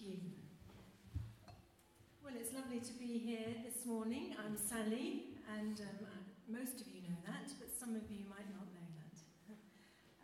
You. 0.00 0.18
Well, 2.24 2.34
it's 2.34 2.50
lovely 2.50 2.80
to 2.82 2.94
be 2.98 3.18
here 3.22 3.54
this 3.62 3.86
morning. 3.86 4.34
I'm 4.34 4.58
Sally, 4.58 5.38
and 5.46 5.78
um, 5.80 6.02
most 6.50 6.82
of 6.82 6.90
you 6.90 7.06
know 7.06 7.14
that, 7.30 7.54
but 7.62 7.70
some 7.70 7.94
of 7.94 8.02
you 8.10 8.26
might 8.26 8.50
not 8.50 8.66
know 8.74 8.88
that. 8.98 9.16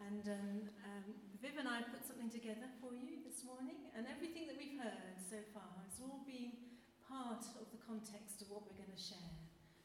And 0.03 0.25
um, 0.27 0.57
um, 0.83 1.07
Viv 1.39 1.55
and 1.61 1.69
I 1.71 1.87
put 1.87 2.03
something 2.03 2.29
together 2.29 2.67
for 2.83 2.91
you 2.93 3.23
this 3.23 3.47
morning, 3.47 3.89
and 3.95 4.11
everything 4.11 4.51
that 4.51 4.59
we've 4.59 4.81
heard 4.81 5.23
so 5.23 5.39
far 5.55 5.87
has 5.87 6.03
all 6.03 6.27
been 6.27 6.51
part 7.07 7.47
of 7.55 7.71
the 7.71 7.81
context 7.87 8.43
of 8.43 8.51
what 8.51 8.67
we're 8.67 8.81
going 8.81 8.91
to 8.91 9.01
share. 9.01 9.33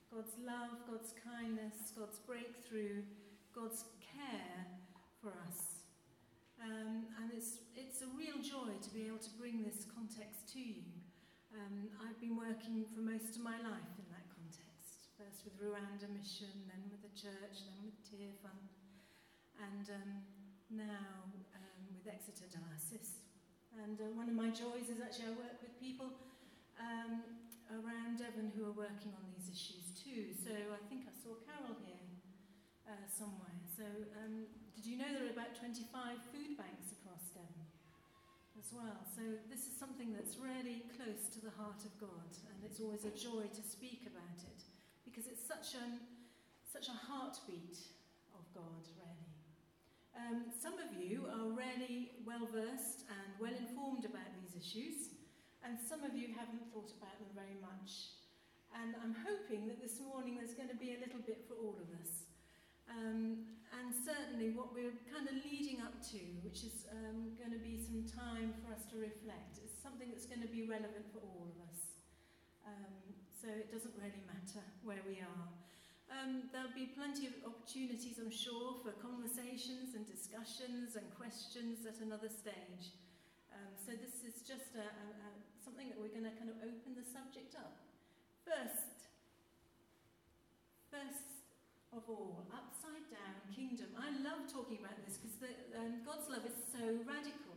God's 0.09 0.33
love, 0.41 0.81
God's 0.89 1.13
kindness, 1.21 1.93
God's 1.93 2.17
breakthrough, 2.25 3.05
God's 3.53 3.85
care 4.01 4.65
for 5.21 5.35
us. 5.45 5.74
Um, 6.65 7.05
and 7.21 7.29
it's, 7.29 7.61
it's 7.77 8.01
a 8.01 8.09
real 8.17 8.41
joy 8.41 8.73
to 8.81 8.89
be 8.89 9.05
able 9.05 9.21
to 9.21 9.33
bring 9.37 9.61
this 9.61 9.85
context 9.85 10.49
to 10.57 10.59
you. 10.59 10.81
Um, 11.53 11.93
I've 12.01 12.17
been 12.17 12.33
working 12.33 12.89
for 12.89 13.05
most 13.05 13.37
of 13.37 13.45
my 13.45 13.53
life 13.61 13.93
in 14.01 14.09
that 14.09 14.25
context, 14.33 15.13
first 15.13 15.45
with 15.45 15.61
Rwanda 15.61 16.09
Mission, 16.09 16.49
then 16.65 16.89
with 16.89 17.05
the 17.05 17.13
church, 17.13 17.69
then 17.69 17.85
with 17.85 17.93
Tearfund, 18.01 18.73
and 19.61 19.85
um, 19.93 20.11
now 20.73 21.29
um, 21.53 21.81
with 21.93 22.09
Exeter 22.09 22.49
Diocese. 22.49 23.21
And 23.77 24.01
uh, 24.01 24.09
one 24.17 24.25
of 24.25 24.35
my 24.35 24.49
joys 24.49 24.89
is 24.89 24.97
actually 24.97 25.31
I 25.31 25.37
work 25.37 25.61
with 25.61 25.77
people 25.77 26.17
um, 26.81 27.21
around 27.69 28.17
Devon 28.17 28.49
who 28.57 28.65
are 28.65 28.75
working 28.75 29.13
on 29.13 29.23
these 29.37 29.53
issues 29.53 29.93
too. 29.93 30.33
So 30.33 30.49
I 30.49 30.81
think 30.89 31.05
I 31.05 31.13
saw 31.13 31.37
Carol 31.45 31.77
here 31.85 31.94
uh, 32.85 33.05
somewhere. 33.09 33.57
So, 33.75 33.85
um, 34.21 34.45
did 34.77 34.85
you 34.85 34.97
know 34.97 35.09
there 35.09 35.25
are 35.25 35.33
about 35.33 35.57
25 35.57 35.89
food 36.29 36.57
banks 36.57 36.93
across 36.93 37.33
Devon 37.33 37.65
as 38.57 38.69
well? 38.71 39.01
So, 39.17 39.21
this 39.49 39.65
is 39.65 39.73
something 39.75 40.13
that's 40.13 40.37
really 40.37 40.85
close 40.93 41.27
to 41.33 41.39
the 41.41 41.53
heart 41.57 41.81
of 41.83 41.93
God, 41.97 42.31
and 42.53 42.57
it's 42.63 42.79
always 42.79 43.03
a 43.03 43.13
joy 43.13 43.49
to 43.49 43.63
speak 43.65 44.05
about 44.05 44.39
it 44.45 44.61
because 45.03 45.25
it's 45.27 45.43
such, 45.43 45.75
an, 45.79 46.01
such 46.65 46.87
a 46.89 46.97
heartbeat 46.97 47.77
of 48.37 48.43
God, 48.53 48.85
really. 48.99 49.29
Um, 50.15 50.47
some 50.55 50.79
of 50.79 50.95
you 50.95 51.27
are 51.27 51.51
really 51.51 52.15
well 52.23 52.47
versed 52.47 53.03
and 53.11 53.27
well 53.35 53.51
informed 53.51 54.05
about 54.07 54.31
these 54.39 54.55
issues, 54.55 55.11
and 55.63 55.75
some 55.75 56.03
of 56.03 56.15
you 56.15 56.31
haven't 56.31 56.71
thought 56.71 56.91
about 56.95 57.19
them 57.19 57.31
very 57.35 57.59
much. 57.59 58.15
And 58.75 58.95
I'm 58.99 59.15
hoping 59.23 59.67
that 59.67 59.81
this 59.81 59.99
morning 60.03 60.35
there's 60.35 60.53
going 60.53 60.69
to 60.69 60.75
be 60.75 60.95
a 60.95 60.99
little 60.99 61.23
bit 61.23 61.43
for 61.47 61.55
all 61.55 61.79
of 61.79 61.87
us. 61.99 62.24
and 64.55 64.63
what 64.63 64.71
we're 64.71 64.95
kind 65.11 65.27
of 65.27 65.35
leading 65.43 65.83
up 65.83 65.99
to, 66.15 66.23
which 66.39 66.63
is 66.63 66.87
um, 66.87 67.35
going 67.35 67.51
to 67.51 67.59
be 67.59 67.75
some 67.75 68.07
time 68.07 68.55
for 68.63 68.71
us 68.71 68.87
to 68.87 68.95
reflect, 68.95 69.59
is 69.59 69.67
something 69.83 70.07
that's 70.07 70.23
going 70.23 70.39
to 70.39 70.47
be 70.47 70.63
relevant 70.63 71.03
for 71.11 71.19
all 71.19 71.51
of 71.51 71.59
us. 71.67 71.99
Um, 72.63 73.19
so 73.35 73.51
it 73.51 73.67
doesn't 73.67 73.91
really 73.99 74.23
matter 74.23 74.63
where 74.87 75.03
we 75.03 75.19
are. 75.19 75.47
Um, 76.07 76.47
there'll 76.55 76.71
be 76.71 76.87
plenty 76.87 77.27
of 77.27 77.35
opportunities, 77.43 78.15
I'm 78.15 78.31
sure, 78.31 78.79
for 78.79 78.95
conversations 79.03 79.91
and 79.91 80.07
discussions 80.07 80.95
and 80.95 81.03
questions 81.19 81.83
at 81.83 81.99
another 81.99 82.31
stage. 82.31 82.95
Um, 83.51 83.75
so 83.75 83.91
this 83.91 84.23
is 84.23 84.39
just 84.47 84.71
a, 84.79 84.87
a, 84.87 85.07
a, 85.19 85.29
something 85.67 85.91
that 85.91 85.99
we're 85.99 86.15
going 86.15 86.31
to 86.31 86.35
kind 86.39 86.47
of 86.47 86.63
open 86.63 86.95
the 86.95 87.03
subject 87.03 87.59
up. 87.59 87.75
First, 88.47 89.03
first 90.87 91.34
of 91.95 92.03
all, 92.11 92.43
upside 92.51 93.07
down 93.07 93.39
kingdom. 93.55 93.87
I 93.95 94.11
love 94.19 94.51
talking 94.51 94.83
about 94.83 94.99
this 95.07 95.15
because 95.15 95.39
um, 95.79 96.03
God's 96.03 96.27
love 96.27 96.43
is 96.43 96.55
so 96.67 96.83
radical. 97.07 97.55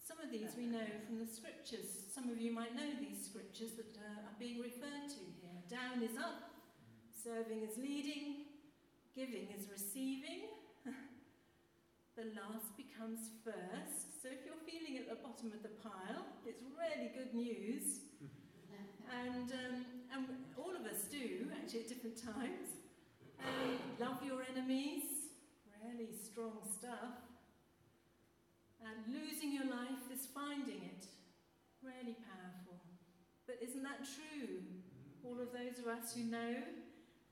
Some 0.00 0.24
of 0.24 0.32
these 0.32 0.56
we 0.56 0.64
know 0.64 0.88
from 1.04 1.20
the 1.20 1.28
scriptures. 1.28 2.08
Some 2.08 2.32
of 2.32 2.40
you 2.40 2.48
might 2.48 2.72
know 2.72 2.88
these 2.96 3.20
scriptures 3.20 3.76
that 3.76 3.92
uh, 4.00 4.28
are 4.32 4.38
being 4.40 4.56
referred 4.56 5.04
to 5.04 5.22
here. 5.44 5.60
Down 5.68 6.00
is 6.00 6.16
up, 6.16 6.64
serving 7.12 7.60
is 7.60 7.76
leading, 7.76 8.48
giving 9.12 9.52
is 9.52 9.68
receiving. 9.68 10.48
the 12.16 12.32
last 12.32 12.72
becomes 12.80 13.36
first. 13.44 14.24
So 14.24 14.32
if 14.32 14.48
you're 14.48 14.64
feeling 14.64 14.96
at 14.96 15.12
the 15.12 15.20
bottom 15.20 15.52
of 15.52 15.60
the 15.60 15.76
pile, 15.84 16.24
it's 16.48 16.64
really 16.72 17.12
good 17.12 17.36
news. 17.36 18.00
and, 19.12 19.52
um, 19.52 19.76
and 20.08 20.24
all 20.56 20.72
of 20.72 20.88
us 20.88 21.04
do, 21.12 21.52
actually, 21.52 21.84
at 21.84 21.88
different 21.92 22.16
times. 22.16 22.81
Love 24.00 24.22
your 24.24 24.42
enemies, 24.42 25.32
really 25.82 26.10
strong 26.12 26.62
stuff. 26.66 27.18
And 28.82 29.14
losing 29.14 29.54
your 29.54 29.66
life 29.70 30.10
is 30.10 30.26
finding 30.26 30.82
it, 30.82 31.06
really 31.82 32.18
powerful. 32.18 32.82
But 33.46 33.62
isn't 33.62 33.82
that 33.82 34.02
true? 34.02 34.58
All 35.22 35.38
of 35.38 35.54
those 35.54 35.78
of 35.78 35.86
us 35.86 36.14
who 36.14 36.26
know 36.26 36.66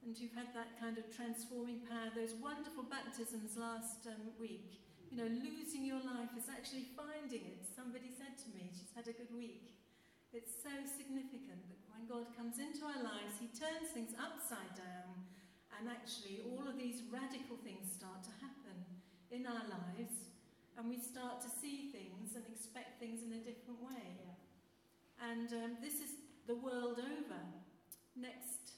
and 0.06 0.14
who've 0.14 0.32
had 0.32 0.54
that 0.54 0.78
kind 0.78 0.96
of 0.96 1.10
transforming 1.10 1.82
power, 1.90 2.14
those 2.14 2.38
wonderful 2.38 2.86
baptisms 2.86 3.58
last 3.58 4.06
um, 4.06 4.30
week, 4.38 4.78
you 5.10 5.18
know, 5.18 5.26
losing 5.26 5.82
your 5.82 5.98
life 6.06 6.30
is 6.38 6.46
actually 6.46 6.86
finding 6.94 7.42
it. 7.50 7.66
Somebody 7.74 8.14
said 8.14 8.38
to 8.46 8.48
me, 8.54 8.70
she's 8.70 8.94
had 8.94 9.10
a 9.10 9.14
good 9.14 9.34
week. 9.34 9.74
It's 10.30 10.54
so 10.62 10.70
significant 10.86 11.66
that 11.66 11.82
when 11.90 12.06
God 12.06 12.30
comes 12.38 12.62
into 12.62 12.86
our 12.86 13.02
lives, 13.02 13.42
He 13.42 13.50
turns 13.50 13.90
things 13.90 14.14
upside 14.14 14.78
down 14.78 15.26
and 15.78 15.88
actually, 15.88 16.42
all 16.44 16.66
of 16.66 16.76
these 16.76 17.02
radical 17.08 17.56
things 17.62 17.88
start 17.88 18.22
to 18.24 18.34
happen 18.42 18.76
in 19.30 19.46
our 19.46 19.64
lives, 19.70 20.30
and 20.76 20.88
we 20.88 20.98
start 20.98 21.40
to 21.42 21.50
see 21.50 21.92
things 21.92 22.34
and 22.34 22.44
expect 22.50 22.98
things 22.98 23.22
in 23.22 23.32
a 23.32 23.42
different 23.42 23.80
way. 23.80 24.20
And 25.20 25.52
um, 25.52 25.72
this 25.80 26.00
is 26.00 26.16
the 26.48 26.56
world 26.56 26.98
over. 26.98 27.42
Next. 28.16 28.74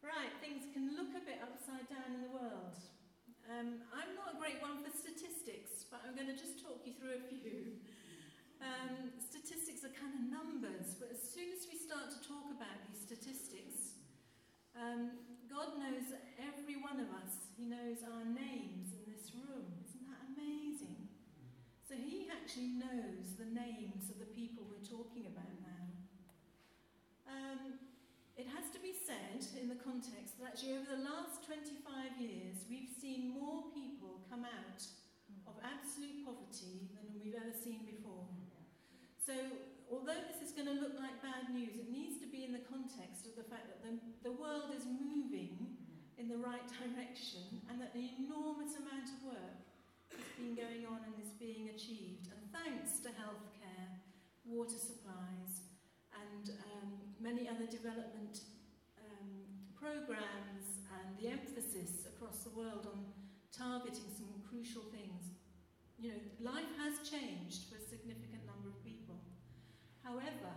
Right, 0.00 0.32
things 0.40 0.64
can 0.72 0.96
look 0.96 1.12
a 1.12 1.22
bit 1.22 1.42
upside 1.42 1.84
down 1.90 2.14
in 2.14 2.22
the 2.22 2.32
world. 2.32 2.78
Um, 3.50 3.82
I'm 3.90 4.12
not 4.14 4.34
a 4.34 4.36
great 4.38 4.62
one 4.62 4.80
for 4.80 4.92
statistics, 4.94 5.84
but 5.90 6.04
I'm 6.06 6.14
going 6.14 6.30
to 6.30 6.38
just 6.38 6.62
talk 6.62 6.80
you 6.86 6.94
through 6.96 7.20
a 7.20 7.24
few. 7.28 7.76
Um, 8.58 9.14
statistics 9.22 9.86
are 9.86 9.94
kind 9.94 10.10
of 10.18 10.22
numbers, 10.34 10.98
but 10.98 11.14
as 11.14 11.22
soon 11.22 11.54
as 11.54 11.70
we 11.70 11.78
start 11.78 12.10
to 12.10 12.18
talk 12.26 12.42
about 12.50 12.74
these 12.90 12.98
statistics, 12.98 13.87
um, 14.78 15.10
God 15.50 15.74
knows 15.74 16.14
every 16.38 16.78
one 16.78 17.02
of 17.02 17.10
us. 17.18 17.50
He 17.58 17.66
knows 17.66 18.06
our 18.06 18.22
names 18.22 18.94
in 18.94 19.02
this 19.10 19.34
room. 19.34 19.66
Isn't 19.82 20.06
that 20.06 20.22
amazing? 20.30 21.10
So 21.82 21.98
He 21.98 22.30
actually 22.30 22.78
knows 22.78 23.34
the 23.34 23.50
names 23.50 24.06
of 24.08 24.22
the 24.22 24.30
people 24.30 24.70
we're 24.70 24.86
talking 24.86 25.26
about 25.26 25.50
now. 25.58 25.84
Um, 27.26 27.82
it 28.38 28.46
has 28.54 28.70
to 28.70 28.78
be 28.78 28.94
said 28.94 29.42
in 29.58 29.66
the 29.66 29.80
context 29.82 30.38
that 30.38 30.54
actually 30.54 30.78
over 30.78 30.94
the 30.94 31.02
last 31.02 31.42
25 31.42 31.82
years, 32.22 32.62
we've 32.70 32.94
seen 33.02 33.34
more 33.34 33.66
people 33.74 34.22
come 34.30 34.46
out 34.46 34.80
of 35.50 35.58
absolute 35.58 36.22
poverty 36.22 36.86
than 36.94 37.10
we've 37.18 37.34
ever 37.34 37.50
seen 37.50 37.82
before. 37.82 38.30
So, 39.18 39.34
although 39.90 40.20
this 40.28 40.40
is 40.44 40.52
going 40.52 40.68
to 40.68 40.76
look 40.76 40.96
like 41.00 41.20
bad 41.24 41.52
news, 41.52 41.76
it 41.76 41.90
needs 41.90 42.20
to 42.20 42.28
be 42.28 42.44
in 42.44 42.52
the 42.52 42.64
context 42.68 43.26
of 43.26 43.34
the 43.36 43.46
fact 43.48 43.68
that 43.68 43.80
the, 43.84 43.96
the 44.22 44.34
world 44.34 44.72
is 44.76 44.84
moving 44.84 45.76
in 46.16 46.28
the 46.28 46.36
right 46.36 46.64
direction 46.80 47.62
and 47.70 47.80
that 47.80 47.94
an 47.94 48.04
enormous 48.20 48.76
amount 48.76 49.08
of 49.08 49.18
work 49.24 49.60
has 50.12 50.28
been 50.36 50.56
going 50.56 50.84
on 50.84 51.00
and 51.06 51.14
is 51.20 51.32
being 51.36 51.70
achieved. 51.72 52.28
And 52.32 52.40
thanks 52.52 53.00
to 53.06 53.12
healthcare, 53.16 54.02
water 54.44 54.76
supplies, 54.76 55.68
and 56.12 56.50
um, 56.74 56.92
many 57.20 57.48
other 57.48 57.66
development 57.68 58.44
um, 58.98 59.30
programs, 59.76 60.82
and 60.88 61.14
the 61.20 61.30
emphasis 61.30 62.08
across 62.08 62.42
the 62.42 62.50
world 62.50 62.88
on 62.90 63.04
targeting 63.52 64.10
some 64.16 64.28
crucial 64.48 64.82
things 64.90 65.38
you 65.98 66.10
know, 66.10 66.20
life 66.40 66.70
has 66.78 67.02
changed 67.02 67.66
for 67.66 67.76
a 67.76 67.82
significant 67.82 68.46
number 68.46 68.70
of 68.70 68.78
people. 68.84 68.87
However, 70.08 70.56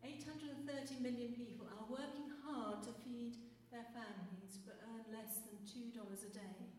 830 0.00 0.64
million 1.04 1.36
people 1.36 1.68
are 1.68 1.84
working 1.92 2.32
hard 2.40 2.80
to 2.88 2.92
feed 3.04 3.36
their 3.68 3.84
families 3.92 4.56
but 4.64 4.80
earn 4.88 5.04
less 5.12 5.44
than 5.44 5.60
$2 5.68 5.92
a 5.92 6.32
day. 6.32 6.72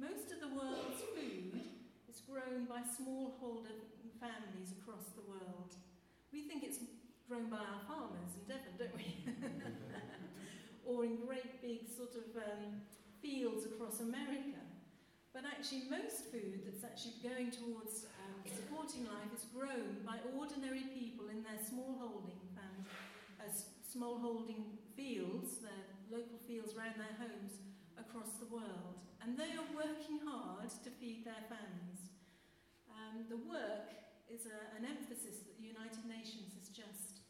Most 0.00 0.32
of 0.32 0.40
the 0.40 0.48
world's 0.48 1.04
food 1.12 1.60
is 2.08 2.24
grown 2.24 2.64
by 2.64 2.80
smallholder 2.80 3.84
families 4.16 4.72
across 4.80 5.12
the 5.12 5.28
world. 5.28 5.76
We 6.32 6.48
think 6.48 6.64
it's 6.64 6.80
grown 7.28 7.52
by 7.52 7.68
our 7.68 7.84
farmers 7.84 8.32
in 8.40 8.48
Devon, 8.48 8.80
don't 8.80 8.96
we? 8.96 9.20
or 10.88 11.04
in 11.04 11.20
great 11.20 11.60
big 11.60 11.84
sort 11.84 12.16
of 12.16 12.32
um, 12.32 12.80
fields 13.20 13.66
across 13.66 14.00
America. 14.00 14.69
But 15.32 15.46
actually, 15.46 15.86
most 15.86 16.26
food 16.34 16.66
that's 16.66 16.82
actually 16.82 17.22
going 17.22 17.54
towards 17.54 18.10
um, 18.18 18.42
supporting 18.50 19.06
life 19.06 19.30
is 19.30 19.46
grown 19.54 20.02
by 20.02 20.18
ordinary 20.34 20.90
people 20.90 21.30
in 21.30 21.46
their 21.46 21.62
small 21.62 21.94
holding 22.02 22.42
and 22.58 22.82
uh, 23.38 23.46
small 23.86 24.18
holding 24.18 24.74
fields, 24.98 25.62
their 25.62 25.86
local 26.10 26.34
fields 26.50 26.74
around 26.74 26.98
their 26.98 27.14
homes 27.22 27.62
across 27.94 28.42
the 28.42 28.50
world. 28.50 28.98
And 29.22 29.38
they 29.38 29.54
are 29.54 29.70
working 29.70 30.18
hard 30.26 30.70
to 30.82 30.90
feed 30.98 31.22
their 31.22 31.46
families. 31.46 32.10
Um, 32.90 33.30
the 33.30 33.38
work 33.38 33.94
is 34.26 34.50
a, 34.50 34.58
an 34.74 34.82
emphasis 34.82 35.46
that 35.46 35.54
the 35.62 35.66
United 35.66 36.10
Nations 36.10 36.58
has 36.58 36.74
just 36.74 37.22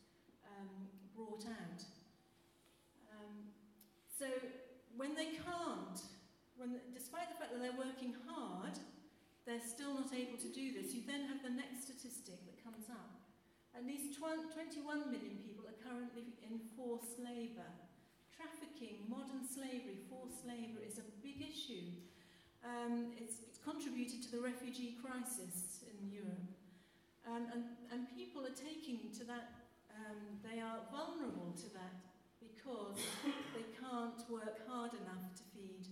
um, 0.48 0.88
brought 1.12 1.44
out. 1.44 1.84
Um, 3.12 3.52
so 4.08 4.24
when 4.96 5.14
they 5.14 5.36
can't, 5.44 6.00
when, 6.60 6.76
despite 6.92 7.32
the 7.32 7.40
fact 7.40 7.56
that 7.56 7.64
they're 7.64 7.80
working 7.80 8.12
hard, 8.28 8.76
they're 9.48 9.64
still 9.64 9.96
not 9.96 10.12
able 10.12 10.36
to 10.36 10.52
do 10.52 10.76
this. 10.76 10.92
You 10.92 11.08
then 11.08 11.24
have 11.32 11.40
the 11.40 11.56
next 11.56 11.88
statistic 11.88 12.44
that 12.44 12.60
comes 12.60 12.92
up. 12.92 13.24
At 13.72 13.88
least 13.88 14.20
21 14.20 14.84
million 15.08 15.40
people 15.40 15.64
are 15.64 15.80
currently 15.80 16.36
in 16.44 16.60
forced 16.76 17.16
labour. 17.16 17.64
Trafficking, 18.36 19.08
modern 19.08 19.40
slavery, 19.48 20.04
forced 20.12 20.44
labour 20.44 20.84
is 20.84 21.00
a 21.00 21.06
big 21.24 21.40
issue. 21.40 21.96
Um, 22.60 23.16
it's, 23.16 23.40
it's 23.40 23.56
contributed 23.56 24.20
to 24.28 24.30
the 24.36 24.44
refugee 24.44 25.00
crisis 25.00 25.80
in 25.88 26.12
Europe. 26.12 26.52
Um, 27.24 27.48
and, 27.56 27.62
and 27.88 28.00
people 28.12 28.44
are 28.44 28.52
taking 28.52 29.08
to 29.16 29.24
that, 29.24 29.64
um, 29.96 30.44
they 30.44 30.60
are 30.60 30.84
vulnerable 30.92 31.56
to 31.56 31.72
that 31.72 32.04
because 32.36 33.00
they 33.56 33.64
can't 33.80 34.20
work 34.28 34.60
hard 34.68 34.92
enough 34.92 35.32
to 35.40 35.44
feed 35.56 35.88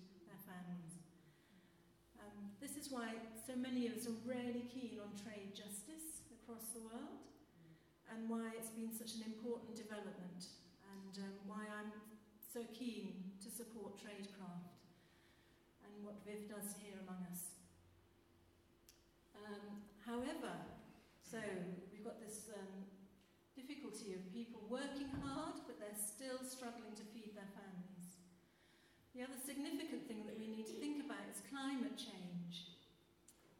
Um, 2.18 2.52
this 2.60 2.76
is 2.76 2.90
why 2.90 3.14
so 3.46 3.54
many 3.56 3.86
of 3.86 3.96
us 3.96 4.06
are 4.06 4.18
really 4.24 4.64
keen 4.72 4.98
on 5.00 5.12
trade 5.16 5.54
justice 5.54 6.24
across 6.32 6.72
the 6.72 6.80
world 6.80 7.28
and 8.08 8.28
why 8.28 8.52
it's 8.56 8.72
been 8.72 8.92
such 8.92 9.20
an 9.20 9.28
important 9.28 9.76
development 9.76 10.48
and 10.88 11.12
um, 11.24 11.34
why 11.44 11.68
I'm 11.68 11.92
so 12.40 12.64
keen 12.72 13.36
to 13.44 13.48
support 13.52 14.00
Traidcraft 14.00 14.80
and 15.84 15.92
what 16.00 16.16
Viv 16.24 16.48
does 16.48 16.72
here 16.80 16.96
among 17.04 17.20
us. 17.28 17.52
Um, 19.36 19.84
however, 20.00 20.56
so 21.20 21.38
we've 21.92 22.04
got 22.04 22.20
this 22.24 22.48
um, 22.56 22.88
difficulty 23.52 24.16
of 24.16 24.24
people 24.32 24.64
working 24.72 25.12
hard, 25.20 25.60
but 25.68 25.76
they're 25.76 26.00
still 26.00 26.40
struggling 26.40 26.96
to 26.96 27.04
feed 27.12 27.36
their 27.36 27.48
families. 27.52 27.67
The 29.18 29.26
other 29.26 29.42
significant 29.42 30.06
thing 30.06 30.30
that 30.30 30.38
we 30.38 30.46
need 30.46 30.70
to 30.70 30.78
think 30.78 31.02
about 31.02 31.26
is 31.26 31.42
climate 31.50 31.98
change. 31.98 32.70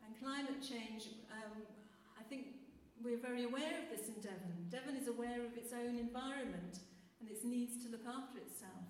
And 0.06 0.14
climate 0.14 0.62
change, 0.62 1.10
um, 1.34 1.66
I 2.14 2.22
think 2.30 2.62
we're 3.02 3.18
very 3.18 3.42
aware 3.42 3.82
of 3.82 3.90
this 3.90 4.06
in 4.06 4.22
Devon. 4.22 4.70
Devon 4.70 4.94
is 4.94 5.10
aware 5.10 5.42
of 5.42 5.58
its 5.58 5.74
own 5.74 5.98
environment 5.98 6.86
and 7.18 7.26
its 7.26 7.42
needs 7.42 7.74
to 7.82 7.90
look 7.90 8.06
after 8.06 8.38
itself 8.38 8.86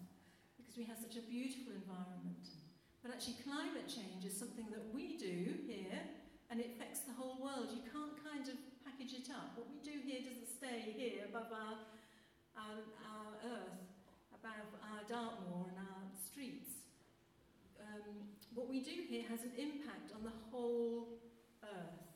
because 0.60 0.76
we 0.76 0.84
have 0.84 1.00
such 1.00 1.16
a 1.16 1.24
beautiful 1.24 1.72
environment. 1.72 2.52
But 3.00 3.16
actually, 3.16 3.40
climate 3.40 3.88
change 3.88 4.28
is 4.28 4.36
something 4.36 4.68
that 4.68 4.92
we 4.92 5.16
do 5.16 5.64
here 5.64 6.04
and 6.52 6.60
it 6.60 6.76
affects 6.76 7.00
the 7.08 7.16
whole 7.16 7.40
world. 7.40 7.72
You 7.72 7.88
can't 7.88 8.12
kind 8.20 8.44
of 8.44 8.60
package 8.84 9.16
it 9.16 9.32
up. 9.32 9.56
What 9.56 9.72
we 9.72 9.80
do 9.80 10.04
here 10.04 10.20
doesn't 10.20 10.52
stay 10.52 10.92
here 10.92 11.32
above 11.32 11.48
our, 11.48 11.80
our, 12.60 12.76
our 13.08 13.56
earth, 13.56 13.87
above 14.38 14.70
our 14.86 15.02
Dartmoor 15.10 15.66
and 15.74 15.78
our 15.82 16.06
streets. 16.14 16.86
Um, 17.82 18.30
what 18.54 18.68
we 18.68 18.80
do 18.80 19.06
here 19.06 19.26
has 19.30 19.42
an 19.42 19.54
impact 19.58 20.14
on 20.14 20.22
the 20.22 20.34
whole 20.50 21.18
earth. 21.62 22.06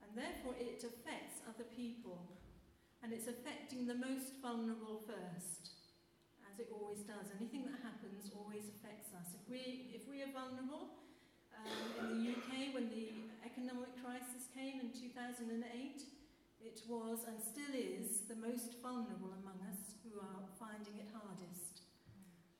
And 0.00 0.10
therefore 0.16 0.56
it 0.56 0.80
affects 0.80 1.44
other 1.44 1.68
people. 1.76 2.40
And 3.02 3.12
it's 3.12 3.28
affecting 3.28 3.84
the 3.84 4.00
most 4.00 4.40
vulnerable 4.40 5.04
first, 5.04 5.76
as 6.48 6.56
it 6.56 6.72
always 6.72 7.04
does. 7.04 7.28
Anything 7.36 7.68
that 7.68 7.84
happens 7.84 8.32
always 8.32 8.64
affects 8.80 9.12
us. 9.12 9.36
If 9.36 9.44
we, 9.44 9.92
if 9.92 10.08
we 10.08 10.24
are 10.24 10.32
vulnerable, 10.32 11.04
um, 11.52 11.68
in 12.00 12.06
the 12.16 12.32
UK 12.32 12.72
when 12.72 12.88
the 12.88 13.12
economic 13.44 13.92
crisis 14.00 14.48
came 14.56 14.80
in 14.80 14.88
2008. 14.90 16.02
It 16.64 16.80
was 16.88 17.28
and 17.28 17.36
still 17.36 17.76
is 17.76 18.24
the 18.24 18.40
most 18.40 18.80
vulnerable 18.80 19.36
among 19.36 19.60
us 19.68 20.00
who 20.00 20.16
are 20.16 20.48
finding 20.56 20.96
it 20.96 21.12
hardest. 21.12 21.84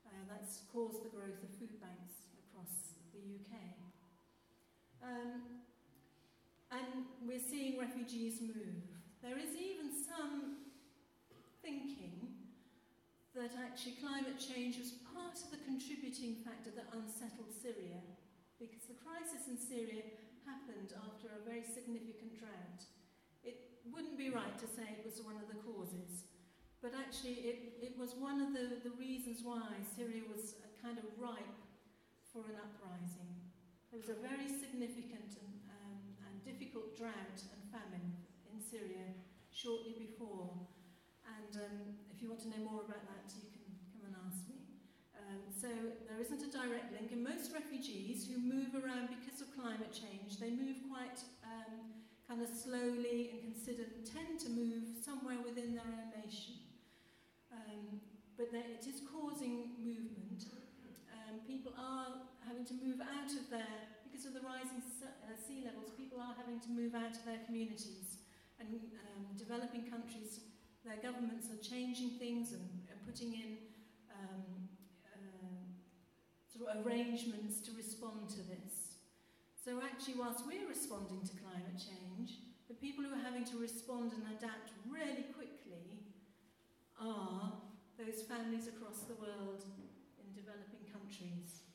Uh, 0.05 0.13
that's 0.29 0.61
caused 0.69 1.01
the 1.01 1.09
growth 1.09 1.41
of 1.41 1.49
food 1.57 1.81
banks 1.81 2.29
across 2.37 2.93
the 3.17 3.19
UK. 3.19 3.81
Um, 5.01 5.65
and 6.69 7.09
we're 7.25 7.41
seeing 7.41 7.81
refugees 7.81 8.45
move. 8.45 8.85
There 9.25 9.41
is 9.41 9.57
even 9.57 9.89
some 9.89 10.69
thinking 11.65 12.45
that 13.33 13.57
actually 13.57 13.97
climate 13.97 14.37
change 14.37 14.77
was 14.77 15.01
part 15.17 15.33
of 15.41 15.49
the 15.49 15.65
contributing 15.65 16.45
factor 16.45 16.69
that 16.77 16.93
unsettled 16.93 17.49
Syria 17.49 18.05
because 18.61 18.85
the 18.85 19.01
crisis 19.01 19.49
in 19.49 19.57
Syria 19.57 20.05
happened 20.45 20.93
after 20.93 21.33
a 21.33 21.41
very 21.41 21.65
significant 21.65 22.37
drought. 22.37 22.85
Wouldn't 23.93 24.17
be 24.17 24.29
right 24.29 24.57
to 24.59 24.67
say 24.67 24.83
it 24.97 25.05
was 25.05 25.21
one 25.21 25.37
of 25.37 25.47
the 25.47 25.61
causes, 25.61 26.25
but 26.81 26.91
actually 26.97 27.45
it, 27.45 27.57
it 27.81 27.93
was 27.97 28.17
one 28.17 28.41
of 28.41 28.51
the, 28.51 28.81
the 28.83 28.93
reasons 28.97 29.41
why 29.43 29.61
Syria 29.95 30.25
was 30.25 30.55
kind 30.81 30.97
of 30.97 31.05
ripe 31.17 31.57
for 32.33 32.43
an 32.49 32.57
uprising. 32.59 33.29
There 33.93 34.01
was 34.01 34.11
a 34.11 34.19
very 34.19 34.49
significant 34.49 35.37
and, 35.39 35.55
um, 35.71 36.01
and 36.27 36.33
difficult 36.43 36.97
drought 36.97 37.39
and 37.39 37.61
famine 37.71 38.11
in 38.51 38.59
Syria 38.59 39.15
shortly 39.55 39.95
before. 39.95 40.51
And 41.23 41.53
um, 41.63 41.77
if 42.11 42.21
you 42.21 42.27
want 42.27 42.43
to 42.43 42.51
know 42.51 42.63
more 42.67 42.83
about 42.83 43.07
that, 43.07 43.31
you 43.37 43.47
can 43.53 43.65
come 43.95 44.11
and 44.11 44.15
ask 44.27 44.43
me. 44.51 44.59
Um, 45.15 45.41
so 45.49 45.71
there 46.11 46.19
isn't 46.19 46.43
a 46.43 46.51
direct 46.51 46.91
link, 46.91 47.15
and 47.15 47.23
most 47.23 47.55
refugees 47.55 48.27
who 48.27 48.37
move 48.37 48.75
around 48.75 49.09
because 49.09 49.39
of 49.41 49.49
climate 49.55 49.95
change, 49.95 50.37
they 50.37 50.51
move 50.51 50.83
quite 50.91 51.23
um, 51.41 52.04
kind 52.27 52.41
of 52.41 52.49
slowly 52.49 53.29
and 53.31 53.53
consider 53.53 53.85
tend 54.01 54.39
to 54.41 54.49
move 54.49 54.97
somewhere 55.03 55.37
within 55.45 55.75
their 55.75 55.85
own 55.85 56.09
nation. 56.25 56.57
Um, 57.53 58.01
but 58.37 58.49
it 58.51 58.83
is 58.85 59.01
causing 59.05 59.77
movement. 59.79 60.49
Um, 61.13 61.39
people 61.47 61.71
are 61.77 62.25
having 62.47 62.65
to 62.65 62.73
move 62.73 62.99
out 62.99 63.31
of 63.31 63.49
their, 63.49 63.93
because 64.03 64.25
of 64.25 64.33
the 64.33 64.41
rising 64.41 64.81
uh, 65.05 65.37
sea 65.37 65.63
levels, 65.63 65.93
people 65.97 66.19
are 66.19 66.35
having 66.35 66.59
to 66.59 66.69
move 66.69 66.95
out 66.95 67.15
of 67.15 67.23
their 67.25 67.39
communities. 67.45 68.25
And 68.59 68.67
um, 69.05 69.37
developing 69.37 69.85
countries, 69.89 70.41
their 70.83 70.97
governments 70.97 71.47
are 71.53 71.61
changing 71.61 72.17
things 72.17 72.51
and, 72.51 72.67
and 72.89 72.97
putting 73.05 73.33
in 73.33 73.57
um, 74.11 74.65
sort 76.49 76.69
of 76.69 76.85
arrangements 76.85 77.61
to 77.61 77.71
respond 77.75 78.29
to 78.29 78.41
this. 78.47 78.84
So 79.65 79.81
actually, 79.81 80.21
whilst 80.21 80.45
we're 80.45 80.69
responding 80.69 81.25
to 81.25 81.33
climate 81.41 81.81
change, 81.81 82.37
the 82.69 82.77
people 82.77 83.01
who 83.01 83.17
are 83.17 83.25
having 83.25 83.49
to 83.49 83.57
respond 83.57 84.13
and 84.13 84.21
adapt 84.37 84.69
really 84.85 85.25
quickly 85.33 86.05
are 87.01 87.49
those 87.97 88.21
families 88.29 88.69
across 88.69 89.09
the 89.09 89.17
world 89.17 89.65
in 90.21 90.27
developing 90.37 90.85
countries. 90.93 91.65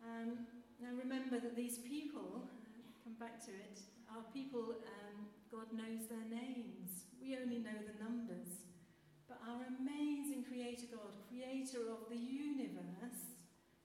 Um, 0.00 0.48
now 0.80 0.96
remember 0.96 1.36
that 1.36 1.52
these 1.52 1.76
people, 1.76 2.48
come 3.04 3.20
back 3.20 3.36
to 3.44 3.52
it, 3.52 3.84
are 4.08 4.24
people, 4.32 4.80
um, 4.80 5.28
God 5.52 5.68
knows 5.76 6.08
their 6.08 6.24
names. 6.24 7.04
We 7.20 7.36
only 7.36 7.60
know 7.60 7.84
the 7.84 8.00
numbers. 8.00 8.64
But 9.28 9.44
our 9.44 9.60
amazing 9.76 10.48
Creator 10.48 10.88
God, 10.96 11.20
Creator 11.28 11.84
of 11.92 12.08
the 12.08 12.16
universe, 12.16 13.36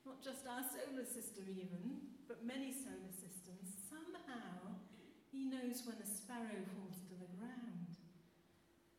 not 0.07 0.23
just 0.23 0.47
our 0.47 0.63
solar 0.63 1.03
system 1.03 1.51
even, 1.51 2.12
but 2.33 2.41
many 2.41 2.73
solar 2.73 3.13
systems, 3.13 3.77
somehow 3.85 4.81
he 5.29 5.45
knows 5.45 5.85
when 5.85 6.01
a 6.01 6.09
sparrow 6.09 6.65
falls 6.73 6.97
to 7.05 7.13
the 7.13 7.29
ground. 7.37 7.93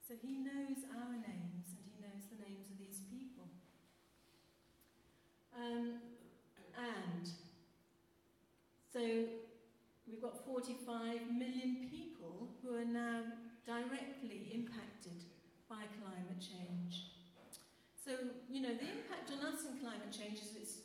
So 0.07 0.15
he 0.23 0.39
knows 0.39 0.87
our 0.95 1.19
names 1.19 1.75
and 1.75 1.83
he 1.83 1.99
knows 1.99 2.31
the 2.31 2.39
names 2.39 2.71
of 2.71 2.79
these 2.79 3.03
people. 3.11 3.51
Um, 5.51 5.99
and 6.79 7.27
so 8.95 9.03
we've 10.07 10.23
got 10.23 10.47
45 10.47 11.35
million 11.35 11.91
people 11.91 12.55
who 12.63 12.79
are 12.79 12.87
now 12.87 13.35
directly 13.67 14.47
impacted 14.55 15.27
by 15.69 15.91
climate 15.99 16.39
change. 16.39 17.11
So, 17.99 18.13
you 18.53 18.61
know, 18.61 18.75
the 18.77 18.85
impact 18.85 19.33
on 19.33 19.43
us 19.49 19.65
in 19.65 19.81
climate 19.81 20.13
change 20.13 20.39
is 20.39 20.55
it's 20.55 20.84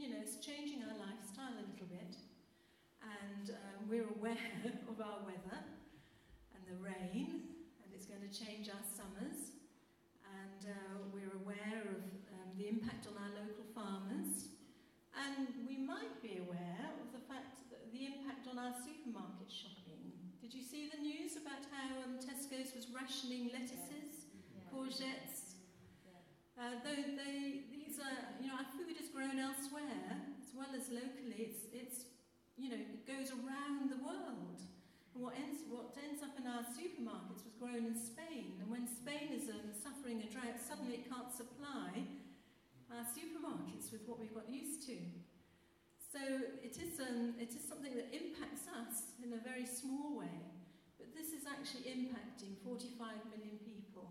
you 0.00 0.08
know, 0.08 0.16
it's 0.16 0.40
changing 0.40 0.80
our 0.80 0.96
lifestyle 0.96 1.52
a 1.60 1.68
little 1.68 1.84
bit. 1.92 2.16
And 3.04 3.52
um, 3.52 3.84
we're 3.84 4.08
aware 4.16 4.48
of 4.88 4.96
our 4.96 5.20
weather 5.28 5.60
and 6.56 6.62
the 6.64 6.80
rain, 6.80 7.52
and 7.84 7.88
it's 7.92 8.08
going 8.08 8.24
to 8.24 8.32
change 8.32 8.72
our 8.72 8.80
summers. 8.80 9.60
And 10.24 10.72
uh, 10.72 11.04
we're 11.12 11.36
aware 11.44 11.84
of 11.84 12.00
um, 12.32 12.48
the 12.56 12.72
impact 12.72 13.12
on 13.12 13.20
our 13.20 13.44
local 13.44 13.68
farmers. 13.76 14.56
And 15.12 15.52
we 15.68 15.76
might 15.76 16.16
be 16.24 16.40
aware 16.40 16.96
of 16.96 17.12
the 17.12 17.20
fact 17.28 17.60
that 17.68 17.84
the 17.92 18.08
impact 18.08 18.48
on 18.48 18.56
our 18.56 18.72
supermarket 18.80 19.52
shopping. 19.52 20.16
Did 20.40 20.56
you 20.56 20.64
see 20.64 20.88
the 20.88 20.96
news 21.04 21.36
about 21.36 21.68
how 21.68 22.00
um, 22.08 22.16
Tesco's 22.16 22.72
was 22.72 22.88
rationing 22.88 23.52
lettuces, 23.52 24.32
courgettes? 24.72 25.60
Uh, 26.56 26.80
they, 26.84 27.16
they, 27.16 27.68
are, 28.00 28.40
you 28.40 28.48
know, 28.48 28.56
our 28.56 28.68
food 28.74 28.96
is 28.96 29.12
grown 29.12 29.38
elsewhere 29.38 30.24
as 30.40 30.50
well 30.56 30.72
as 30.72 30.88
locally. 30.88 31.52
It's, 31.52 31.68
it's 31.70 32.10
you 32.56 32.68
know, 32.68 32.80
it 32.80 33.08
goes 33.08 33.32
around 33.32 33.88
the 33.88 34.00
world. 34.04 34.60
And 35.14 35.18
what 35.24 35.34
ends, 35.36 35.64
what 35.66 35.96
ends 35.96 36.22
up 36.22 36.36
in 36.38 36.46
our 36.46 36.62
supermarkets 36.76 37.42
was 37.44 37.56
grown 37.58 37.88
in 37.88 37.98
Spain, 37.98 38.62
and 38.62 38.70
when 38.70 38.86
Spain 38.86 39.34
is 39.34 39.50
um, 39.50 39.74
suffering 39.74 40.22
a 40.22 40.28
drought, 40.30 40.54
suddenly 40.62 41.02
it 41.02 41.10
can't 41.10 41.34
supply 41.34 42.06
our 42.94 43.02
supermarkets 43.10 43.90
with 43.90 44.06
what 44.06 44.22
we've 44.22 44.34
got 44.34 44.46
used 44.46 44.86
to. 44.86 44.98
So 46.10 46.18
it 46.62 46.74
is, 46.78 46.98
um, 46.98 47.38
it 47.38 47.54
is 47.54 47.62
something 47.62 47.94
that 47.94 48.10
impacts 48.10 48.66
us 48.70 49.14
in 49.22 49.34
a 49.34 49.40
very 49.42 49.66
small 49.66 50.18
way, 50.18 50.42
but 50.98 51.10
this 51.14 51.30
is 51.30 51.46
actually 51.46 51.86
impacting 51.90 52.58
45 52.62 52.98
million 53.30 53.58
people 53.62 54.10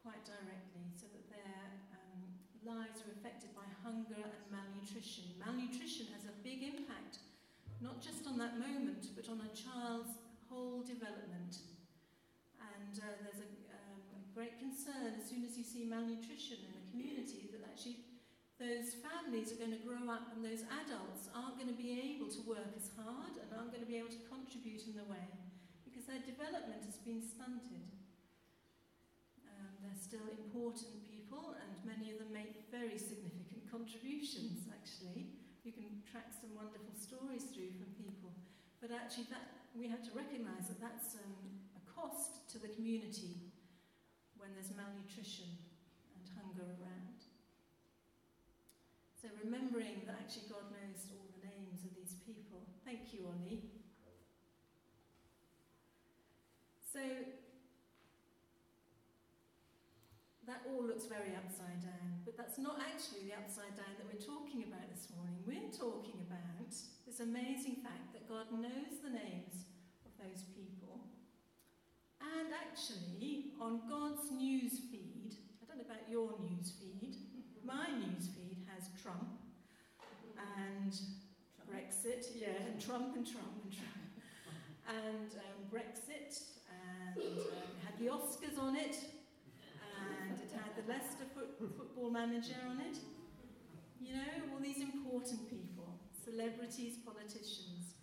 quite 0.00 0.24
directly, 0.24 0.88
so 0.96 1.08
that 1.12 1.24
their 1.28 1.56
um, 1.92 2.20
lives 2.62 3.02
are 3.02 3.12
affected 3.18 3.50
by 3.54 3.66
hunger 3.82 4.22
and 4.22 4.44
malnutrition. 4.50 5.34
Malnutrition 5.38 6.06
has 6.14 6.26
a 6.26 6.34
big 6.46 6.62
impact, 6.62 7.22
not 7.82 7.98
just 7.98 8.26
on 8.26 8.38
that 8.38 8.58
moment, 8.58 9.10
but 9.18 9.26
on 9.26 9.42
a 9.42 9.50
child's 9.50 10.14
whole 10.46 10.82
development. 10.86 11.58
And 12.62 12.94
uh, 12.98 13.18
there's 13.22 13.42
a, 13.42 13.50
um, 13.74 14.02
a 14.14 14.22
great 14.34 14.58
concern 14.62 15.18
as 15.18 15.26
soon 15.26 15.42
as 15.42 15.58
you 15.58 15.66
see 15.66 15.88
malnutrition 15.88 16.62
in 16.62 16.72
a 16.78 16.84
community 16.94 17.50
that 17.50 17.66
actually 17.66 18.06
those 18.62 18.94
families 19.02 19.50
are 19.50 19.58
going 19.58 19.74
to 19.74 19.82
grow 19.82 20.06
up 20.06 20.30
and 20.30 20.38
those 20.38 20.62
adults 20.86 21.26
aren't 21.34 21.58
going 21.58 21.66
to 21.66 21.74
be 21.74 21.98
able 21.98 22.30
to 22.30 22.40
work 22.46 22.70
as 22.78 22.94
hard 22.94 23.34
and 23.34 23.50
aren't 23.50 23.74
going 23.74 23.82
to 23.82 23.90
be 23.90 23.98
able 23.98 24.14
to 24.14 24.22
contribute 24.30 24.86
in 24.86 24.94
the 24.94 25.02
way 25.10 25.26
because 25.82 26.06
their 26.06 26.22
development 26.22 26.86
has 26.86 26.94
been 27.02 27.18
stunted. 27.18 27.90
Um, 29.50 29.72
they're 29.82 29.98
still 29.98 30.30
important 30.30 30.94
people 31.10 31.11
and 31.32 31.72
many 31.88 32.12
of 32.12 32.20
them 32.20 32.28
make 32.32 32.68
very 32.68 33.00
significant 33.00 33.64
contributions 33.72 34.68
actually. 34.68 35.32
You 35.64 35.72
can 35.72 36.04
track 36.04 36.28
some 36.34 36.52
wonderful 36.52 36.92
stories 36.92 37.48
through 37.54 37.72
from 37.80 37.88
people. 37.96 38.36
But 38.82 38.92
actually 38.92 39.30
that 39.32 39.64
we 39.72 39.88
have 39.88 40.04
to 40.04 40.12
recognise 40.12 40.68
that 40.68 40.82
that's 40.82 41.16
um, 41.16 41.56
a 41.72 41.82
cost 41.88 42.44
to 42.52 42.60
the 42.60 42.68
community 42.68 43.48
when 44.36 44.52
there's 44.52 44.74
malnutrition 44.76 45.48
and 46.12 46.24
hunger 46.36 46.66
around. 46.76 47.24
So 49.16 49.30
remembering 49.40 50.02
that 50.04 50.18
actually 50.20 50.50
God 50.52 50.68
knows 50.68 51.08
all 51.14 51.30
the 51.32 51.46
names 51.46 51.86
of 51.86 51.94
these 51.94 52.18
people. 52.26 52.66
Thank 52.84 53.14
you, 53.14 53.30
Ollie. 53.30 53.70
So 56.92 57.00
that 60.46 60.60
all 60.82 60.88
looks 60.90 61.06
very 61.06 61.30
upside 61.38 61.78
down, 61.78 62.18
but 62.26 62.34
that's 62.36 62.58
not 62.58 62.82
actually 62.82 63.30
the 63.30 63.34
upside 63.38 63.70
down 63.78 63.94
that 63.94 64.06
we're 64.10 64.18
talking 64.18 64.66
about 64.66 64.82
this 64.90 65.06
morning. 65.14 65.38
We're 65.46 65.70
talking 65.70 66.26
about 66.26 66.74
this 67.06 67.22
amazing 67.22 67.86
fact 67.86 68.10
that 68.18 68.26
God 68.26 68.50
knows 68.50 68.98
the 68.98 69.14
names 69.14 69.62
of 70.02 70.10
those 70.18 70.42
people. 70.58 71.06
And 72.18 72.50
actually, 72.50 73.54
on 73.62 73.86
God's 73.86 74.34
news 74.34 74.82
feed, 74.90 75.38
I 75.62 75.70
don't 75.70 75.78
know 75.78 75.86
about 75.86 76.10
your 76.10 76.34
news 76.42 76.74
feed, 76.74 77.14
my 77.62 77.86
news 78.02 78.26
feed 78.34 78.66
has 78.74 78.90
Trump 78.98 79.38
and 80.58 80.98
Brexit, 81.70 82.26
yeah, 82.34 82.58
and 82.66 82.82
Trump 82.82 83.14
and 83.14 83.22
Trump 83.22 83.54
and 83.62 83.70
Trump. 83.70 84.10
And 84.90 85.30
um, 85.38 85.58
Brexit, 85.70 86.42
and 86.66 87.22
um, 87.22 87.46
had 87.86 87.94
the 88.02 88.10
Oscars 88.10 88.58
on 88.58 88.74
it 88.74 88.98
the 90.76 90.92
Leicester 90.92 91.24
foot- 91.34 91.58
football 91.58 92.10
manager 92.10 92.56
on 92.68 92.80
it. 92.80 92.98
You 94.00 94.14
know, 94.14 94.32
all 94.52 94.60
these 94.60 94.80
important 94.80 95.48
people, 95.48 96.00
celebrities, 96.24 96.96
politicians. 97.04 97.94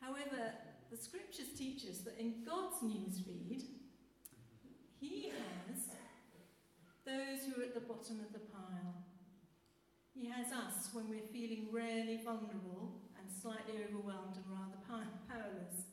However, 0.00 0.52
the 0.90 0.96
scriptures 0.96 1.48
teach 1.56 1.84
us 1.84 1.98
that 1.98 2.18
in 2.18 2.44
God's 2.44 2.76
newsfeed, 2.82 3.64
He 5.00 5.30
has 5.30 5.88
those 7.04 7.46
who 7.46 7.60
are 7.60 7.64
at 7.64 7.74
the 7.74 7.80
bottom 7.80 8.20
of 8.20 8.32
the 8.32 8.40
pile. 8.40 8.94
He 10.14 10.26
has 10.28 10.52
us 10.52 10.90
when 10.92 11.08
we're 11.08 11.28
feeling 11.32 11.68
really 11.70 12.20
vulnerable 12.24 13.00
and 13.18 13.30
slightly 13.30 13.74
overwhelmed 13.88 14.36
and 14.36 14.44
rather 14.50 14.78
powerless. 14.86 15.86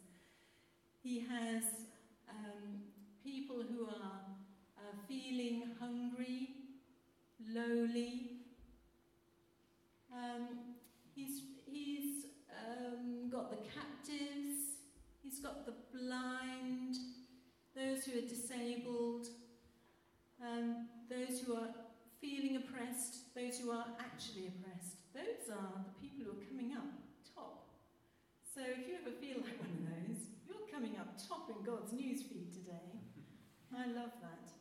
He 1.03 1.19
has 1.19 1.63
um, 2.29 2.81
people 3.23 3.61
who 3.63 3.85
are 3.85 4.34
uh, 4.85 4.95
feeling 5.07 5.63
hungry, 5.79 6.49
lowly. 7.53 8.31
Um, 10.13 10.47
he's 11.15 11.41
he's 11.65 12.25
um, 12.49 13.29
got 13.29 13.49
the 13.49 13.57
captives, 13.57 14.77
he's 15.23 15.39
got 15.39 15.65
the 15.65 15.73
blind, 15.93 16.95
those 17.75 18.05
who 18.05 18.19
are 18.19 18.27
disabled, 18.27 19.27
um, 20.41 20.87
those 21.09 21.41
who 21.41 21.55
are 21.55 21.69
feeling 22.21 22.57
oppressed, 22.57 23.35
those 23.35 23.59
who 23.59 23.71
are 23.71 23.85
actually 23.99 24.47
oppressed. 24.47 24.97
Those 25.13 25.49
are 25.51 25.83
the 25.83 26.07
people 26.07 26.25
who 26.25 26.39
are 26.39 26.45
coming 26.45 26.75
up 26.75 26.87
top. 27.35 27.67
So 28.53 28.61
if 28.61 28.87
you 28.87 28.95
ever 29.01 29.15
feel 29.19 29.43
like 29.43 29.59
one 29.59 29.71
of 29.71 29.83
those, 29.83 30.27
you're 30.47 30.67
coming 30.71 30.97
up 30.97 31.17
top 31.17 31.49
in 31.49 31.63
God's 31.63 31.91
newsfeed 31.91 32.53
today. 32.53 32.99
I 33.75 33.87
love 33.87 34.11
that. 34.21 34.54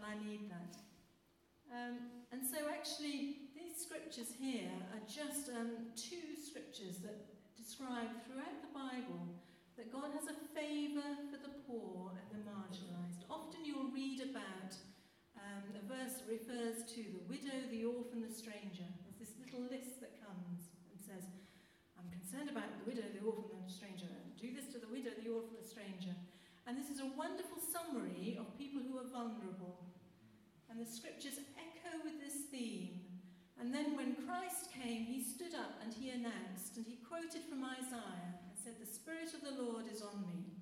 And 0.00 0.08
I 0.08 0.16
need 0.24 0.48
that. 0.48 0.80
Um, 1.68 2.24
and 2.32 2.40
so 2.40 2.56
actually, 2.72 3.52
these 3.52 3.76
scriptures 3.76 4.32
here 4.32 4.72
are 4.96 5.04
just 5.04 5.52
um, 5.52 5.92
two 5.92 6.40
scriptures 6.40 7.04
that 7.04 7.28
describe 7.52 8.08
throughout 8.24 8.64
the 8.64 8.72
Bible 8.72 9.28
that 9.76 9.92
God 9.92 10.08
has 10.16 10.32
a 10.32 10.36
favour 10.56 11.04
for 11.28 11.36
the 11.36 11.52
poor 11.68 12.16
and 12.16 12.32
the 12.32 12.48
marginalised. 12.48 13.28
Often 13.28 13.68
you'll 13.68 13.92
read 13.92 14.24
about 14.24 14.72
um, 15.36 15.68
a 15.76 15.84
verse 15.84 16.24
refers 16.24 16.80
to 16.96 17.04
the 17.04 17.20
widow, 17.28 17.60
the 17.68 17.84
orphan, 17.84 18.24
the 18.24 18.32
stranger. 18.32 18.88
There's 19.04 19.20
this 19.20 19.36
little 19.36 19.68
list 19.68 20.00
that 20.00 20.16
comes 20.24 20.72
and 20.88 20.96
says, 20.96 21.28
I'm 22.00 22.08
concerned 22.08 22.48
about 22.48 22.72
the 22.80 22.88
widow, 22.88 23.04
the 23.12 23.20
orphan, 23.20 23.60
and 23.60 23.68
the 23.68 23.72
stranger. 23.72 24.08
Do 24.40 24.48
this 24.56 24.72
to 24.72 24.80
the 24.80 24.88
widow, 24.88 25.12
the 25.20 25.28
orphan, 25.28 25.60
the 25.60 25.68
stranger. 25.68 26.16
And 26.64 26.76
this 26.76 26.88
is 26.88 27.04
a 27.04 27.12
wonderful 27.18 27.60
summary 27.60 28.40
of 28.40 28.48
people 28.56 28.80
who 28.80 28.96
are 28.96 29.08
vulnerable. 29.08 29.89
And 30.70 30.78
the 30.78 30.86
scriptures 30.86 31.42
echo 31.58 31.98
with 32.06 32.22
this 32.22 32.46
theme. 32.50 33.02
And 33.58 33.74
then 33.74 33.98
when 33.98 34.14
Christ 34.24 34.70
came, 34.70 35.04
he 35.04 35.20
stood 35.20 35.52
up 35.52 35.82
and 35.82 35.92
he 35.92 36.14
announced, 36.14 36.78
and 36.78 36.86
he 36.86 36.96
quoted 37.04 37.44
from 37.44 37.60
Isaiah 37.66 38.38
and 38.46 38.56
said, 38.56 38.78
The 38.78 38.88
Spirit 38.88 39.34
of 39.34 39.42
the 39.42 39.60
Lord 39.60 39.84
is 39.90 40.00
on 40.00 40.24
me. 40.24 40.56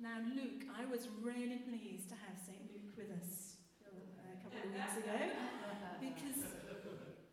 Now, 0.00 0.18
Luke, 0.34 0.66
I 0.74 0.88
was 0.88 1.06
really 1.22 1.62
pleased 1.62 2.10
to 2.10 2.16
have 2.26 2.34
St. 2.40 2.58
Luke 2.72 2.90
with 2.98 3.14
us 3.14 3.62
a 3.86 4.36
couple 4.42 4.60
of 4.64 4.72
weeks 4.74 4.96
ago, 4.98 5.14
because 6.02 6.42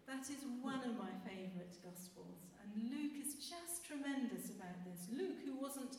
that 0.06 0.24
is 0.30 0.46
one 0.62 0.86
of 0.86 0.94
my 1.00 1.12
favourite 1.26 1.74
Gospels. 1.82 2.54
And 2.62 2.94
Luke 2.94 3.18
is 3.18 3.36
just 3.42 3.84
tremendous 3.84 4.54
about 4.54 4.80
this. 4.86 5.10
Luke, 5.10 5.42
who 5.44 5.58
wasn't 5.58 5.98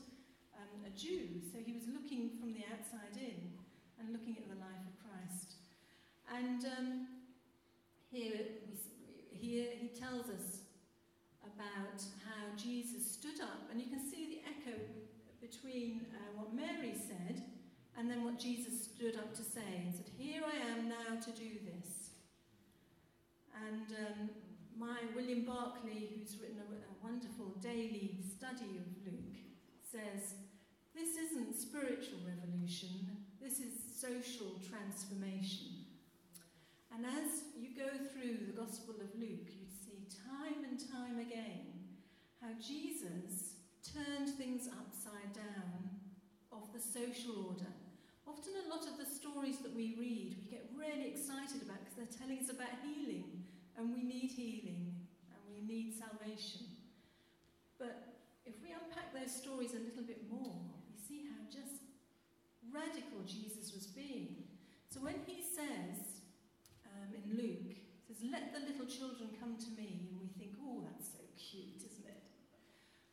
um, 0.55 0.87
a 0.87 0.93
Jew, 0.95 1.43
so 1.43 1.59
he 1.59 1.75
was 1.75 1.91
looking 1.91 2.31
from 2.39 2.55
the 2.55 2.65
outside 2.71 3.19
in 3.19 3.59
and 3.99 4.15
looking 4.15 4.39
at 4.39 4.47
the 4.47 4.57
life 4.57 4.85
of. 4.87 4.94
And 6.37 6.65
um, 6.65 7.07
here, 8.11 8.41
we, 8.67 8.77
here 9.31 9.69
he 9.79 9.89
tells 9.89 10.27
us 10.27 10.63
about 11.45 12.03
how 12.27 12.57
Jesus 12.57 13.09
stood 13.09 13.41
up, 13.41 13.71
and 13.71 13.81
you 13.81 13.87
can 13.87 14.01
see 14.01 14.27
the 14.27 14.41
echo 14.51 14.77
between 15.41 16.07
uh, 16.13 16.41
what 16.41 16.55
Mary 16.55 16.95
said 16.97 17.43
and 17.97 18.11
then 18.11 18.25
what 18.25 18.39
Jesus 18.39 18.91
stood 18.91 19.17
up 19.17 19.33
to 19.35 19.45
say 19.45 19.85
and 19.85 19.95
said, 19.95 20.11
Here 20.19 20.43
I 20.43 20.57
am 20.73 20.89
now 20.89 21.21
to 21.21 21.31
do 21.31 21.51
this. 21.63 22.11
And 23.55 23.87
um, 24.07 24.31
my 24.77 24.99
William 25.15 25.45
Barclay, 25.45 26.09
who's 26.19 26.37
written 26.41 26.59
a, 26.59 26.75
a 26.75 27.09
wonderful 27.09 27.55
daily 27.61 28.19
study 28.27 28.83
of 28.83 29.07
Luke, 29.07 29.39
says, 29.89 30.35
This 30.97 31.17
isn't 31.17 31.55
spiritual 31.55 32.19
revolution, 32.27 33.07
this 33.41 33.61
is 33.61 33.75
social 33.95 34.59
transformation. 34.69 35.74
And 36.95 37.07
as 37.07 37.43
you 37.59 37.75
go 37.77 37.91
through 38.13 38.47
the 38.47 38.53
Gospel 38.53 38.95
of 39.03 39.11
Luke, 39.19 39.51
you 39.51 39.67
see 39.67 40.07
time 40.15 40.63
and 40.63 40.79
time 40.79 41.19
again 41.19 41.67
how 42.41 42.55
Jesus 42.63 43.59
turned 43.83 44.29
things 44.31 44.69
upside 44.69 45.33
down 45.35 45.91
of 46.53 46.73
the 46.73 46.81
social 46.81 47.49
order 47.49 47.73
Often, 48.27 48.57
a 48.65 48.73
lot 48.73 48.89
of 48.89 48.97
the 48.97 49.05
stories 49.05 49.59
that 49.59 49.75
we 49.75 49.97
read, 50.01 50.37
we 50.41 50.49
get 50.51 50.71
really 50.73 51.09
excited 51.13 51.61
about 51.61 51.77
because 51.85 51.97
they're 51.97 52.19
telling 52.19 52.41
us 52.41 52.49
about 52.49 52.73
healing, 52.81 53.45
and 53.77 53.93
we 53.93 54.03
need 54.03 54.33
healing, 54.33 54.97
and 55.29 55.41
we 55.53 55.61
need 55.61 55.93
salvation. 55.93 56.65
But 57.79 58.17
if 58.47 58.55
we 58.63 58.73
unpack 58.73 59.13
those 59.13 59.29
stories 59.29 59.77
a 59.77 59.85
little 59.85 60.05
bit 60.09 60.25
more, 60.31 60.57
we 60.89 60.97
see 60.97 61.29
how 61.29 61.45
just 61.53 61.85
radical 62.73 63.21
Jesus 63.29 63.75
was 63.75 63.87
being. 63.93 64.49
So 64.89 65.01
when 65.01 65.21
he 65.27 65.45
says 65.45 66.14
um, 66.95 67.11
in 67.13 67.37
Luke, 67.37 67.77
says, 68.07 68.23
"Let 68.23 68.55
the 68.55 68.61
little 68.61 68.87
children 68.87 69.31
come 69.39 69.57
to 69.59 69.71
me," 69.77 70.09
and 70.11 70.21
we 70.21 70.29
think, 70.39 70.55
"Oh, 70.63 70.83
that's 70.87 71.11
so 71.13 71.23
cute, 71.37 71.83
isn't 71.83 72.07
it?" 72.07 72.23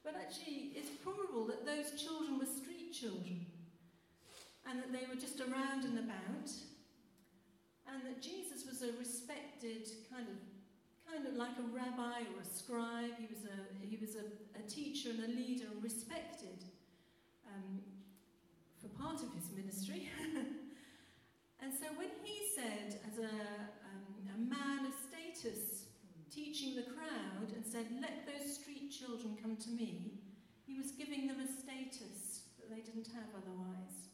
But 0.03 0.15
actually, 0.15 0.73
it's 0.75 0.89
probable 1.03 1.45
that 1.47 1.65
those 1.65 1.99
children 2.01 2.37
were 2.37 2.45
street 2.45 2.93
children, 2.93 3.45
and 4.65 4.79
that 4.79 4.91
they 4.91 5.05
were 5.09 5.19
just 5.19 5.41
around 5.41 5.85
and 5.85 5.97
about, 5.99 6.49
and 7.87 8.05
that 8.05 8.21
Jesus 8.21 8.65
was 8.65 8.81
a 8.81 8.93
respected 8.97 9.89
kind 10.09 10.27
of 10.27 10.37
kind 11.11 11.27
of 11.27 11.35
like 11.35 11.57
a 11.59 11.67
rabbi 11.75 12.21
or 12.21 12.41
a 12.41 12.45
scribe. 12.45 13.11
He 13.17 13.27
was 13.27 13.43
a 13.45 13.85
he 13.85 13.97
was 13.97 14.15
a, 14.15 14.25
a 14.57 14.63
teacher 14.67 15.09
and 15.09 15.23
a 15.23 15.27
leader, 15.27 15.65
and 15.71 15.83
respected 15.83 16.63
um, 17.47 17.81
for 18.79 18.87
part 19.01 19.21
of 19.21 19.33
his 19.33 19.51
ministry. 19.55 20.09
and 21.61 21.71
so 21.73 21.85
when 21.95 22.09
he 22.23 22.49
said, 22.55 22.99
as 23.07 23.19
a, 23.19 23.29
um, 23.29 24.05
a 24.33 24.39
man 24.49 24.85
of 24.85 24.93
status, 25.07 25.85
teaching 26.33 26.75
the 26.75 26.83
crowd, 26.83 27.53
and 27.55 27.65
said, 27.65 27.87
"Let 27.99 28.25
those 28.25 28.55
street 28.55 28.91
children 28.91 29.37
come 29.41 29.57
to 29.57 29.69
me," 29.69 30.19
he 30.65 30.77
was 30.77 30.91
giving 30.91 31.27
them 31.27 31.39
a 31.39 31.47
status 31.47 32.47
that 32.59 32.69
they 32.69 32.81
didn't 32.81 33.07
have 33.13 33.29
otherwise. 33.35 34.09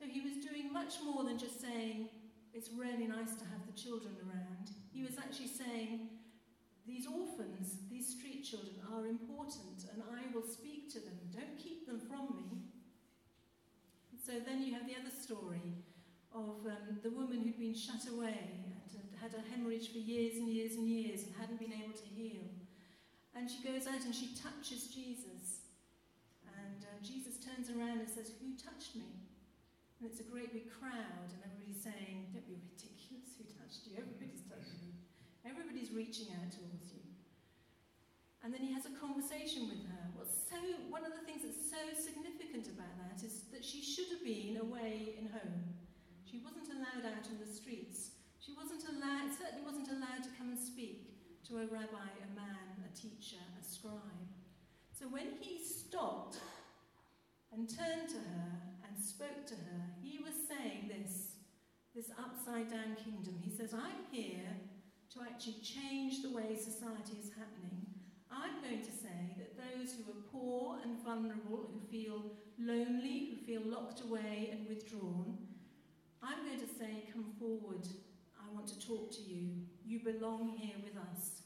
So 0.00 0.06
he 0.06 0.22
was 0.22 0.44
doing 0.44 0.72
much 0.72 0.94
more 1.04 1.24
than 1.24 1.38
just 1.38 1.60
saying, 1.60 2.08
it's 2.54 2.70
really 2.72 3.06
nice 3.06 3.36
to 3.36 3.44
have 3.44 3.66
the 3.66 3.76
children 3.78 4.16
around. 4.24 4.70
He 4.92 5.02
was 5.02 5.18
actually 5.18 5.48
saying, 5.48 6.08
these 6.86 7.06
orphans, 7.06 7.76
these 7.90 8.08
street 8.08 8.42
children 8.42 8.76
are 8.90 9.06
important 9.06 9.84
and 9.92 10.02
I 10.10 10.34
will 10.34 10.42
speak 10.42 10.90
to 10.94 11.00
them. 11.00 11.18
Don't 11.30 11.58
keep 11.58 11.86
them 11.86 12.00
from 12.00 12.34
me. 12.34 12.64
So 14.26 14.32
then 14.40 14.62
you 14.62 14.72
have 14.74 14.86
the 14.86 14.96
other 14.96 15.14
story 15.14 15.84
of 16.34 16.62
um, 16.66 16.98
the 17.02 17.10
woman 17.10 17.42
who'd 17.42 17.58
been 17.58 17.74
shut 17.74 18.06
away 18.06 18.62
and 18.94 19.04
had 19.20 19.34
a 19.34 19.42
hemorrhage 19.50 19.92
for 19.92 19.98
years 19.98 20.36
and 20.36 20.48
years 20.48 20.74
and 20.74 20.88
years 20.88 21.24
and 21.24 21.34
hadn't 21.36 21.58
been 21.58 21.74
able 21.74 21.92
to 21.92 22.08
heal. 22.16 22.46
And 23.34 23.50
she 23.50 23.62
goes 23.62 23.86
out 23.86 24.02
and 24.02 24.14
she 24.14 24.32
touches 24.34 24.88
Jesus. 24.88 25.68
And 26.46 26.82
uh, 26.82 26.98
Jesus 27.02 27.38
turns 27.38 27.70
around 27.70 28.00
and 28.00 28.10
says, 28.10 28.32
Who 28.40 28.56
touched 28.58 28.96
me? 28.96 29.10
And 30.00 30.08
it's 30.08 30.20
a 30.20 30.26
great 30.26 30.52
big 30.56 30.72
crowd, 30.72 31.28
and 31.28 31.40
everybody's 31.44 31.84
saying, 31.84 32.32
Don't 32.32 32.48
be 32.48 32.56
ridiculous, 32.56 33.36
who 33.36 33.44
touched 33.52 33.84
you? 33.86 33.98
Everybody's 34.02 34.42
touching 34.48 34.80
you. 34.80 34.94
Everybody's 35.44 35.92
reaching 35.92 36.32
out 36.40 36.50
towards 36.50 36.88
you. 36.90 37.04
And 38.40 38.48
then 38.54 38.64
he 38.64 38.72
has 38.72 38.88
a 38.88 38.94
conversation 38.96 39.68
with 39.68 39.84
her. 39.84 40.04
What's 40.16 40.32
so 40.48 40.56
one 40.88 41.04
of 41.04 41.12
the 41.12 41.24
things 41.28 41.44
that's 41.44 41.68
so 41.68 41.80
significant 41.92 42.72
about 42.72 42.96
that 43.04 43.20
is 43.20 43.44
that 43.52 43.64
she 43.64 43.84
should 43.84 44.08
have 44.08 44.24
been 44.24 44.56
away 44.56 45.20
in 45.20 45.28
home. 45.28 45.79
She 46.30 46.38
wasn't 46.38 46.70
allowed 46.70 47.10
out 47.10 47.26
in 47.26 47.42
the 47.42 47.52
streets. 47.52 48.12
She 48.38 48.52
wasn't 48.54 48.86
allowed, 48.86 49.34
certainly 49.34 49.66
wasn't 49.66 49.90
allowed 49.90 50.22
to 50.22 50.30
come 50.38 50.54
and 50.54 50.58
speak 50.58 51.10
to 51.48 51.58
a 51.58 51.66
rabbi, 51.66 52.06
a 52.22 52.30
man, 52.38 52.86
a 52.86 52.94
teacher, 52.94 53.42
a 53.58 53.64
scribe. 53.64 54.30
So 54.96 55.06
when 55.06 55.34
he 55.40 55.58
stopped 55.58 56.38
and 57.50 57.68
turned 57.68 58.08
to 58.10 58.16
her 58.16 58.52
and 58.86 58.94
spoke 59.02 59.44
to 59.46 59.54
her, 59.54 59.82
he 60.00 60.22
was 60.22 60.34
saying 60.46 60.86
this, 60.86 61.34
this 61.96 62.10
upside 62.14 62.70
down 62.70 62.94
kingdom. 63.02 63.34
He 63.42 63.50
says, 63.50 63.74
I'm 63.74 64.06
here 64.12 64.54
to 65.14 65.22
actually 65.22 65.58
change 65.64 66.22
the 66.22 66.30
way 66.30 66.54
society 66.54 67.18
is 67.18 67.34
happening. 67.34 67.90
I'm 68.30 68.62
going 68.62 68.82
to 68.82 68.92
say 68.92 69.34
that 69.36 69.58
those 69.58 69.94
who 69.94 70.12
are 70.12 70.22
poor 70.30 70.78
and 70.84 71.02
vulnerable, 71.02 71.68
who 71.72 71.80
feel 71.90 72.22
lonely, 72.56 73.30
who 73.30 73.44
feel 73.44 73.62
locked 73.64 74.02
away 74.02 74.50
and 74.52 74.68
withdrawn, 74.68 75.36
I'm 76.22 76.44
going 76.44 76.60
to 76.60 76.68
say, 76.68 77.08
come 77.12 77.32
forward. 77.38 77.86
I 78.36 78.52
want 78.52 78.68
to 78.68 78.78
talk 78.80 79.10
to 79.16 79.22
you. 79.22 79.64
You 79.84 80.00
belong 80.00 80.56
here 80.56 80.76
with 80.84 80.96
us. 80.96 81.42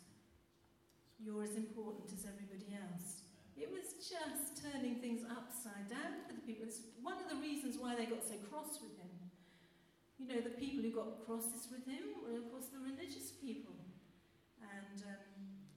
You're 1.19 1.43
as 1.43 1.55
important 1.55 2.11
as 2.11 2.27
everybody 2.27 2.75
else. 2.75 3.23
It 3.57 3.71
was 3.71 3.95
just 4.03 4.59
turning 4.59 4.99
things 4.99 5.23
upside 5.31 5.87
down 5.87 6.27
for 6.27 6.35
the 6.35 6.43
people. 6.43 6.67
It's 6.67 6.83
one 7.01 7.23
of 7.23 7.31
the 7.31 7.39
reasons 7.39 7.79
why 7.79 7.95
they 7.95 8.07
got 8.07 8.27
so 8.27 8.35
cross 8.51 8.83
with 8.83 8.99
him. 8.99 9.15
You 10.19 10.27
know, 10.27 10.41
the 10.43 10.59
people 10.59 10.83
who 10.83 10.91
got 10.91 11.23
crosses 11.27 11.71
with 11.71 11.87
him 11.87 12.19
were, 12.19 12.35
of 12.39 12.51
course, 12.51 12.67
the 12.75 12.83
religious 12.83 13.31
people. 13.39 13.79
And, 14.59 14.99
um, 15.07 15.23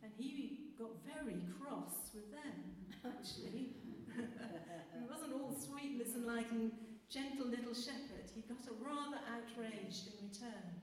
and 0.02 0.12
he 0.18 0.74
got 0.78 0.98
very 1.06 1.38
cross 1.54 2.10
with 2.18 2.34
them, 2.34 2.74
actually. 3.06 3.78
he 4.18 5.06
wasn't 5.06 5.34
all 5.38 5.54
sweetness 5.54 6.16
and 6.16 6.26
like 6.26 6.50
a 6.50 6.70
gentle 7.10 7.48
little 7.48 7.74
shepherd. 7.74 8.30
He 8.34 8.42
got 8.42 8.68
a 8.68 8.76
rather 8.84 9.20
outraged 9.32 10.08
in 10.08 10.28
return. 10.28 10.82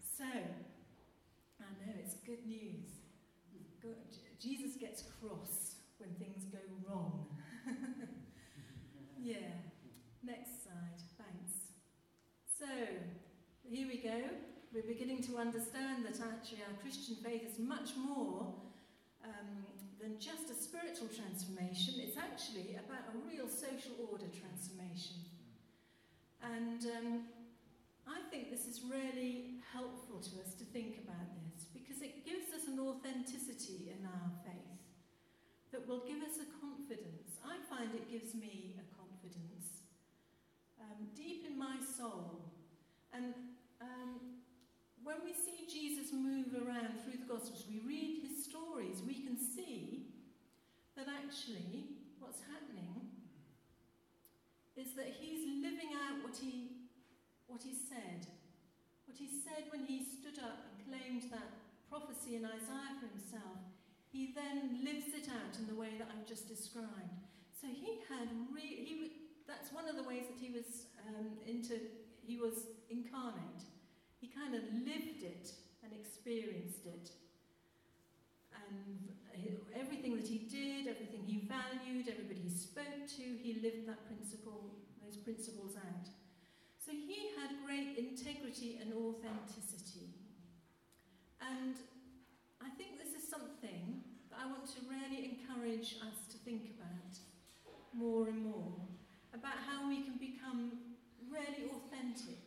So, 0.00 0.24
I 0.24 1.70
know 1.80 1.92
it's 1.98 2.14
good 2.26 2.46
news. 2.46 3.02
Jesus 4.38 4.76
gets 4.76 5.04
cross 5.20 5.76
when 5.98 6.10
things 6.14 6.44
go 6.44 6.58
wrong. 6.86 7.26
yeah. 9.18 9.54
Next 10.22 10.64
slide. 10.64 11.00
Thanks. 11.18 11.52
So, 12.58 12.66
here 13.62 13.86
we 13.86 13.98
go. 13.98 14.20
We're 14.72 14.82
beginning 14.82 15.22
to 15.24 15.38
understand 15.38 16.04
that 16.04 16.20
actually 16.20 16.62
our 16.62 16.80
Christian 16.80 17.16
faith 17.16 17.42
is 17.44 17.58
much 17.58 17.90
more 17.96 18.54
um, 19.24 19.64
than 20.02 20.18
just 20.18 20.50
a 20.50 20.56
spiritual 20.58 21.06
transformation. 21.06 22.02
It's 22.02 22.18
actually 22.18 22.74
about 22.74 23.06
a 23.14 23.16
real 23.22 23.46
social 23.46 23.94
order 24.10 24.26
transformation. 24.34 25.22
And 26.42 26.82
um, 26.90 27.08
I 28.02 28.18
think 28.26 28.50
this 28.50 28.66
is 28.66 28.82
really 28.82 29.62
helpful 29.70 30.18
to 30.18 30.42
us 30.42 30.58
to 30.58 30.66
think 30.74 30.98
about 31.06 31.30
this 31.38 31.70
because 31.70 32.02
it 32.02 32.26
gives 32.26 32.50
us 32.50 32.66
an 32.66 32.82
authenticity 32.82 33.94
in 33.94 34.02
our 34.02 34.28
faith 34.42 34.82
that 35.70 35.86
will 35.86 36.02
give 36.02 36.18
us 36.26 36.42
a 36.42 36.50
confidence. 36.58 37.38
I 37.46 37.62
find 37.70 37.94
it 37.94 38.10
gives 38.10 38.34
me 38.34 38.74
a 38.82 38.86
confidence 38.98 39.86
um, 40.82 41.14
deep 41.14 41.46
in 41.46 41.56
my 41.56 41.78
soul. 41.78 42.50
And 43.14 43.34
um, 43.80 44.41
when 45.04 45.22
we 45.24 45.32
see 45.32 45.66
Jesus 45.66 46.12
move 46.12 46.54
around 46.54 47.02
through 47.02 47.18
the 47.18 47.30
Gospels, 47.30 47.66
we 47.68 47.82
read 47.86 48.22
his 48.22 48.44
stories, 48.44 49.02
we 49.06 49.22
can 49.22 49.36
see 49.36 50.06
that 50.96 51.06
actually 51.08 51.98
what's 52.18 52.40
happening 52.46 53.10
is 54.76 54.94
that 54.94 55.10
he's 55.20 55.44
living 55.62 55.92
out 56.08 56.22
what 56.22 56.36
he, 56.36 56.88
what 57.46 57.62
he 57.62 57.74
said. 57.74 58.26
What 59.04 59.18
he 59.18 59.28
said 59.28 59.68
when 59.70 59.84
he 59.84 60.04
stood 60.04 60.38
up 60.38 60.70
and 60.70 60.76
claimed 60.86 61.30
that 61.30 61.60
prophecy 61.90 62.36
in 62.36 62.44
Isaiah 62.44 62.96
for 63.00 63.08
himself 63.10 63.72
he 64.12 64.36
then 64.36 64.84
lives 64.84 65.16
it 65.16 65.26
out 65.32 65.56
in 65.58 65.66
the 65.66 65.74
way 65.74 65.96
that 65.98 66.06
I've 66.12 66.28
just 66.28 66.46
described. 66.46 67.24
So 67.58 67.66
he 67.66 68.04
had 68.12 68.28
re- 68.52 68.84
he 68.84 68.94
w- 69.00 69.16
that's 69.48 69.72
one 69.72 69.88
of 69.88 69.96
the 69.96 70.04
ways 70.04 70.28
that 70.28 70.36
he 70.38 70.52
was 70.52 70.92
um, 71.08 71.32
into 71.48 71.80
he 72.20 72.36
was 72.36 72.68
incarnate. 72.90 73.64
He 74.22 74.30
kind 74.30 74.54
of 74.54 74.62
lived 74.86 75.26
it 75.26 75.50
and 75.82 75.90
experienced 75.90 76.86
it. 76.86 77.10
And 78.54 79.10
everything 79.74 80.14
that 80.14 80.28
he 80.28 80.46
did, 80.46 80.86
everything 80.86 81.26
he 81.26 81.42
valued, 81.50 82.06
everybody 82.06 82.38
he 82.46 82.48
spoke 82.48 83.10
to, 83.18 83.24
he 83.42 83.58
lived 83.58 83.88
that 83.90 84.06
principle, 84.06 84.78
those 85.02 85.16
principles 85.16 85.74
out. 85.74 86.06
So 86.78 86.92
he 86.92 87.34
had 87.34 87.50
great 87.66 87.98
integrity 87.98 88.78
and 88.80 88.94
authenticity. 88.94 90.14
And 91.42 91.74
I 92.62 92.70
think 92.78 93.02
this 93.02 93.18
is 93.18 93.28
something 93.28 94.06
that 94.30 94.38
I 94.38 94.46
want 94.46 94.70
to 94.70 94.80
really 94.86 95.34
encourage 95.34 95.98
us 95.98 96.30
to 96.30 96.38
think 96.46 96.78
about 96.78 97.18
more 97.92 98.28
and 98.28 98.38
more 98.38 98.86
about 99.34 99.58
how 99.66 99.88
we 99.88 100.04
can 100.04 100.14
become 100.14 100.78
really 101.26 101.66
authentic 101.74 102.38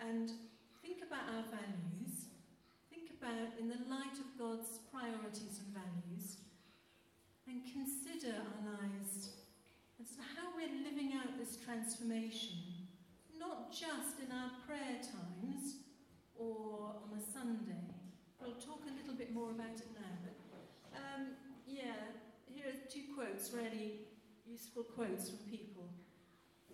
and 0.00 0.30
about 1.08 1.32
our 1.32 1.44
values, 1.48 2.28
think 2.92 3.08
about 3.16 3.56
in 3.58 3.68
the 3.68 3.80
light 3.88 4.14
of 4.20 4.28
God's 4.36 4.84
priorities 4.92 5.64
and 5.64 5.72
values, 5.72 6.44
and 7.48 7.64
consider 7.64 8.36
our 8.36 8.60
lives 8.76 9.40
as 10.00 10.12
to 10.14 10.22
how 10.36 10.52
we're 10.52 10.84
living 10.84 11.16
out 11.16 11.40
this 11.40 11.56
transformation, 11.56 12.84
not 13.40 13.72
just 13.72 14.20
in 14.20 14.30
our 14.30 14.52
prayer 14.68 15.00
times 15.00 15.80
or 16.36 16.94
on 17.02 17.18
a 17.18 17.22
Sunday, 17.32 17.88
We'll 18.40 18.54
talk 18.54 18.80
a 18.86 18.94
little 18.94 19.14
bit 19.18 19.34
more 19.34 19.50
about 19.50 19.76
it 19.76 19.90
now. 19.98 20.14
But 20.22 20.96
um, 20.96 21.34
yeah, 21.66 22.14
here 22.46 22.66
are 22.70 22.88
two 22.88 23.02
quotes, 23.14 23.52
really 23.52 24.06
useful 24.46 24.84
quotes 24.84 25.28
from 25.28 25.38
people 25.50 25.90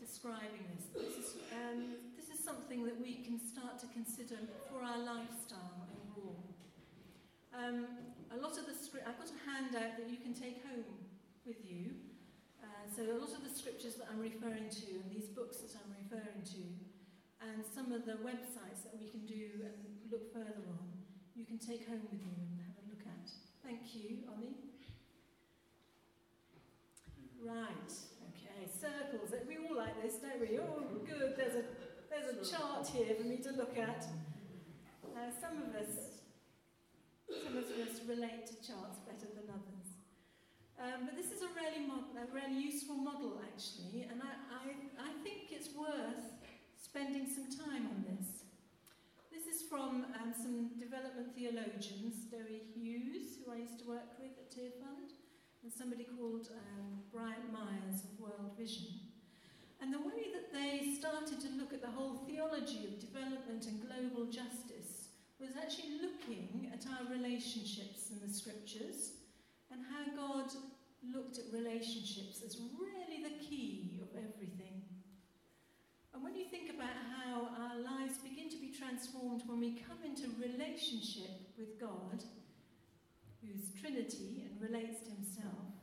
describing 0.05 0.61
this. 0.77 0.85
This 0.93 1.17
is, 1.17 1.29
um, 1.57 1.97
this 2.13 2.29
is 2.29 2.45
something 2.45 2.85
that 2.85 3.01
we 3.01 3.25
can 3.25 3.41
start 3.41 3.81
to 3.81 3.89
consider 3.97 4.37
for 4.69 4.85
our 4.85 5.01
lifestyle 5.01 5.89
overall. 5.89 6.45
Um, 7.57 7.89
a 8.29 8.37
lot 8.37 8.61
of 8.61 8.69
the 8.69 8.77
script, 8.77 9.09
I've 9.09 9.17
got 9.17 9.33
a 9.33 9.41
handout 9.49 9.97
that 9.97 10.13
you 10.13 10.21
can 10.21 10.37
take 10.37 10.61
home 10.69 11.09
with 11.49 11.65
you. 11.65 11.97
Uh, 12.61 12.85
so 12.93 13.01
a 13.09 13.17
lot 13.17 13.33
of 13.33 13.41
the 13.41 13.53
scriptures 13.53 13.97
that 13.97 14.13
I'm 14.13 14.21
referring 14.21 14.69
to 14.69 14.87
and 15.01 15.09
these 15.09 15.33
books 15.33 15.65
that 15.65 15.73
I'm 15.81 15.97
referring 15.97 16.45
to 16.53 16.63
and 17.41 17.65
some 17.65 17.93
of 17.93 18.05
the 18.05 18.21
websites 18.21 18.85
that 18.85 18.97
we 19.01 19.09
can 19.09 19.25
do 19.25 19.65
and 19.65 19.77
look 20.13 20.33
further 20.33 20.65
on 20.69 20.95
you 21.35 21.45
can 21.45 21.59
take 21.59 21.89
home 21.89 22.07
with 22.13 22.23
you 22.23 22.31
and 22.39 22.61
have 22.63 22.79
a 22.79 22.87
look 22.89 23.03
at. 23.11 23.27
Thank 23.65 23.95
you, 23.95 24.19
Ollie. 24.31 24.55
Right, 27.43 27.93
circles. 28.85 29.33
We 29.49 29.57
all 29.65 29.77
like 29.77 29.97
this, 30.03 30.21
don't 30.21 30.41
we? 30.41 30.61
Oh, 30.61 30.85
good, 31.09 31.35
there's 31.41 31.57
a, 31.57 31.65
there's 32.13 32.29
a 32.37 32.39
chart 32.45 32.87
here 32.89 33.17
for 33.17 33.25
me 33.25 33.39
to 33.41 33.51
look 33.57 33.79
at. 33.79 34.05
Uh, 35.17 35.33
some 35.41 35.57
of 35.65 35.73
us, 35.73 36.21
some 37.25 37.57
of 37.57 37.65
us 37.65 38.05
relate 38.05 38.45
to 38.53 38.55
charts 38.61 39.01
better 39.09 39.33
than 39.33 39.49
others. 39.49 39.89
Um, 40.77 41.07
but 41.07 41.17
this 41.17 41.33
is 41.33 41.41
a 41.41 41.49
really, 41.57 41.87
mod- 41.87 42.13
a 42.19 42.29
really 42.35 42.61
useful 42.61 42.97
model, 42.97 43.41
actually, 43.41 44.05
and 44.11 44.21
I, 44.21 44.35
I, 44.53 45.09
I 45.09 45.11
think 45.23 45.49
it's 45.55 45.71
worth 45.73 46.35
spending 46.77 47.25
some 47.31 47.49
time 47.49 47.89
on 47.89 48.05
this. 48.05 48.45
This 49.33 49.47
is 49.49 49.63
from 49.63 50.05
um, 50.19 50.35
some 50.35 50.77
development 50.77 51.33
theologians, 51.35 52.27
Dewi 52.29 52.69
Hughes, 52.75 53.39
who 53.39 53.53
I 53.53 53.65
used 53.65 53.79
to 53.81 53.89
work 53.89 54.19
with 54.19 54.35
at 54.35 54.51
Tearfund, 54.51 55.14
and 55.65 55.73
somebody 55.73 56.05
called 56.05 56.49
um, 56.53 57.01
Bryant 57.11 57.51
Myers 57.51 58.05
of 58.05 58.21
World 58.21 58.53
Vision. 58.59 59.01
And 59.81 59.93
the 59.93 59.99
way 59.99 60.29
that 60.37 60.53
they 60.53 60.93
started 60.93 61.41
to 61.41 61.57
look 61.57 61.73
at 61.73 61.81
the 61.81 61.91
whole 61.91 62.21
theology 62.29 62.85
of 62.85 63.01
development 63.01 63.65
and 63.65 63.81
global 63.81 64.27
justice 64.27 65.09
was 65.41 65.57
actually 65.57 65.97
looking 66.05 66.71
at 66.71 66.85
our 66.85 67.11
relationships 67.11 68.13
in 68.13 68.21
the 68.21 68.33
scriptures 68.33 69.17
and 69.73 69.81
how 69.89 70.05
God 70.13 70.53
looked 71.01 71.39
at 71.39 71.45
relationships 71.51 72.43
as 72.45 72.61
really 72.77 73.25
the 73.25 73.45
key 73.45 74.01
of 74.03 74.09
everything. 74.13 74.85
And 76.13 76.23
when 76.23 76.37
you 76.37 76.45
think 76.45 76.69
about 76.69 76.93
how 77.17 77.49
our 77.57 77.81
lives 77.81 78.19
begin 78.19 78.51
to 78.51 78.61
be 78.61 78.69
transformed 78.69 79.43
when 79.47 79.61
we 79.61 79.81
come 79.89 80.05
into 80.05 80.29
relationship 80.37 81.57
with 81.57 81.81
God, 81.81 82.23
who's 83.45 83.71
Trinity 83.81 84.49
and 84.49 84.61
relates 84.61 85.05
to 85.05 85.11
Himself, 85.11 85.77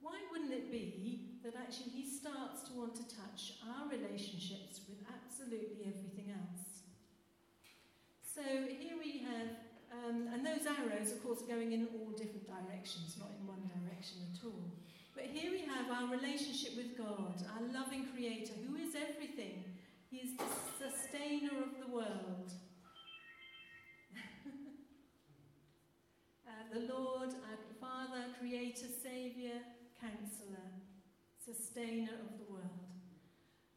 why 0.00 0.18
wouldn't 0.32 0.52
it 0.52 0.70
be 0.70 1.38
that 1.44 1.54
actually 1.54 1.90
He 1.90 2.08
starts 2.08 2.62
to 2.68 2.74
want 2.74 2.94
to 2.96 3.04
touch 3.06 3.54
our 3.62 3.88
relationships 3.88 4.80
with 4.88 4.98
absolutely 5.06 5.86
everything 5.86 6.34
else? 6.34 6.82
So 8.34 8.42
here 8.42 8.96
we 8.98 9.22
have, 9.26 9.54
um, 9.92 10.28
and 10.32 10.46
those 10.46 10.66
arrows, 10.66 11.12
of 11.12 11.22
course, 11.22 11.42
are 11.42 11.50
going 11.50 11.72
in 11.72 11.88
all 11.94 12.10
different 12.10 12.48
directions, 12.48 13.16
not 13.18 13.30
in 13.38 13.46
one 13.46 13.62
direction 13.68 14.24
at 14.32 14.44
all. 14.44 14.72
But 15.14 15.24
here 15.24 15.50
we 15.50 15.60
have 15.68 15.90
our 15.90 16.08
relationship 16.08 16.76
with 16.76 16.96
God, 16.96 17.42
our 17.52 17.62
loving 17.74 18.06
Creator, 18.14 18.54
who 18.66 18.76
is 18.76 18.94
everything. 18.94 19.64
He 20.10 20.18
is 20.18 20.36
the 20.36 20.48
sustainer 20.78 21.60
of 21.60 21.78
the 21.84 21.92
world. 21.92 22.52
The 26.70 26.86
Lord, 26.86 27.34
our 27.50 27.58
Father, 27.82 28.30
Creator, 28.38 28.86
Saviour, 29.02 29.58
Counselor, 29.98 30.70
Sustainer 31.34 32.14
of 32.22 32.38
the 32.38 32.46
world. 32.46 32.86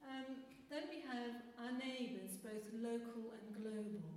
Um, 0.05 0.45
then 0.69 0.83
we 0.93 1.01
have 1.01 1.41
our 1.57 1.73
neighbours, 1.73 2.37
both 2.37 2.69
local 2.77 3.33
and 3.33 3.49
global. 3.57 4.13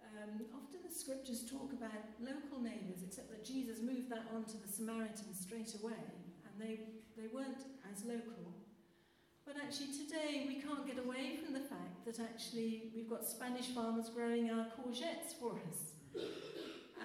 Um, 0.00 0.48
often 0.56 0.80
the 0.80 0.94
scriptures 0.94 1.44
talk 1.44 1.72
about 1.76 2.08
local 2.20 2.62
neighbours, 2.62 3.04
except 3.04 3.28
that 3.30 3.44
Jesus 3.44 3.82
moved 3.82 4.08
that 4.08 4.32
on 4.34 4.44
to 4.44 4.56
the 4.56 4.68
Samaritans 4.68 5.40
straight 5.40 5.74
away, 5.76 6.08
and 6.48 6.54
they, 6.56 6.80
they 7.20 7.28
weren't 7.28 7.68
as 7.92 8.04
local. 8.04 8.48
But 9.44 9.56
actually, 9.60 9.92
today 9.92 10.48
we 10.48 10.56
can't 10.56 10.86
get 10.86 10.98
away 10.98 11.36
from 11.44 11.52
the 11.52 11.68
fact 11.68 12.06
that 12.06 12.18
actually 12.18 12.92
we've 12.96 13.10
got 13.10 13.26
Spanish 13.26 13.68
farmers 13.76 14.08
growing 14.08 14.50
our 14.50 14.68
courgettes 14.72 15.36
for 15.38 15.60
us, 15.68 15.92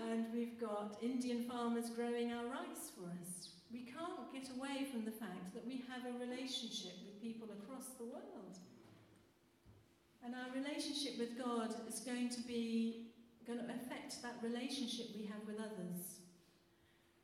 and 0.07 0.25
we've 0.33 0.59
got 0.59 0.97
Indian 1.01 1.43
farmers 1.43 1.89
growing 1.89 2.31
our 2.31 2.45
rice 2.45 2.91
for 2.95 3.09
us. 3.21 3.49
We 3.71 3.85
can't 3.85 4.31
get 4.33 4.49
away 4.55 4.87
from 4.91 5.05
the 5.05 5.11
fact 5.11 5.53
that 5.53 5.65
we 5.67 5.83
have 5.89 6.05
a 6.07 6.17
relationship 6.17 6.93
with 7.05 7.21
people 7.21 7.47
across 7.51 7.89
the 7.97 8.05
world. 8.05 8.57
And 10.23 10.33
our 10.35 10.49
relationship 10.55 11.19
with 11.19 11.37
God 11.37 11.73
is 11.87 11.99
going 11.99 12.29
to 12.29 12.41
be 12.41 13.07
going 13.45 13.59
to 13.59 13.65
affect 13.65 14.21
that 14.21 14.37
relationship 14.43 15.07
we 15.17 15.25
have 15.25 15.41
with 15.47 15.57
others. 15.57 16.21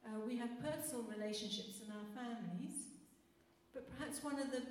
Uh, 0.06 0.20
we 0.26 0.38
have 0.38 0.50
personal 0.62 1.06
relationships 1.06 1.82
in 1.86 1.92
our 1.92 2.08
families, 2.18 2.98
but 3.74 3.86
perhaps 3.94 4.24
one 4.24 4.40
of 4.40 4.50
the, 4.50 4.62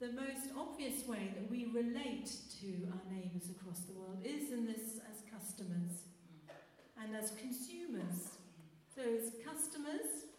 the 0.00 0.12
most 0.12 0.48
obvious 0.56 1.06
way 1.06 1.32
that 1.34 1.50
we 1.50 1.66
relate 1.74 2.30
to 2.60 2.88
our 2.92 3.04
neighbours 3.12 3.50
across 3.50 3.80
the 3.80 3.92
world 3.92 4.16
is 4.24 4.52
in 4.52 4.64
this 4.64 5.00
as 5.04 5.20
customers 5.28 6.08
and 7.04 7.16
as 7.16 7.32
consumers. 7.36 8.40
So 8.94 9.02
as 9.04 9.36
customers, 9.44 10.32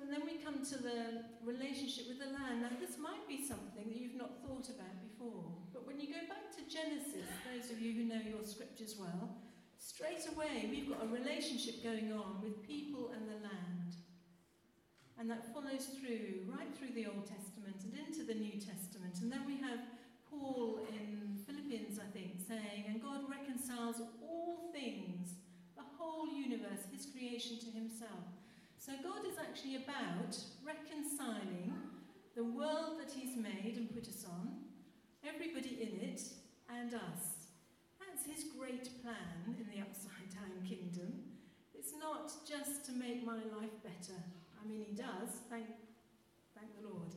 and 0.00 0.12
then 0.12 0.24
we 0.24 0.40
come 0.44 0.64
to 0.64 0.76
the 0.80 1.24
relationship 1.44 2.08
with 2.08 2.18
the 2.18 2.28
land. 2.32 2.60
Now, 2.60 2.72
this 2.80 2.98
might 2.98 3.24
be 3.28 3.40
something 3.40 3.88
that 3.88 3.96
you've 3.96 4.20
not 4.20 4.42
thought 4.44 4.68
about 4.68 4.96
before, 5.00 5.48
but 5.72 5.86
when 5.86 6.00
you 6.00 6.08
go 6.08 6.20
back 6.28 6.52
to 6.56 6.62
Genesis, 6.68 7.24
those 7.48 7.70
of 7.70 7.80
you 7.80 7.92
who 7.92 8.04
know 8.04 8.20
your 8.20 8.44
scriptures 8.44 8.96
well, 9.00 9.32
straight 9.78 10.24
away 10.32 10.68
we've 10.70 10.88
got 10.88 11.04
a 11.04 11.08
relationship 11.08 11.82
going 11.82 12.12
on 12.12 12.40
with 12.42 12.60
people 12.66 13.12
and 13.16 13.28
the 13.28 13.40
land. 13.44 13.96
And 15.18 15.30
that 15.30 15.54
follows 15.54 15.88
through, 15.94 16.44
right 16.50 16.68
through 16.76 16.92
the 16.92 17.06
Old 17.06 17.24
Testament 17.24 17.80
and 17.84 17.94
into 17.96 18.24
the 18.24 18.34
New 18.34 18.60
Testament. 18.60 19.22
And 19.22 19.30
then 19.30 19.46
we 19.46 19.56
have 19.62 19.78
Paul 20.28 20.80
in 20.90 21.38
Philippians, 21.46 21.98
I 21.98 22.10
think, 22.12 22.42
saying, 22.46 22.84
And 22.88 23.00
God 23.00 23.22
reconciles 23.30 24.02
all 24.20 24.70
things, 24.72 25.38
whole 26.04 26.28
universe, 26.28 26.84
his 26.92 27.06
creation 27.06 27.56
to 27.64 27.70
himself 27.72 28.28
so 28.84 28.92
God 29.02 29.24
is 29.24 29.38
actually 29.40 29.76
about 29.76 30.36
reconciling 30.60 31.72
the 32.36 32.44
world 32.44 33.00
that 33.00 33.10
He's 33.10 33.34
made 33.34 33.78
and 33.78 33.88
put 33.88 34.06
us 34.06 34.26
on, 34.28 34.60
everybody 35.26 35.80
in 35.80 36.06
it, 36.10 36.20
and 36.68 36.92
us. 36.92 37.48
That's 37.96 38.26
His 38.26 38.52
great 38.52 39.02
plan 39.02 39.56
in 39.56 39.64
the 39.72 39.80
upside 39.80 40.28
down 40.36 40.52
kingdom. 40.68 41.14
It's 41.72 41.92
not 41.98 42.30
just 42.46 42.84
to 42.84 42.92
make 42.92 43.24
my 43.24 43.40
life 43.56 43.72
better. 43.82 44.20
I 44.62 44.68
mean, 44.68 44.84
He 44.86 44.92
does, 44.92 45.32
thank, 45.48 45.64
thank 46.54 46.68
the 46.78 46.86
Lord. 46.86 47.14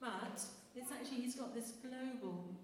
But 0.00 0.40
it's 0.74 0.90
actually, 0.90 1.20
He's 1.20 1.36
got 1.36 1.54
this 1.54 1.72
global 1.84 2.56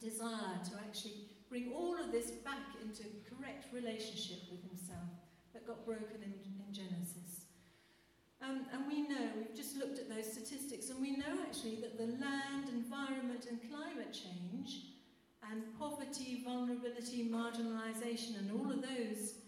desire 0.00 0.62
to 0.70 0.76
actually 0.86 1.33
bring 1.54 1.70
all 1.70 1.94
of 1.94 2.10
this 2.10 2.32
back 2.42 2.74
into 2.82 3.04
correct 3.30 3.72
relationship 3.72 4.42
with 4.50 4.58
Himself 4.66 5.06
that 5.52 5.64
got 5.64 5.86
broken 5.86 6.18
in, 6.18 6.34
in 6.50 6.74
Genesis. 6.74 7.46
Um, 8.42 8.66
and 8.74 8.88
we 8.88 9.06
know, 9.06 9.30
we've 9.38 9.54
just 9.54 9.76
looked 9.76 10.00
at 10.00 10.10
those 10.10 10.26
statistics, 10.26 10.90
and 10.90 11.00
we 11.00 11.12
know 11.12 11.38
actually 11.46 11.76
that 11.76 11.96
the 11.96 12.10
land, 12.18 12.74
environment, 12.74 13.46
and 13.48 13.60
climate 13.70 14.10
change, 14.10 14.98
and 15.48 15.62
poverty, 15.78 16.42
vulnerability, 16.44 17.30
marginalisation, 17.30 18.36
and 18.36 18.50
all 18.50 18.72
of 18.72 18.82
those 18.82 19.38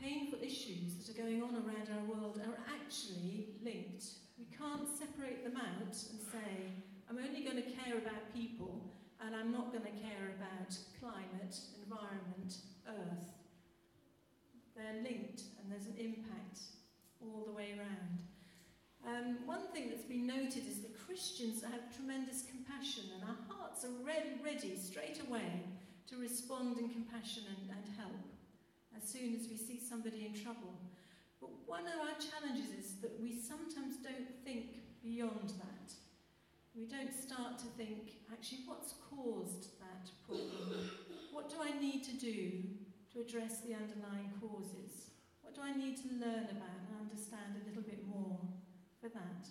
painful 0.00 0.38
issues 0.40 0.96
that 0.96 1.12
are 1.12 1.22
going 1.22 1.42
on 1.42 1.56
around 1.56 1.92
our 1.92 2.08
world 2.08 2.40
are 2.40 2.56
actually 2.72 3.48
linked. 3.62 4.04
We 4.38 4.46
can't 4.56 4.88
separate 4.88 5.44
them 5.44 5.58
out 5.60 5.92
and 5.92 6.18
say, 6.32 6.72
I'm 7.10 7.18
only 7.18 7.44
going 7.44 7.56
to 7.60 7.68
care 7.68 7.98
about 7.98 8.32
people 8.32 8.94
and 9.20 9.34
I'm 9.34 9.52
not 9.52 9.72
going 9.72 9.84
to 9.84 10.00
care 10.02 10.34
about 10.38 10.76
climate, 11.00 11.56
environment, 11.84 12.56
earth 12.88 13.34
they're 14.76 15.02
linked 15.02 15.42
and 15.58 15.70
there's 15.70 15.86
an 15.86 15.96
impact 15.98 16.58
all 17.22 17.44
the 17.46 17.52
way 17.52 17.74
around. 17.78 18.18
Um, 19.06 19.46
one 19.46 19.68
thing 19.72 19.88
that's 19.88 20.04
been 20.04 20.26
noted 20.26 20.66
is 20.66 20.80
that 20.80 20.98
Christians 20.98 21.62
have 21.62 21.94
tremendous 21.94 22.42
compassion 22.42 23.04
and 23.14 23.22
our 23.22 23.36
hearts 23.48 23.84
are 23.84 23.94
ready, 24.04 24.40
ready 24.42 24.76
straight 24.76 25.20
away 25.28 25.62
to 26.08 26.16
respond 26.16 26.78
in 26.78 26.88
compassion 26.88 27.44
and, 27.48 27.70
and 27.70 27.96
help 27.96 28.18
as 28.96 29.08
soon 29.08 29.34
as 29.34 29.48
we 29.48 29.56
see 29.56 29.78
somebody 29.78 30.26
in 30.26 30.34
trouble. 30.34 30.74
But 31.40 31.50
one 31.66 31.86
of 31.86 32.00
our 32.00 32.16
challenges 32.18 32.70
is 32.72 32.94
that 33.02 33.20
we 33.20 33.38
sometimes 33.38 33.96
don't 34.02 34.32
think 34.44 35.02
beyond 35.02 35.52
that. 35.60 35.92
We 36.74 36.86
don't 36.86 37.14
start 37.14 37.56
to 37.60 37.66
think, 37.78 38.18
actually, 38.32 38.66
what's 38.66 38.94
caused 39.08 39.78
that 39.78 40.10
problem? 40.26 40.90
What 41.30 41.48
do 41.48 41.56
I 41.62 41.78
need 41.78 42.02
to 42.02 42.16
do 42.16 42.50
to 43.12 43.20
address 43.20 43.60
the 43.60 43.74
underlying 43.74 44.32
causes? 44.40 45.10
What 45.42 45.54
do 45.54 45.60
I 45.62 45.72
need 45.72 45.96
to 45.98 46.08
learn 46.18 46.50
about 46.50 46.82
and 46.82 46.98
understand 47.00 47.62
a 47.62 47.68
little 47.68 47.82
bit 47.82 48.04
more 48.08 48.40
for 49.00 49.08
that? 49.08 49.46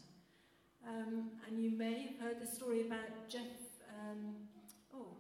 Um, 0.85 1.31
and 1.47 1.63
you 1.63 1.71
may 1.71 2.11
have 2.11 2.19
heard 2.19 2.41
the 2.41 2.47
story 2.47 2.87
about 2.87 3.29
Jeff, 3.29 3.55
um, 3.87 4.35
oh, 4.93 5.15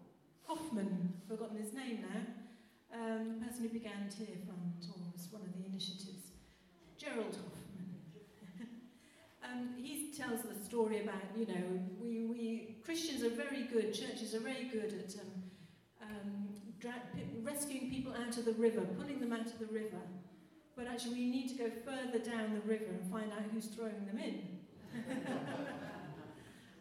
Hoffman, 0.45 1.13
forgotten 1.29 1.55
his 1.55 1.73
name 1.73 2.03
now, 2.03 2.99
um, 2.99 3.39
the 3.39 3.45
person 3.45 3.63
who 3.63 3.69
began 3.69 4.09
Tearfund, 4.11 4.91
or 4.91 4.99
was 5.13 5.29
one 5.31 5.41
of 5.43 5.53
the 5.53 5.65
initiatives, 5.65 6.35
Gerald 6.97 7.33
Hoffman. 7.33 7.62
Um, 9.53 9.69
he 9.77 10.11
tells 10.17 10.41
the 10.41 10.55
story 10.65 11.01
about, 11.01 11.21
you 11.35 11.45
know, 11.45 11.79
we, 12.01 12.25
we 12.25 12.77
Christians 12.83 13.23
are 13.23 13.29
very 13.29 13.63
good, 13.63 13.93
churches 13.93 14.33
are 14.33 14.39
very 14.39 14.65
good 14.65 14.93
at 14.93 15.15
um, 15.21 15.43
um, 16.01 16.49
rescuing 17.43 17.89
people 17.89 18.13
out 18.13 18.37
of 18.37 18.45
the 18.45 18.53
river, 18.53 18.81
pulling 18.97 19.19
them 19.19 19.33
out 19.33 19.45
of 19.45 19.59
the 19.59 19.67
river. 19.67 20.01
But 20.75 20.87
actually, 20.87 21.13
we 21.13 21.29
need 21.29 21.49
to 21.49 21.55
go 21.55 21.69
further 21.85 22.19
down 22.19 22.53
the 22.53 22.61
river 22.67 22.85
and 22.89 23.11
find 23.11 23.31
out 23.31 23.43
who's 23.53 23.67
throwing 23.67 24.05
them 24.05 24.17
in. 24.17 24.41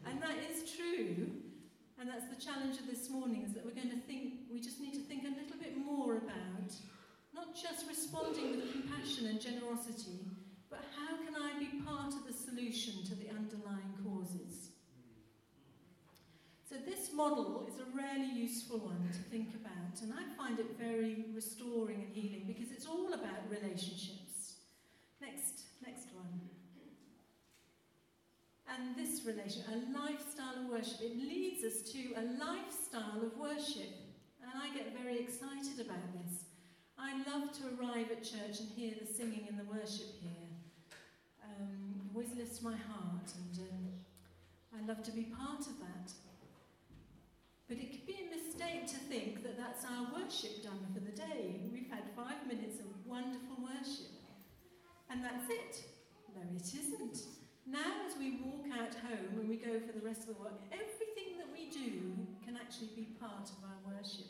and 0.06 0.22
that 0.22 0.36
is 0.50 0.72
true. 0.72 1.28
And 2.00 2.08
that's 2.08 2.26
the 2.26 2.40
challenge 2.42 2.78
of 2.78 2.86
this 2.88 3.10
morning 3.10 3.42
is 3.46 3.52
that 3.52 3.64
we're 3.64 3.76
going 3.76 3.90
to 3.90 4.00
think, 4.08 4.32
we 4.50 4.60
just 4.60 4.80
need 4.80 4.94
to 4.94 5.00
think 5.00 5.24
a 5.24 5.28
little 5.28 5.58
bit 5.60 5.76
more 5.76 6.16
about 6.16 6.72
not 7.34 7.54
just 7.54 7.86
responding 7.86 8.56
with 8.56 8.72
compassion 8.72 9.26
and 9.26 9.40
generosity, 9.40 10.26
but 10.72 10.80
how 10.96 11.16
can 11.18 11.36
I 11.36 11.58
be 11.58 11.82
part 11.84 12.14
of 12.14 12.26
the 12.26 12.32
solution 12.32 13.04
to 13.04 13.14
the 13.14 13.28
underlying 13.28 13.92
causes? 14.02 14.70
So, 16.66 16.76
this 16.86 17.11
model 17.22 17.64
is 17.68 17.78
a 17.78 17.86
really 17.94 18.32
useful 18.34 18.78
one 18.78 19.08
to 19.12 19.22
think 19.30 19.54
about, 19.54 19.94
and 20.02 20.12
I 20.12 20.24
find 20.36 20.58
it 20.58 20.76
very 20.76 21.26
restoring 21.32 22.02
and 22.02 22.12
healing 22.12 22.44
because 22.48 22.72
it's 22.72 22.86
all 22.86 23.12
about 23.14 23.46
relationships. 23.48 24.58
Next, 25.20 25.70
next 25.86 26.08
one. 26.12 26.40
And 28.66 28.96
this 28.96 29.24
relation, 29.24 29.62
a 29.70 29.78
lifestyle 29.96 30.64
of 30.64 30.66
worship, 30.68 30.98
it 31.00 31.16
leads 31.16 31.62
us 31.62 31.82
to 31.92 32.00
a 32.16 32.24
lifestyle 32.42 33.22
of 33.22 33.38
worship. 33.38 33.94
And 34.42 34.50
I 34.56 34.74
get 34.74 34.98
very 34.98 35.20
excited 35.20 35.78
about 35.78 36.10
this. 36.18 36.50
I 36.98 37.22
love 37.30 37.52
to 37.58 37.62
arrive 37.78 38.10
at 38.10 38.24
church 38.24 38.58
and 38.58 38.68
hear 38.74 38.94
the 39.00 39.06
singing 39.06 39.46
and 39.48 39.58
the 39.60 39.68
worship 39.70 40.10
here. 40.20 40.50
Um, 41.44 42.10
always 42.12 42.34
lifts 42.36 42.62
my 42.62 42.74
heart, 42.74 43.30
and 43.38 43.68
um, 43.70 43.86
I 44.74 44.84
love 44.88 45.04
to 45.04 45.12
be 45.12 45.22
part 45.22 45.60
of 45.60 45.78
that. 45.78 46.10
But 47.68 47.78
it 47.78 47.90
could 47.90 48.06
be 48.06 48.26
a 48.26 48.36
mistake 48.36 48.86
to 48.88 48.98
think 49.08 49.42
that 49.42 49.56
that's 49.56 49.84
our 49.84 50.12
worship 50.12 50.62
done 50.62 50.86
for 50.92 51.00
the 51.00 51.16
day. 51.16 51.60
We've 51.72 51.90
had 51.90 52.04
five 52.16 52.46
minutes 52.46 52.80
of 52.80 52.86
wonderful 53.06 53.56
worship. 53.62 54.12
And 55.10 55.24
that's 55.24 55.48
it. 55.48 55.84
No, 56.34 56.42
it 56.56 56.62
isn't. 56.62 57.26
Now, 57.66 58.04
as 58.06 58.18
we 58.18 58.40
walk 58.42 58.66
out 58.72 58.94
home 58.94 59.38
and 59.38 59.48
we 59.48 59.56
go 59.56 59.78
for 59.78 59.92
the 59.92 60.04
rest 60.04 60.22
of 60.22 60.34
the 60.34 60.42
work, 60.42 60.60
everything 60.72 61.38
that 61.38 61.48
we 61.52 61.70
do 61.70 62.12
can 62.44 62.56
actually 62.56 62.90
be 62.96 63.16
part 63.20 63.48
of 63.48 63.56
our 63.64 63.94
worship. 63.94 64.26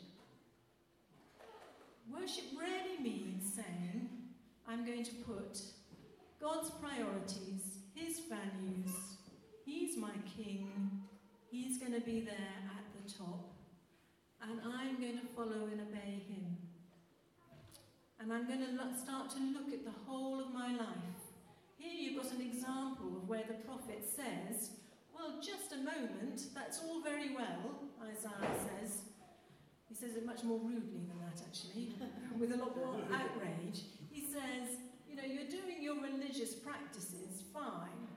Worship 2.11 2.45
really 2.57 3.01
means 3.01 3.53
saying, 3.53 4.09
I'm 4.67 4.85
going 4.85 5.03
to 5.03 5.15
put 5.25 5.61
God's 6.39 6.69
priorities, 6.71 7.79
His 7.95 8.19
values, 8.29 8.95
He's 9.65 9.97
my 9.97 10.13
King, 10.37 11.01
He's 11.49 11.77
going 11.77 11.93
to 11.93 12.01
be 12.01 12.21
there 12.21 12.59
top, 13.07 13.53
and 14.41 14.59
I'm 14.65 14.99
going 14.99 15.19
to 15.19 15.27
follow 15.35 15.67
and 15.71 15.81
obey 15.81 16.23
him. 16.27 16.57
And 18.19 18.31
I'm 18.31 18.47
going 18.47 18.59
to 18.59 18.71
start 18.97 19.29
to 19.31 19.39
look 19.51 19.73
at 19.73 19.83
the 19.83 19.95
whole 20.05 20.39
of 20.39 20.53
my 20.53 20.71
life. 20.75 21.19
Here 21.77 21.91
you've 21.91 22.23
got 22.23 22.31
an 22.31 22.41
example 22.41 23.17
of 23.17 23.27
where 23.27 23.43
the 23.47 23.55
prophet 23.65 24.03
says, 24.03 24.71
Well, 25.13 25.41
just 25.41 25.73
a 25.73 25.77
moment, 25.77 26.41
that's 26.55 26.81
all 26.83 27.01
very 27.01 27.35
well, 27.35 27.83
Isaiah 28.01 28.55
says. 28.79 29.01
He 29.89 29.95
says 29.95 30.15
it 30.15 30.25
much 30.25 30.43
more 30.43 30.59
rudely 30.59 31.03
than 31.07 31.19
that, 31.19 31.41
actually, 31.45 31.93
with 32.39 32.53
a 32.53 32.57
lot 32.57 32.75
more 32.77 32.95
outrage. 33.13 33.81
He 34.09 34.21
says, 34.21 34.77
You 35.09 35.17
know, 35.17 35.23
you're 35.23 35.49
doing 35.49 35.81
your 35.81 36.01
religious 36.01 36.55
practices 36.55 37.43
fine, 37.53 38.07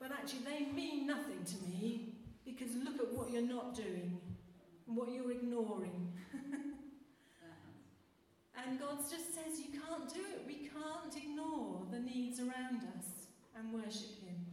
but 0.00 0.10
actually 0.12 0.40
they 0.40 0.72
mean 0.72 1.06
nothing 1.06 1.44
to 1.44 1.56
me 1.68 2.07
because 2.48 2.74
look 2.76 3.00
at 3.00 3.12
what 3.12 3.30
you're 3.30 3.42
not 3.42 3.76
doing 3.76 4.18
what 4.94 5.12
you're 5.12 5.30
ignoring. 5.30 6.12
Uh-huh. 6.34 7.46
and 8.66 8.80
God 8.80 8.98
just 8.98 9.34
says 9.34 9.60
you 9.60 9.78
can't 9.78 10.12
do 10.12 10.20
it. 10.20 10.42
We 10.46 10.68
can't 10.68 11.16
ignore 11.16 11.86
the 11.90 12.00
needs 12.00 12.40
around 12.40 12.82
us 12.96 13.06
and 13.56 13.72
worship 13.72 14.22
Him. 14.24 14.46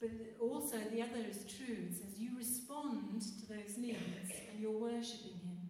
But 0.00 0.10
also, 0.40 0.76
the 0.92 1.02
other 1.02 1.24
is 1.28 1.44
true. 1.44 1.88
It 1.90 1.96
says 1.96 2.18
you 2.18 2.36
respond 2.36 3.22
to 3.22 3.48
those 3.48 3.78
needs 3.78 4.32
and 4.50 4.60
you're 4.60 4.78
worshipping 4.78 5.40
Him. 5.42 5.68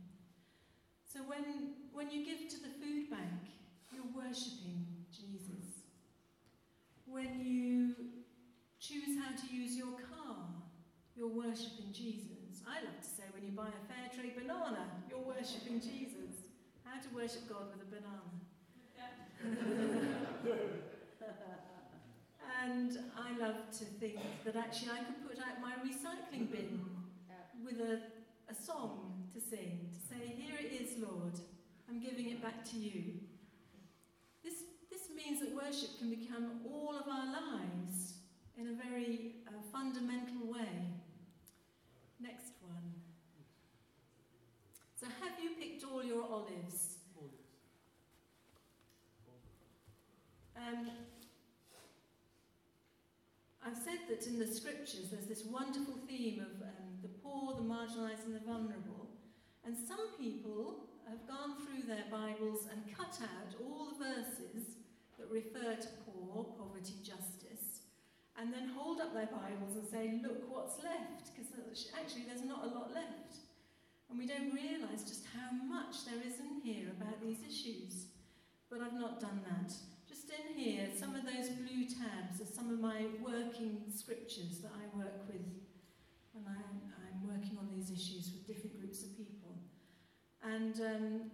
So 1.13 1.21
when, 1.21 1.75
when 1.93 2.11
you 2.11 2.25
give 2.25 2.49
to 2.49 2.61
the 2.61 2.69
food 2.69 3.11
bank, 3.11 3.53
you're 3.93 4.03
worshipping 4.15 4.87
Jesus. 5.11 5.83
When 7.07 7.41
you 7.41 7.95
choose 8.87 9.17
how 9.17 9.33
to 9.33 9.47
use 9.55 9.77
your 9.77 9.97
car, 10.13 10.45
you're 11.17 11.29
worshipping 11.29 11.93
Jesus. 11.93 12.61
I 12.69 12.85
love 12.85 13.01
to 13.01 13.07
say 13.07 13.25
when 13.33 13.45
you 13.45 13.53
buy 13.53 13.69
a 13.69 13.83
fair 13.89 14.13
trade 14.13 14.37
banana, 14.37 14.85
you're 15.09 15.25
worshipping 15.25 15.81
Jesus. 15.81 16.45
How 16.85 17.01
to 17.01 17.09
worship 17.15 17.49
God 17.49 17.73
with 17.73 17.81
a 17.81 17.89
banana. 17.89 18.29
and 22.63 22.99
I 23.17 23.39
love 23.39 23.71
to 23.79 23.85
think 23.85 24.19
that 24.45 24.57
actually 24.57 24.91
I 24.93 25.05
could 25.05 25.27
put 25.27 25.39
out 25.39 25.61
my 25.61 25.75
recycling 25.81 26.51
bin 26.51 26.85
with 27.65 27.81
a, 27.81 28.01
a 28.51 28.55
song 28.55 29.29
to 29.33 29.41
sing, 29.41 29.89
to 29.93 30.01
say, 30.09 30.35
Here 30.37 30.57
it 30.61 30.73
is, 30.73 30.99
Lord, 30.99 31.41
I'm 31.89 32.01
giving 32.01 32.31
it 32.31 32.43
back 32.43 32.65
to 32.71 32.77
you. 32.77 33.15
This, 34.43 34.65
this 34.91 35.09
means 35.15 35.41
that 35.41 35.55
worship 35.55 35.99
can 35.99 36.11
become 36.11 36.61
all 36.67 36.95
of 36.95 37.09
our 37.09 37.27
lives 37.27 38.14
in 38.59 38.69
a 38.69 38.73
very 38.73 39.37
uh, 39.49 39.51
fundamental 39.73 40.47
way. 40.47 40.91
Next 42.21 42.53
one. 42.63 42.95
So, 44.99 45.07
have 45.21 45.43
you 45.43 45.51
picked 45.59 45.85
all 45.85 46.05
your 46.05 46.23
olives? 46.23 46.99
Um, 50.57 50.89
I've 53.67 53.77
said 53.77 53.99
that 54.09 54.27
in 54.27 54.39
the 54.39 54.47
scriptures 54.47 55.11
there's 55.11 55.27
this 55.27 55.45
wonderful 55.45 55.95
theme 56.09 56.41
of 56.41 56.63
um, 56.63 56.95
the 57.03 57.09
poor, 57.09 57.55
the 57.55 57.63
marginalised, 57.63 58.25
and 58.25 58.35
the 58.35 58.45
vulnerable. 58.47 59.09
And 59.67 59.77
some 59.77 60.15
people 60.19 60.85
have 61.09 61.27
gone 61.27 61.57
through 61.65 61.89
their 61.89 62.05
Bibles 62.11 62.67
and 62.71 62.97
cut 62.97 63.19
out 63.21 63.55
all 63.63 63.87
the 63.87 64.05
verses 64.05 64.77
that 65.19 65.31
refer 65.31 65.75
to 65.75 65.89
poor, 66.07 66.45
poverty, 66.57 66.95
justice 67.03 67.44
and 68.39 68.53
then 68.53 68.69
hold 68.75 69.01
up 69.01 69.15
their 69.15 69.31
Bibles 69.31 69.77
and 69.77 69.87
say, 69.87 70.21
look 70.23 70.51
what's 70.51 70.83
left, 70.83 71.31
because 71.35 71.53
actually 71.95 72.25
there's 72.27 72.45
not 72.45 72.65
a 72.65 72.75
lot 72.75 72.93
left. 72.93 73.39
And 74.11 74.19
we 74.19 74.27
don't 74.27 74.53
realise 74.53 75.03
just 75.07 75.25
how 75.35 75.51
much 75.51 76.05
there 76.05 76.21
is 76.27 76.41
in 76.41 76.61
here 76.63 76.91
about 76.99 77.23
these 77.23 77.39
issues. 77.47 78.07
But 78.71 78.81
I've 78.81 78.95
not 78.95 79.21
done 79.21 79.41
that. 79.49 79.73
Just 80.09 80.31
in 80.31 80.55
here, 80.55 80.89
some 80.95 81.15
of 81.15 81.23
those 81.25 81.49
blue 81.51 81.87
tabs 81.87 82.41
are 82.41 82.53
some 82.53 82.71
of 82.71 82.81
my 82.81 83.07
working 83.23 83.83
scriptures 83.95 84.59
that 84.63 84.73
I 84.75 84.97
work 84.97 85.27
with 85.27 85.47
when 86.33 86.45
I, 86.47 86.59
am 86.59 87.27
working 87.27 87.57
on 87.59 87.69
these 87.75 87.91
issues 87.91 88.33
with 88.33 88.47
different 88.47 88.79
groups 88.81 89.03
of 89.05 89.17
people. 89.17 89.57
And 90.43 90.75
um, 90.81 91.31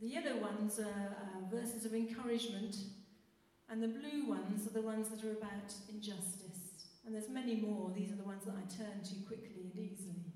the 0.00 0.06
yellow 0.06 0.36
ones 0.36 0.78
are 0.78 1.16
uh, 1.16 1.54
verses 1.54 1.84
of 1.84 1.94
encouragement 1.94 2.76
and 3.70 3.82
the 3.82 3.88
blue 3.88 4.24
ones 4.24 4.66
are 4.66 4.72
the 4.72 4.82
ones 4.82 5.08
that 5.10 5.24
are 5.24 5.32
about 5.32 5.72
injustice. 5.92 6.72
And 7.04 7.14
there's 7.14 7.28
many 7.28 7.56
more. 7.56 7.92
These 7.94 8.12
are 8.12 8.16
the 8.16 8.24
ones 8.24 8.44
that 8.44 8.56
I 8.56 8.64
turn 8.68 9.04
to 9.04 9.14
quickly 9.28 9.68
and 9.68 9.76
easily. 9.76 10.28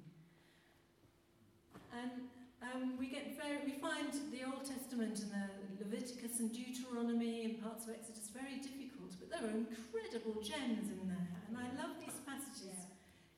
And 1.93 2.29
um, 2.65 2.97
we 2.97 3.09
get 3.09 3.37
very, 3.37 3.61
we 3.65 3.77
find 3.81 4.13
the 4.33 4.45
Old 4.45 4.65
Testament 4.65 5.21
and 5.21 5.33
the 5.33 5.85
Leviticus 5.85 6.41
and 6.41 6.53
Deuteronomy 6.53 7.45
and 7.45 7.61
parts 7.61 7.85
of 7.85 7.93
Exodus 7.93 8.33
very 8.33 8.57
difficult, 8.61 9.13
but 9.21 9.29
there 9.29 9.45
are 9.45 9.53
incredible 9.53 10.41
gems 10.41 10.89
in 10.89 11.09
there. 11.09 11.29
And 11.49 11.57
I 11.57 11.69
love 11.77 12.01
these 12.01 12.17
passages. 12.25 12.89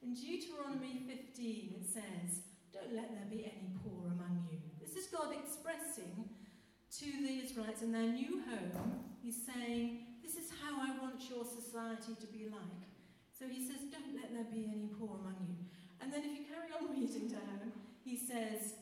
In 0.03 0.15
Deuteronomy 0.15 1.03
15, 1.07 1.75
it 1.81 1.87
says, 1.87 2.47
Don't 2.71 2.95
let 2.95 3.11
there 3.11 3.27
be 3.31 3.47
any 3.47 3.75
poor 3.83 4.13
among 4.15 4.47
you. 4.51 4.59
This 4.79 4.95
is 4.95 5.11
God 5.11 5.35
expressing 5.35 6.29
to 7.01 7.11
the 7.27 7.43
Israelites 7.43 7.83
in 7.83 7.91
their 7.91 8.07
new 8.07 8.43
home, 8.47 9.03
he's 9.23 9.43
saying, 9.43 10.07
This 10.23 10.37
is 10.37 10.51
how 10.63 10.79
I 10.79 10.95
want 11.03 11.19
your 11.29 11.45
society 11.45 12.15
to 12.21 12.27
be 12.27 12.47
like. 12.47 12.87
So 13.37 13.47
he 13.51 13.67
says, 13.67 13.83
Don't 13.91 14.15
let 14.15 14.31
there 14.33 14.47
be 14.47 14.71
any 14.71 14.91
poor 14.95 15.19
among 15.19 15.43
you. 15.43 15.59
And 16.01 16.13
then 16.13 16.23
if 16.23 16.39
you 16.39 16.45
carry 16.47 16.71
on 16.71 16.95
reading 16.95 17.27
down, 17.27 17.73
he 18.05 18.17
says, 18.17 18.75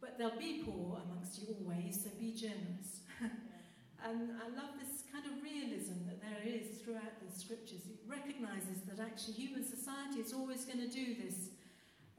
But 0.00 0.16
there'll 0.16 0.38
be 0.38 0.62
poor 0.64 1.02
amongst 1.02 1.42
you 1.42 1.56
always, 1.58 1.98
so 2.04 2.10
be 2.20 2.30
generous. 2.30 3.02
and 3.18 4.30
I 4.38 4.46
love 4.54 4.78
this 4.78 5.02
kind 5.10 5.26
of 5.26 5.42
realism 5.42 6.06
that 6.06 6.22
there 6.22 6.46
is 6.46 6.78
throughout 6.78 7.18
the 7.18 7.34
scriptures. 7.34 7.82
It 7.90 7.98
recognizes 8.06 8.86
that 8.86 9.02
actually 9.02 9.34
human 9.34 9.66
society 9.66 10.20
is 10.22 10.32
always 10.32 10.64
going 10.64 10.86
to 10.86 10.88
do 10.88 11.18
this 11.18 11.50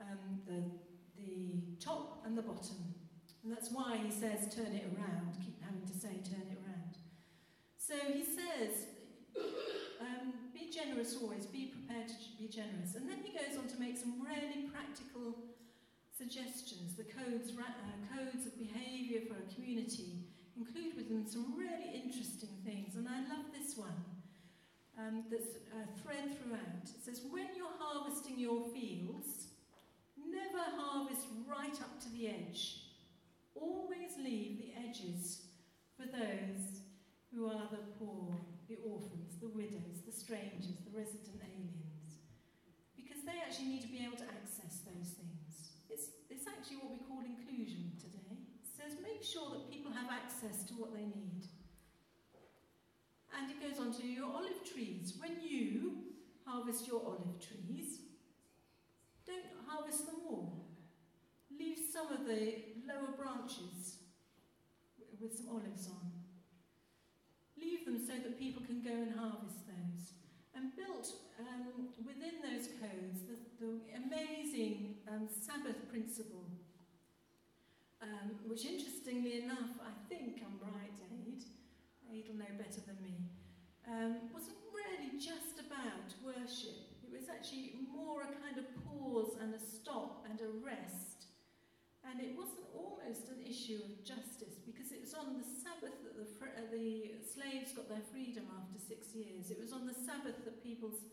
um, 0.02 0.44
the, 0.46 0.60
the 1.15 1.62
top 1.80 2.24
and 2.26 2.38
the 2.38 2.41
bottom 2.41 2.91
and 3.44 3.52
that's 3.52 3.72
why 3.72 3.98
he 3.98 4.12
says, 4.12 4.54
turn 4.54 4.74
it 4.74 4.86
around, 4.94 5.34
keep 5.42 5.62
having 5.64 5.86
to 5.88 5.98
say, 5.98 6.22
turn 6.22 6.46
it 6.46 6.58
around. 6.62 6.94
So 7.78 7.96
he 8.14 8.24
says, 8.24 8.86
um, 10.00 10.34
be 10.54 10.70
generous 10.70 11.18
always, 11.22 11.46
be 11.48 11.74
prepared 11.74 12.08
to 12.08 12.16
be 12.38 12.48
generous. 12.48 12.94
And 12.96 13.10
then 13.10 13.20
he 13.24 13.34
goes 13.34 13.58
on 13.58 13.68
to 13.70 13.80
make 13.80 13.98
some 13.98 14.22
really 14.22 14.70
practical 14.70 15.36
suggestions. 16.16 16.94
The 16.96 17.10
codes, 17.10 17.52
uh, 17.58 17.98
codes 18.14 18.46
of 18.46 18.54
behaviour 18.58 19.22
for 19.28 19.42
a 19.42 19.54
community 19.54 20.30
include 20.56 20.96
with 20.96 21.10
them 21.10 21.26
some 21.26 21.58
really 21.58 21.90
interesting 21.98 22.54
things. 22.64 22.96
And 22.96 23.08
I 23.10 23.26
love 23.26 23.50
this 23.52 23.76
one. 23.76 23.98
Um, 25.00 25.24
that's 25.32 25.58
a 25.74 25.82
thread 26.04 26.38
throughout. 26.38 26.84
It 26.84 27.04
says, 27.04 27.22
When 27.32 27.48
you're 27.56 27.74
harvesting 27.80 28.38
your 28.38 28.70
fields, 28.70 29.48
never 30.18 30.62
harvest 30.78 31.26
right 31.48 31.74
up 31.82 32.00
to 32.02 32.10
the 32.10 32.28
edge. 32.28 32.81
Always 33.56 34.18
leave 34.18 34.60
the 34.60 34.74
edges 34.78 35.48
for 35.98 36.06
those 36.06 36.82
who 37.34 37.48
are 37.48 37.68
the 37.72 37.84
poor, 38.00 38.36
the 38.68 38.78
orphans, 38.84 39.40
the 39.40 39.48
widows, 39.48 40.04
the 40.06 40.12
strangers, 40.12 40.84
the 40.84 40.98
resident 40.98 41.40
aliens. 41.40 42.20
Because 42.96 43.24
they 43.24 43.40
actually 43.44 43.68
need 43.68 43.82
to 43.82 43.92
be 43.92 44.04
able 44.04 44.18
to 44.18 44.28
access 44.28 44.84
those 44.84 45.16
things. 45.16 45.76
It's, 45.90 46.08
it's 46.30 46.48
actually 46.48 46.78
what 46.78 46.92
we 46.92 47.00
call 47.08 47.24
inclusion 47.24 47.92
today. 48.00 48.36
It 48.64 48.68
says 48.68 48.98
make 49.04 49.24
sure 49.24 49.52
that 49.52 49.72
people 49.72 49.92
have 49.92 50.12
access 50.12 50.64
to 50.68 50.74
what 50.74 50.94
they 50.94 51.08
need. 51.08 51.48
And 53.36 53.50
it 53.50 53.60
goes 53.64 53.80
on 53.80 53.94
to 54.00 54.08
your 54.08 54.28
olive 54.28 54.64
trees. 54.64 55.16
When 55.18 55.38
you 55.42 56.12
harvest 56.46 56.88
your 56.88 57.02
olive 57.06 57.40
trees, 57.40 58.00
don't 59.26 59.46
harvest 59.68 60.06
them 60.06 60.16
all. 60.28 60.68
Leave 61.58 61.78
some 61.92 62.12
of 62.12 62.26
the 62.26 62.56
lower 62.88 63.13
branches 63.17 64.02
with 65.20 65.38
some 65.38 65.50
olives 65.50 65.88
on. 65.88 66.12
Leave 67.60 67.86
them 67.86 68.00
so 68.00 68.13
that 68.13 68.39
people 68.39 68.63
can 68.65 68.82
go 68.82 68.91
and 68.91 69.13
harvest 69.13 69.67
those. 69.67 70.17
And 70.56 70.76
built 70.76 71.08
um, 71.39 71.94
within 72.06 72.41
those 72.44 72.67
codes 72.82 73.24
the, 73.24 73.38
the 73.62 73.80
amazing 73.96 74.96
um, 75.08 75.30
Sabbath 75.30 75.88
principle, 75.89 76.44
um, 78.02 78.36
which 78.46 78.65
interestingly 78.65 79.44
enough, 79.44 79.78
I 79.80 79.94
think 80.10 80.41
I'm 80.44 80.58
right, 80.60 80.98
Aid, 81.13 81.46
Aid'll 82.12 82.36
know 82.36 82.52
better 82.58 82.82
than 82.86 82.98
me, 83.02 83.15
um, 83.88 84.30
wasn't 84.34 84.58
really 84.74 85.17
just 85.17 85.62
about 85.62 86.10
worship. 86.24 86.91
It 87.04 87.12
was 87.12 87.30
actually 87.30 87.74
more 87.94 88.24
a 88.24 88.34
kind 88.44 88.58
of 88.58 88.65
pause 88.84 89.38
and 89.41 89.54
a 89.54 89.60
stop 89.60 90.26
and 90.30 90.39
a 90.41 90.50
rest. 90.65 91.11
And 92.02 92.20
it 92.20 92.34
wasn't 92.34 92.66
almost 92.74 93.30
an 93.30 93.46
issue 93.46 93.80
of 93.86 94.02
justice 94.04 94.58
because 94.66 94.92
it 94.92 95.02
was 95.02 95.14
on 95.14 95.38
the 95.38 95.46
Sabbath 95.46 95.96
that 96.02 96.18
the, 96.18 96.26
uh, 96.42 96.66
the 96.74 97.14
slaves 97.22 97.72
got 97.78 97.88
their 97.88 98.04
freedom 98.12 98.50
after 98.58 98.82
six 98.82 99.14
years. 99.14 99.52
It 99.52 99.60
was 99.62 99.72
on 99.72 99.86
the 99.86 99.94
Sabbath 99.94 100.42
that 100.44 100.64
people's 100.64 101.06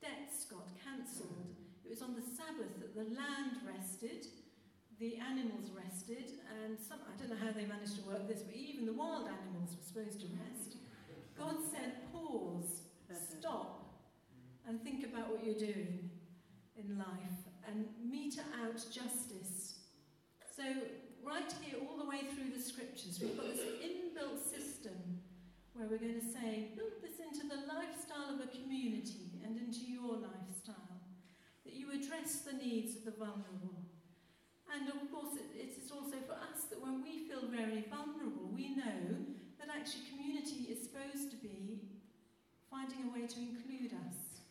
debts 0.00 0.46
got 0.46 0.66
cancelled. 0.78 1.58
It 1.84 1.90
was 1.90 2.02
on 2.02 2.14
the 2.14 2.22
Sabbath 2.22 2.70
that 2.78 2.94
the 2.94 3.10
land 3.16 3.58
rested, 3.66 4.26
the 5.00 5.18
animals 5.18 5.74
rested, 5.74 6.38
and 6.62 6.78
some, 6.78 7.02
I 7.02 7.18
don't 7.18 7.30
know 7.30 7.40
how 7.40 7.52
they 7.52 7.66
managed 7.66 7.96
to 7.98 8.04
work 8.06 8.28
this, 8.28 8.42
but 8.42 8.54
even 8.54 8.86
the 8.86 8.94
wild 8.94 9.26
animals 9.26 9.74
were 9.74 9.82
supposed 9.82 10.20
to 10.22 10.28
rest. 10.38 10.78
God 11.38 11.56
said, 11.70 12.12
pause, 12.12 12.82
stop, 13.38 13.88
and 14.66 14.82
think 14.82 15.04
about 15.04 15.30
what 15.30 15.44
you're 15.44 15.58
doing 15.58 16.10
in 16.76 16.98
life 16.98 17.38
and 17.66 17.86
meter 18.02 18.42
out 18.62 18.76
justice 18.92 19.57
so, 20.58 20.66
right 21.22 21.54
here, 21.62 21.78
all 21.86 21.96
the 21.96 22.10
way 22.10 22.26
through 22.34 22.50
the 22.50 22.58
scriptures, 22.58 23.22
we've 23.22 23.38
got 23.38 23.46
this 23.46 23.62
inbuilt 23.78 24.42
system 24.42 25.22
where 25.70 25.86
we're 25.86 26.02
going 26.02 26.18
to 26.18 26.32
say, 26.34 26.74
build 26.74 26.98
this 26.98 27.22
into 27.22 27.46
the 27.46 27.62
lifestyle 27.70 28.34
of 28.34 28.42
a 28.42 28.50
community 28.50 29.38
and 29.46 29.54
into 29.54 29.86
your 29.86 30.18
lifestyle, 30.18 30.98
that 31.62 31.78
you 31.78 31.94
address 31.94 32.42
the 32.42 32.58
needs 32.58 32.96
of 32.98 33.04
the 33.04 33.14
vulnerable. 33.14 33.86
And 34.74 34.90
of 34.90 34.98
course, 35.14 35.38
it, 35.38 35.46
it 35.54 35.78
is 35.78 35.92
also 35.94 36.18
for 36.26 36.34
us 36.34 36.66
that 36.74 36.82
when 36.82 37.06
we 37.06 37.30
feel 37.30 37.46
very 37.46 37.86
vulnerable, 37.86 38.50
we 38.50 38.74
know 38.74 39.14
that 39.62 39.70
actually 39.70 40.10
community 40.10 40.74
is 40.74 40.82
supposed 40.82 41.30
to 41.30 41.36
be 41.38 41.86
finding 42.66 43.06
a 43.06 43.14
way 43.14 43.30
to 43.30 43.38
include 43.38 43.94
us. 43.94 44.42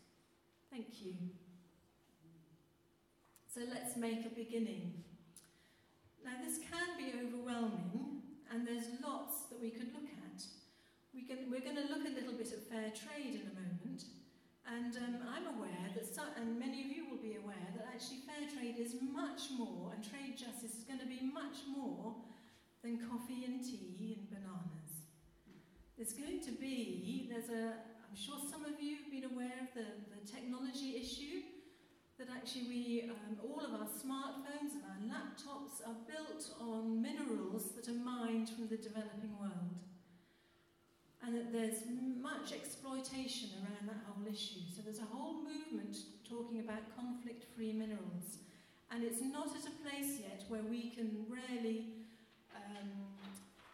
Thank 0.71 1.03
you. 1.03 1.19
So 3.53 3.59
let's 3.67 3.97
make 3.97 4.25
a 4.25 4.29
beginning. 4.29 5.03
Now, 6.27 6.43
this 6.43 6.59
can 6.59 6.99
be 6.99 7.15
overwhelming, 7.15 8.19
and 8.51 8.67
there's 8.67 8.91
lots 8.99 9.47
that 9.47 9.63
we 9.63 9.71
could 9.71 9.95
look 9.95 10.11
at. 10.11 10.43
We 11.15 11.23
can, 11.23 11.47
we're 11.47 11.63
going 11.63 11.79
to 11.79 11.87
look 11.87 12.03
a 12.03 12.11
little 12.11 12.35
bit 12.35 12.51
at 12.51 12.67
fair 12.67 12.91
trade 12.91 13.39
in 13.39 13.47
a 13.47 13.55
moment, 13.55 14.03
and 14.67 14.91
um, 14.99 15.23
I'm 15.23 15.55
aware 15.55 15.87
that, 15.95 16.03
some, 16.03 16.27
and 16.35 16.59
many 16.59 16.83
of 16.83 16.91
you 16.91 17.07
will 17.07 17.23
be 17.23 17.39
aware, 17.39 17.71
that 17.79 17.87
actually 17.87 18.27
fair 18.27 18.43
trade 18.43 18.75
is 18.75 18.99
much 18.99 19.55
more, 19.55 19.95
and 19.95 20.03
trade 20.03 20.35
justice 20.35 20.75
is 20.75 20.83
going 20.83 20.99
to 20.99 21.07
be 21.07 21.23
much 21.23 21.63
more 21.63 22.19
than 22.83 22.99
coffee 23.07 23.47
and 23.47 23.63
tea 23.63 24.19
and 24.19 24.27
bananas. 24.27 25.07
There's 25.95 26.11
going 26.11 26.43
to 26.43 26.51
be, 26.51 27.31
there's 27.31 27.47
a, 27.47 27.79
I'm 28.03 28.19
sure 28.19 28.35
some 28.51 28.67
of 28.67 28.83
you 28.83 28.99
have 28.99 29.07
been 29.07 29.31
aware 29.31 29.63
of 29.63 29.71
the, 29.71 29.95
the 30.11 30.27
technology 30.27 30.99
issue 30.99 31.47
that 32.17 32.29
actually 32.33 32.65
we, 32.67 33.09
um, 33.09 33.37
all 33.45 33.61
of 33.61 33.73
our 33.79 33.85
smartphones 33.85 34.73
and 34.73 34.81
our 34.89 35.01
laptops 35.05 35.85
are 35.85 35.95
built 36.09 36.49
on 36.59 36.99
minerals 36.99 37.75
that 37.75 37.87
are 37.87 37.99
mined 38.01 38.49
from 38.49 38.67
the 38.67 38.77
developing 38.77 39.37
world. 39.39 39.77
And 41.21 41.35
that 41.35 41.53
there's 41.53 41.85
much 42.21 42.53
exploitation 42.53 43.49
around 43.61 43.87
that 43.87 44.01
whole 44.07 44.25
issue. 44.25 44.65
So 44.73 44.81
there's 44.81 44.99
a 44.99 45.09
whole 45.13 45.35
movement 45.43 45.97
talking 46.27 46.59
about 46.59 46.81
conflict-free 46.95 47.73
minerals. 47.73 48.41
And 48.89 49.03
it's 49.03 49.21
not 49.21 49.47
at 49.53 49.67
a 49.67 49.75
place 49.85 50.17
yet 50.19 50.43
where 50.47 50.63
we 50.63 50.89
can 50.89 51.25
really 51.29 51.85
um, 52.55 52.89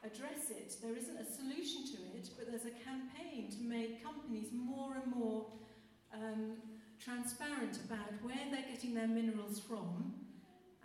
address 0.03 0.51
it. 0.51 0.75
There 0.81 0.97
isn't 0.97 1.15
a 1.15 1.31
solution 1.31 1.85
to 1.95 2.17
it, 2.17 2.29
but 2.37 2.49
there's 2.49 2.65
a 2.65 2.75
campaign 2.83 3.49
to 3.51 3.63
make 3.63 4.03
companies 4.03 4.49
more 4.51 4.95
and 4.95 5.15
more 5.15 5.45
um, 6.13 6.57
transparent 7.03 7.79
about 7.83 8.15
where 8.23 8.47
they're 8.49 8.69
getting 8.71 8.95
their 8.95 9.07
minerals 9.07 9.59
from 9.59 10.13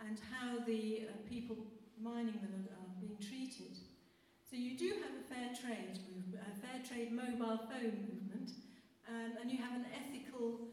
and 0.03 0.19
how 0.31 0.59
the 0.65 1.07
uh, 1.07 1.15
people 1.29 1.55
mining 2.01 2.35
them 2.43 2.67
are, 2.67 2.75
are, 2.75 2.91
being 2.99 3.15
treated. 3.23 3.79
So 4.49 4.57
you 4.57 4.77
do 4.77 4.99
have 4.99 5.15
a 5.15 5.23
fair 5.31 5.55
trade 5.55 5.95
movement, 6.11 6.43
a 6.43 6.55
fair 6.59 6.83
trade 6.83 7.11
mobile 7.11 7.63
phone 7.71 8.03
movement, 8.03 8.51
um, 9.07 9.39
and 9.39 9.51
you 9.51 9.57
have 9.57 9.75
an 9.75 9.85
ethical 9.95 10.67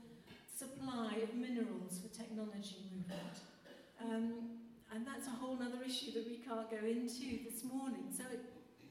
supply 0.51 1.23
of 1.23 1.35
minerals 1.35 2.01
for 2.03 2.09
technology 2.11 2.83
movement. 2.91 3.37
Um, 4.03 4.59
and 4.93 5.07
that's 5.07 5.27
a 5.27 5.31
whole 5.31 5.59
other 5.63 5.83
issue 5.85 6.13
that 6.13 6.27
we 6.27 6.39
can't 6.39 6.71
go 6.71 6.79
into 6.83 7.43
this 7.47 7.63
morning. 7.63 8.11
So 8.11 8.25
it, 8.33 8.43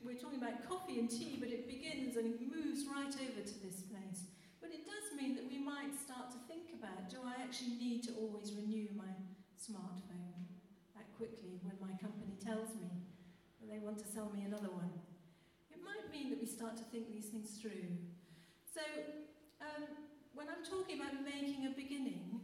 we're 0.04 0.20
talking 0.20 0.40
about 0.40 0.68
coffee 0.68 1.00
and 1.00 1.10
tea, 1.10 1.38
but 1.40 1.50
it 1.50 1.68
begins 1.68 2.16
and 2.16 2.28
it 2.28 2.40
moves 2.40 2.86
right 2.88 3.12
over 3.12 3.42
to 3.42 3.56
this 3.64 3.82
place. 3.92 4.35
But 4.66 4.74
it 4.74 4.90
does 4.90 5.14
mean 5.14 5.38
that 5.38 5.46
we 5.46 5.62
might 5.62 5.94
start 5.94 6.34
to 6.34 6.42
think 6.50 6.74
about, 6.74 7.06
do 7.06 7.22
I 7.22 7.38
actually 7.38 7.78
need 7.78 8.02
to 8.10 8.18
always 8.18 8.50
renew 8.50 8.90
my 8.98 9.14
smartphone 9.62 10.42
that 10.98 11.06
quickly 11.14 11.62
when 11.62 11.78
my 11.78 11.94
company 12.02 12.34
tells 12.42 12.74
me 12.74 12.90
that 13.62 13.70
they 13.70 13.78
want 13.78 14.02
to 14.02 14.10
sell 14.10 14.34
me 14.34 14.42
another 14.42 14.74
one? 14.74 14.90
It 15.70 15.78
might 15.86 16.10
mean 16.10 16.34
that 16.34 16.42
we 16.42 16.50
start 16.50 16.74
to 16.82 16.86
think 16.90 17.14
these 17.14 17.30
things 17.30 17.62
through. 17.62 17.94
So, 18.66 18.82
um, 19.62 19.86
when 20.34 20.50
I'm 20.50 20.66
talking 20.66 20.98
about 20.98 21.14
making 21.22 21.70
a 21.70 21.74
beginning, 21.78 22.42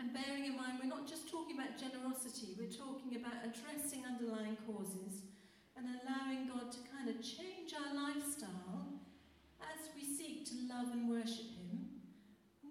and 0.00 0.08
bearing 0.16 0.48
in 0.48 0.56
mind 0.56 0.80
we're 0.80 0.88
not 0.88 1.04
just 1.04 1.28
talking 1.28 1.60
about 1.60 1.76
generosity, 1.76 2.56
we're 2.56 2.72
talking 2.72 3.20
about 3.20 3.44
addressing 3.44 4.08
underlying 4.08 4.56
causes 4.64 5.20
and 5.76 5.84
allowing 5.84 6.48
God 6.48 6.72
to 6.72 6.80
kind 6.88 7.12
of 7.12 7.20
change 7.20 7.76
our 7.76 7.92
lifestyle 7.92 8.93
as 9.74 9.90
we 9.94 10.02
seek 10.02 10.46
to 10.46 10.54
love 10.70 10.92
and 10.92 11.10
worship 11.10 11.50
Him, 11.58 11.90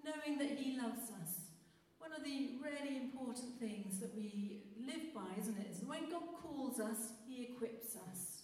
knowing 0.04 0.40
that 0.40 0.58
He 0.58 0.80
loves 0.80 1.12
us. 1.22 1.52
One 2.00 2.12
of 2.12 2.24
the 2.24 2.60
really 2.64 2.98
important 2.98 3.60
things 3.60 4.00
that 4.00 4.16
we 4.16 4.64
live 4.80 5.14
by, 5.14 5.36
isn't 5.40 5.58
it, 5.58 5.68
is 5.72 5.84
when 5.86 6.10
God 6.10 6.24
calls 6.42 6.80
us, 6.80 7.20
He 7.28 7.44
equips 7.44 7.96
us. 8.10 8.44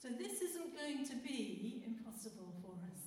So 0.00 0.08
this 0.08 0.42
isn't 0.42 0.76
going 0.76 1.04
to 1.06 1.16
be 1.16 1.82
impossible 1.86 2.52
for 2.60 2.76
us. 2.92 3.04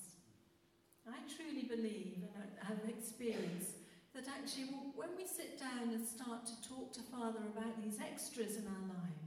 I 1.08 1.22
truly 1.30 1.64
believe 1.64 2.26
and 2.36 2.52
I 2.62 2.66
have 2.66 2.90
experienced 2.90 3.78
that 4.14 4.26
actually 4.28 4.74
when 4.96 5.10
we 5.16 5.28
sit 5.28 5.60
down 5.60 5.94
and 5.94 6.02
start 6.06 6.46
to 6.48 6.56
talk 6.68 6.92
to 6.94 7.02
Father 7.14 7.40
about 7.54 7.78
these 7.82 8.00
extras 8.02 8.58
in 8.58 8.66
our 8.66 8.86
lives, 8.90 9.27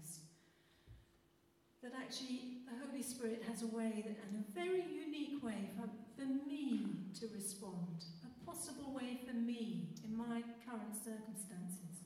that 1.82 1.92
actually 1.96 2.60
the 2.68 2.76
Holy 2.84 3.02
Spirit 3.02 3.42
has 3.48 3.62
a 3.62 3.66
way 3.66 4.04
that, 4.06 4.16
and 4.28 4.44
a 4.44 4.52
very 4.52 4.84
unique 4.84 5.42
way 5.42 5.70
for, 5.76 5.88
for 6.16 6.28
me 6.28 7.08
to 7.18 7.26
respond, 7.34 8.04
a 8.24 8.44
possible 8.44 8.92
way 8.92 9.20
for 9.26 9.34
me 9.34 9.88
in 10.04 10.16
my 10.16 10.42
current 10.68 10.94
circumstances 10.94 12.04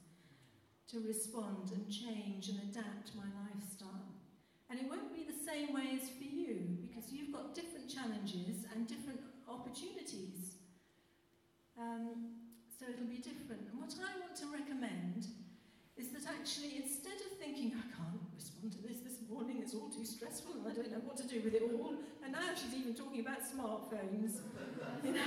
to 0.87 1.01
respond 1.01 1.73
and 1.75 1.91
change 1.91 2.49
and 2.49 2.61
adapt 2.71 3.17
my 3.17 3.27
lifestyle. 3.51 4.15
And 4.71 4.79
it 4.79 4.87
won't 4.89 5.13
be 5.13 5.27
the 5.27 5.35
same 5.35 5.75
way 5.75 5.99
as 6.01 6.09
for 6.09 6.25
you 6.25 6.79
because 6.87 7.13
you've 7.13 7.33
got 7.33 7.55
different 7.55 7.91
challenges 7.91 8.63
and 8.73 8.87
different 8.87 9.21
opportunities. 9.49 10.63
Um, 11.79 12.39
so 12.79 12.87
it'll 12.87 13.11
be 13.11 13.19
different. 13.19 13.67
And 13.71 13.81
what 13.81 13.91
I 13.99 14.19
want 14.23 14.37
to 14.39 14.47
recommend 14.55 15.27
is 15.97 16.09
that 16.11 16.27
actually 16.27 16.83
instead 16.83 17.19
of 17.31 17.39
thinking, 17.39 17.75
I 17.75 17.87
can't 17.95 18.23
respond 18.35 18.73
to 18.73 18.83
this, 18.83 18.99
this 18.99 19.04
morning 19.35 19.59
is 19.67 19.75
all 19.75 19.91
too 19.91 20.07
stressful 20.07 20.55
and 20.55 20.63
I 20.63 20.71
don't 20.71 20.95
know 20.95 21.03
what 21.03 21.19
to 21.19 21.27
do 21.27 21.43
with 21.43 21.59
it 21.59 21.67
all. 21.67 21.99
And 22.23 22.31
now 22.31 22.55
she's 22.55 22.71
even 22.79 22.95
talking 22.95 23.19
about 23.19 23.43
smartphones. 23.43 24.39
You 25.03 25.13
know? 25.13 25.21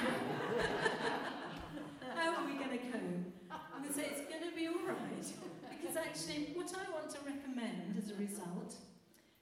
How 2.16 2.34
are 2.34 2.46
we 2.48 2.58
going 2.58 2.74
to 2.74 2.82
cope? 2.90 3.30
I'm 3.52 3.84
going 3.84 3.92
to 3.92 3.94
say 3.94 4.10
it's 4.10 4.26
going 4.26 4.42
to 4.42 4.56
be 4.56 4.66
all 4.66 4.82
right. 4.90 5.28
Because 5.70 5.94
actually, 5.94 6.56
what 6.58 6.72
I 6.74 6.90
want 6.90 7.14
to 7.14 7.22
recommend 7.22 7.94
as 8.00 8.10
a 8.10 8.18
result 8.18 8.74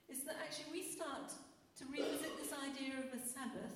is 0.10 0.28
that 0.28 0.36
actually 0.44 0.76
we 0.76 0.84
start 0.84 1.32
to 1.80 1.84
revisit 1.88 2.36
this 2.36 2.52
idea 2.52 3.00
of 3.00 3.16
a 3.16 3.22
Sabbath, 3.22 3.72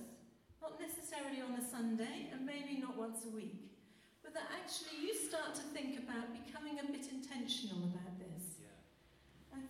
not 0.60 0.76
necessarily 0.82 1.40
on 1.40 1.56
a 1.56 1.64
Sunday 1.64 2.28
and 2.34 2.44
maybe 2.44 2.82
not 2.82 2.98
once 2.98 3.24
a 3.24 3.32
week, 3.32 3.72
but 4.20 4.34
that 4.34 4.52
actually 4.52 5.00
you 5.00 5.16
start 5.16 5.56
to 5.56 5.64
think 5.72 6.02
about 6.02 6.34
becoming 6.34 6.82
a 6.82 6.86
bit 6.92 7.08
intentional 7.08 7.88
about 7.94 8.09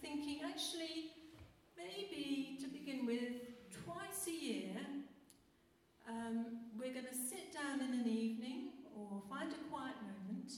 thinking, 0.02 0.40
actually, 0.44 1.12
maybe 1.78 2.58
to 2.62 2.68
begin 2.68 3.06
with, 3.06 3.50
twice 3.86 4.28
a 4.28 4.32
year, 4.32 4.76
um, 6.08 6.66
we're 6.80 6.94
going 6.94 7.08
to 7.08 7.16
sit 7.16 7.54
down 7.54 7.82
in 7.82 8.00
an 8.00 8.08
evening 8.08 8.74
or 8.96 9.22
find 9.30 9.52
a 9.52 9.62
quiet 9.70 9.96
moment, 10.02 10.52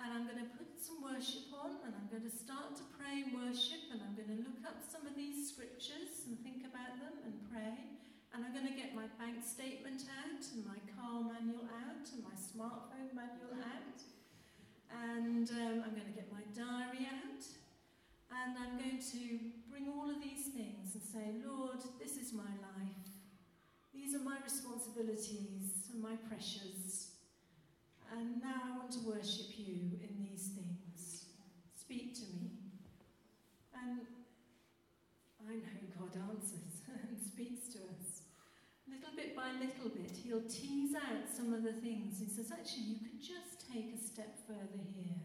and 0.00 0.08
I'm 0.10 0.24
going 0.26 0.40
to 0.40 0.50
put 0.56 0.70
some 0.80 1.02
worship 1.02 1.52
on, 1.52 1.82
and 1.84 1.92
I'm 1.94 2.08
going 2.10 2.24
to 2.24 2.34
start 2.34 2.76
to 2.78 2.84
pray 2.96 3.26
and 3.26 3.34
worship, 3.34 3.92
and 3.92 4.00
I'm 4.02 4.14
going 4.14 4.30
to 4.30 4.40
look 4.42 4.62
up 4.66 4.82
some 4.82 5.06
of 5.06 5.14
these 5.14 5.50
scriptures 5.50 6.26
and 6.26 6.38
think 6.40 6.66
about 6.66 6.98
them 6.98 7.14
and 7.26 7.34
pray. 7.50 7.76
And 8.34 8.42
I'm 8.42 8.50
going 8.50 8.66
to 8.66 8.74
get 8.74 8.98
my 8.98 9.06
bank 9.14 9.46
statement 9.46 10.02
out, 10.10 10.42
and 10.42 10.66
my 10.66 10.80
car 10.98 11.22
manual 11.22 11.70
out, 11.70 12.06
and 12.10 12.20
my 12.26 12.34
smartphone 12.34 13.14
manual 13.14 13.54
out. 13.62 14.00
And 14.90 15.46
um, 15.50 15.76
I'm 15.86 15.94
going 15.94 16.10
to 16.10 16.16
get 16.16 16.30
my 16.34 16.42
diary 16.50 17.06
out. 17.06 17.42
And 18.30 18.56
I'm 18.58 18.78
going 18.78 19.00
to 19.00 19.38
bring 19.70 19.88
all 19.88 20.10
of 20.10 20.22
these 20.22 20.48
things 20.54 20.94
and 20.94 21.02
say, 21.02 21.34
Lord, 21.44 21.78
this 21.98 22.16
is 22.16 22.32
my 22.32 22.52
life. 22.60 23.04
These 23.94 24.14
are 24.14 24.24
my 24.24 24.38
responsibilities 24.42 25.88
and 25.92 26.02
my 26.02 26.16
pressures. 26.28 27.14
And 28.12 28.42
now 28.42 28.60
I 28.66 28.76
want 28.78 28.90
to 28.92 29.00
worship 29.00 29.56
you 29.56 29.98
in 30.02 30.18
these 30.18 30.50
things. 30.54 31.26
Speak 31.74 32.14
to 32.14 32.22
me. 32.34 32.50
And 33.74 34.00
I 35.48 35.54
know 35.54 35.94
God 35.98 36.16
answers 36.30 36.82
and 37.08 37.18
speaks 37.20 37.68
to 37.74 37.78
us. 37.78 38.22
Little 38.88 39.16
bit 39.16 39.34
by 39.34 39.52
little 39.52 39.88
bit, 39.88 40.12
He'll 40.22 40.42
tease 40.42 40.94
out 40.94 41.28
some 41.34 41.52
of 41.52 41.62
the 41.62 41.72
things. 41.72 42.18
He 42.20 42.28
says, 42.28 42.52
actually, 42.52 42.84
you 42.84 42.96
could 42.98 43.20
just 43.20 43.70
take 43.72 43.94
a 43.94 43.98
step 43.98 44.38
further 44.46 44.84
here. 44.94 45.20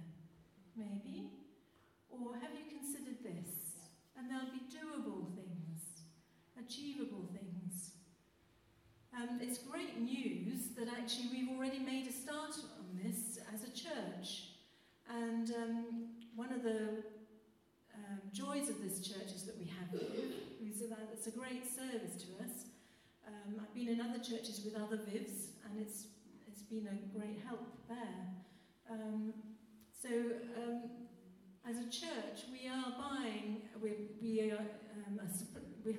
Maybe. 0.75 1.38
Or 2.19 2.35
have 2.35 2.51
you 2.53 2.65
considered 2.67 3.23
this? 3.23 3.79
And 4.17 4.29
there'll 4.29 4.51
be 4.51 4.67
doable 4.67 5.33
things, 5.35 6.03
achievable 6.59 7.29
things. 7.31 7.91
Um, 9.15 9.39
it's 9.41 9.57
great 9.57 9.99
news 9.99 10.75
that 10.77 10.87
actually 10.87 11.29
we've 11.31 11.49
already 11.49 11.79
made 11.79 12.07
a 12.07 12.11
start 12.11 12.55
on 12.79 12.99
this 13.03 13.39
as 13.53 13.63
a 13.63 13.71
church. 13.71 14.55
And 15.09 15.51
um, 15.55 15.85
one 16.35 16.51
of 16.51 16.63
the 16.63 17.03
um, 17.95 18.19
joys 18.31 18.69
of 18.69 18.81
this 18.83 18.99
church 18.99 19.31
is 19.35 19.43
that 19.43 19.57
we 19.57 19.65
have 19.65 19.89
Viv, 19.91 20.29
that's 21.19 21.35
a 21.35 21.37
great 21.37 21.65
service 21.65 22.15
to 22.15 22.27
us. 22.45 22.71
Um, 23.27 23.59
I've 23.59 23.73
been 23.75 23.89
in 23.89 23.99
other 23.99 24.19
churches 24.19 24.61
with 24.63 24.73
other 24.73 24.95
Vivs, 24.95 25.51
and 25.65 25.77
it's, 25.77 26.05
it's 26.47 26.61
been 26.61 26.87
a 26.87 27.17
great 27.17 27.41
help 27.45 27.67
there. 27.89 28.23
Um, 28.89 29.33
so, 30.01 30.07
um, 30.07 30.83
as 31.67 31.77
a 31.77 31.89
church, 31.89 32.45
we 32.51 32.67
are 32.67 32.93
buying, 32.97 33.61
we, 33.81 33.91
we, 34.21 34.51
are, 34.51 34.57
um, 35.07 35.19
we 35.85 35.97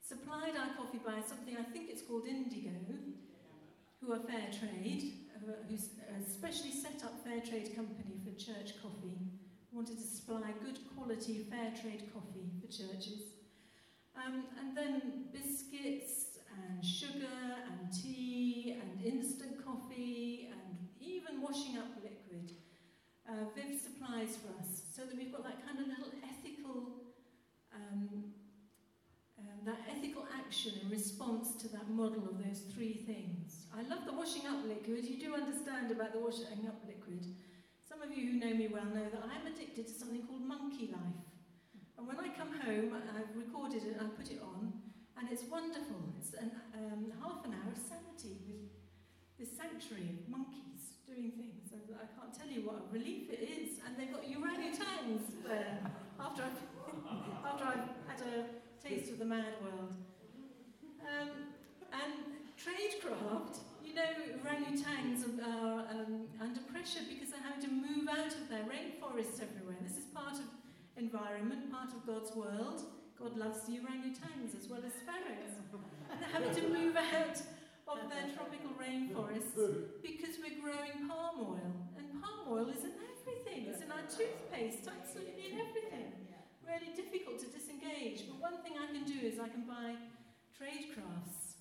supplied 0.00 0.52
our 0.56 0.74
coffee 0.76 1.00
by 1.04 1.20
something, 1.26 1.56
I 1.56 1.64
think 1.64 1.90
it's 1.90 2.02
called 2.02 2.26
Indigo, 2.26 2.70
who 4.00 4.12
are 4.12 4.20
fair 4.20 4.48
trade, 4.50 5.12
uh, 5.36 5.52
who's 5.68 5.90
a 6.08 6.30
specially 6.30 6.72
set 6.72 7.02
up 7.04 7.24
fair 7.24 7.40
trade 7.40 7.74
company 7.74 8.20
for 8.24 8.32
church 8.38 8.80
coffee. 8.80 9.18
Wanted 9.72 9.98
to 9.98 10.06
supply 10.06 10.52
good 10.64 10.78
quality 10.94 11.46
fair 11.50 11.72
trade 11.80 12.04
coffee 12.14 12.50
for 12.60 12.66
churches. 12.66 13.22
Um, 14.16 14.44
and 14.58 14.76
then 14.76 15.24
biscuits 15.32 16.38
and 16.56 16.84
sugar 16.84 17.26
and 17.68 17.92
tea 17.92 18.80
and 18.80 19.04
instant 19.04 19.62
coffee 19.64 20.50
and 20.50 20.88
even 21.00 21.42
washing 21.42 21.76
up 21.76 21.88
liquid. 22.02 22.15
Uh, 23.26 23.42
Viv 23.58 23.74
supplies 23.74 24.38
for 24.38 24.54
us 24.62 24.86
so 24.94 25.02
that 25.02 25.18
we've 25.18 25.34
got 25.34 25.42
that 25.42 25.58
kind 25.66 25.82
of 25.82 25.90
little 25.90 26.14
ethical 26.22 26.94
um, 27.74 28.30
um, 29.38 29.58
that 29.66 29.82
ethical 29.90 30.24
action 30.32 30.72
in 30.80 30.88
response 30.88 31.54
to 31.60 31.68
that 31.68 31.90
model 31.90 32.24
of 32.24 32.38
those 32.38 32.62
three 32.72 33.02
things. 33.04 33.66
I 33.74 33.82
love 33.82 34.06
the 34.06 34.14
washing 34.14 34.46
up 34.46 34.64
liquid. 34.64 35.04
You 35.04 35.18
do 35.20 35.34
understand 35.34 35.90
about 35.90 36.12
the 36.12 36.20
washing 36.20 36.64
up 36.66 36.80
liquid. 36.86 37.26
Some 37.82 38.00
of 38.00 38.16
you 38.16 38.30
who 38.30 38.38
know 38.38 38.54
me 38.54 38.68
well 38.68 38.86
know 38.86 39.10
that 39.10 39.22
I'm 39.26 39.44
addicted 39.46 39.86
to 39.88 39.92
something 39.92 40.22
called 40.26 40.46
Monkey 40.46 40.88
Life. 40.88 41.20
And 41.98 42.06
when 42.06 42.16
I 42.18 42.28
come 42.32 42.52
home, 42.62 42.94
I've 42.94 43.34
recorded 43.36 43.84
it 43.84 43.96
and 43.98 44.06
I 44.06 44.10
put 44.16 44.30
it 44.30 44.40
on, 44.40 44.72
and 45.18 45.28
it's 45.30 45.44
wonderful. 45.50 46.14
It's 46.18 46.34
an, 46.34 46.50
um, 46.74 47.12
half 47.20 47.44
an 47.44 47.52
hour 47.52 47.72
of 47.72 47.80
sanity 47.80 48.40
with 48.46 48.70
this 49.38 49.56
sanctuary 49.56 50.16
of 50.16 50.28
monkeys 50.28 50.65
doing 51.06 51.30
things. 51.38 51.70
And 51.72 51.86
I 51.94 52.06
can't 52.18 52.34
tell 52.34 52.50
you 52.50 52.66
what 52.66 52.82
a 52.82 52.86
relief 52.92 53.30
it 53.30 53.40
is. 53.46 53.78
And 53.86 53.96
they've 53.96 54.10
got 54.10 54.26
orangutans 54.26 55.30
there 55.46 55.78
after 56.18 56.42
I've, 56.42 56.60
after 57.46 57.64
I've 57.64 57.88
had 58.10 58.20
a 58.26 58.34
taste 58.82 59.10
of 59.12 59.18
the 59.18 59.24
mad 59.24 59.54
world. 59.62 59.94
Um, 61.00 61.54
and 61.94 62.12
Traidcraft, 62.58 63.62
you 63.84 63.94
know, 63.94 64.10
orangutans 64.42 65.22
are 65.38 65.86
um, 65.90 66.26
under 66.40 66.60
pressure 66.72 67.06
because 67.08 67.30
they're 67.30 67.46
having 67.46 67.62
to 67.62 67.70
move 67.70 68.08
out 68.10 68.34
of 68.34 68.48
their 68.50 68.66
rainforests 68.66 69.38
everywhere. 69.38 69.78
This 69.82 69.98
is 69.98 70.04
part 70.12 70.34
of 70.34 70.50
environment, 70.96 71.70
part 71.70 71.92
of 71.92 72.04
God's 72.06 72.34
world. 72.34 72.82
God 73.18 73.36
loves 73.36 73.64
the 73.66 73.78
orangutans 73.78 74.58
as 74.58 74.68
well 74.68 74.80
as 74.84 74.92
sparrows. 74.92 75.54
And 76.10 76.20
they're 76.20 76.28
having 76.28 76.54
to 76.54 76.68
move 76.68 76.96
out 76.96 77.40
of 77.86 78.10
their 78.10 78.26
tropical 78.34 78.74
rainforests 78.74 79.54
because 80.02 80.36
we're 80.42 80.60
growing 80.60 81.08
palm 81.08 81.40
oil. 81.40 81.72
And 81.96 82.22
palm 82.22 82.50
oil 82.50 82.68
is 82.68 82.82
in 82.84 82.92
everything. 82.98 83.70
It's 83.70 83.82
in 83.82 83.90
our 83.90 84.06
toothpaste, 84.10 84.90
absolutely 84.90 85.52
in 85.52 85.60
everything 85.60 86.26
really 86.66 86.92
difficult 86.94 87.38
to 87.38 87.46
disengage. 87.46 88.26
But 88.28 88.42
one 88.42 88.58
thing 88.62 88.74
I 88.74 88.90
can 88.92 89.04
do 89.06 89.26
is 89.26 89.38
I 89.38 89.48
can 89.48 89.62
buy 89.62 89.94
Traidcraft's 90.50 91.54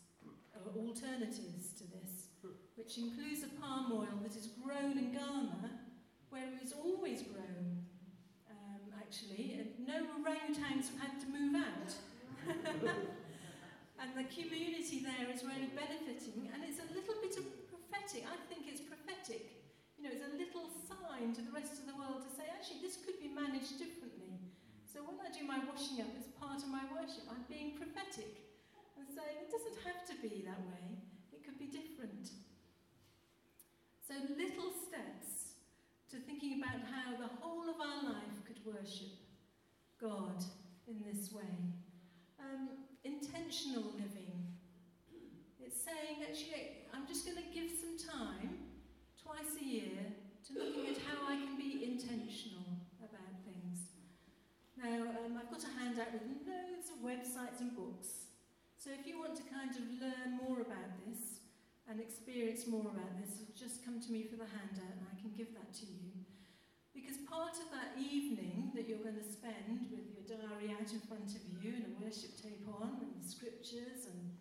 or 0.66 0.72
alternatives 0.82 1.78
to 1.78 1.84
this, 1.84 2.34
which 2.76 2.98
includes 2.98 3.44
a 3.44 3.62
palm 3.62 3.92
oil 3.94 4.18
that 4.24 4.36
is 4.36 4.50
grown 4.64 4.98
in 4.98 5.12
Ghana, 5.14 5.70
where 6.30 6.44
it 6.44 6.62
was 6.62 6.74
always 6.74 7.22
grown, 7.22 7.86
um, 8.50 8.82
actually. 8.98 9.60
And 9.60 9.88
no 9.88 10.08
orangutans 10.18 10.90
have 10.90 11.00
had 11.00 11.22
to 11.22 11.28
move 11.28 11.56
out. 11.56 11.94
and 14.02 14.12
the 14.14 14.28
community 14.28 15.04
there 15.04 15.28
is 15.32 15.44
really 15.44 15.72
benefiting, 15.72 16.52
and 16.52 16.64
it's 16.64 16.84
a 16.84 16.88
little 16.92 17.18
bit 17.24 17.36
of 17.40 17.46
prophetic. 17.72 18.28
I 18.28 18.36
think 18.52 18.68
it's 18.68 18.84
prophetic. 18.84 19.64
You 19.96 20.04
know, 20.04 20.12
it's 20.12 20.28
a 20.28 20.36
little 20.36 20.68
sign 20.86 21.32
to 21.36 21.42
the 21.42 21.54
rest 21.56 21.80
of 21.80 21.88
the 21.88 21.96
world 21.96 22.28
to 22.28 22.32
say, 22.36 22.52
actually, 22.52 22.84
this 22.84 23.00
could 23.00 23.18
be 23.24 23.32
managed 23.32 23.80
differently. 23.80 24.36
So 24.84 25.04
when 25.04 25.20
I 25.24 25.32
do 25.32 25.48
my 25.48 25.60
washing 25.64 26.04
up, 26.04 26.12
as 26.16 26.28
part 26.40 26.60
of 26.64 26.70
my 26.70 26.84
worship. 26.94 27.28
I'm 27.28 27.44
being 27.50 27.76
prophetic 27.76 28.48
and 28.96 29.08
saying 29.12 29.44
it 29.44 29.52
doesn't 29.52 29.80
have 29.84 30.08
to 30.08 30.16
be 30.22 30.44
that 30.48 30.62
way, 30.72 31.00
it 31.34 31.44
could 31.44 31.60
be 31.60 31.68
different. 31.68 32.32
So 34.08 34.14
little 34.38 34.72
steps 34.72 35.60
to 36.12 36.18
thinking 36.24 36.62
about 36.62 36.80
how 36.88 37.18
the 37.18 37.28
whole 37.42 37.68
of 37.68 37.76
our 37.82 38.14
life 38.14 38.38
could 38.46 38.60
worship 38.64 39.20
God 40.00 40.44
in 40.88 41.02
this 41.04 41.32
way. 41.34 41.58
Um, 42.40 42.85
intentional 43.06 43.94
living. 43.94 44.34
It's 45.62 45.78
saying, 45.86 46.26
actually, 46.26 46.90
I'm 46.90 47.06
just 47.06 47.26
going 47.26 47.38
to 47.38 47.50
give 47.54 47.70
some 47.70 48.02
time, 48.02 48.74
twice 49.22 49.54
a 49.62 49.64
year, 49.64 50.18
to 50.50 50.50
looking 50.58 50.90
at 50.90 50.98
how 51.06 51.30
I 51.30 51.38
can 51.38 51.54
be 51.56 51.86
intentional 51.86 52.82
about 52.98 53.46
things. 53.46 53.94
now, 54.82 55.06
um, 55.22 55.38
I've 55.38 55.50
got 55.54 55.62
a 55.64 55.72
handout 55.78 56.14
with 56.14 56.26
loads 56.46 56.90
of 56.90 57.06
websites 57.06 57.62
and 57.62 57.78
books. 57.78 58.26
So 58.78 58.90
if 58.90 59.06
you 59.08 59.18
want 59.18 59.38
to 59.38 59.46
kind 59.50 59.70
of 59.70 59.82
learn 60.02 60.38
more 60.42 60.62
about 60.62 60.98
this 61.06 61.42
and 61.90 62.00
experience 62.00 62.68
more 62.68 62.90
about 62.90 63.18
this, 63.22 63.46
just 63.58 63.86
come 63.86 64.02
to 64.02 64.12
me 64.12 64.26
for 64.26 64.36
the 64.36 64.46
handout 64.50 64.94
and 64.98 65.06
I 65.06 65.14
can 65.22 65.32
give 65.38 65.54
that 65.54 65.74
to 65.82 65.86
you. 65.86 66.15
Because 66.96 67.20
part 67.28 67.60
of 67.60 67.68
that 67.76 68.00
evening 68.00 68.72
that 68.74 68.88
you're 68.88 69.04
going 69.04 69.20
to 69.20 69.28
spend 69.28 69.92
with 69.92 70.08
your 70.16 70.24
diary 70.24 70.72
out 70.72 70.88
in 70.88 71.04
front 71.04 71.36
of 71.36 71.44
you 71.60 71.76
and 71.76 71.92
a 71.92 71.94
worship 72.00 72.40
tape 72.40 72.64
on 72.72 73.04
and 73.04 73.12
the 73.20 73.28
scriptures 73.28 74.08
and 74.08 74.32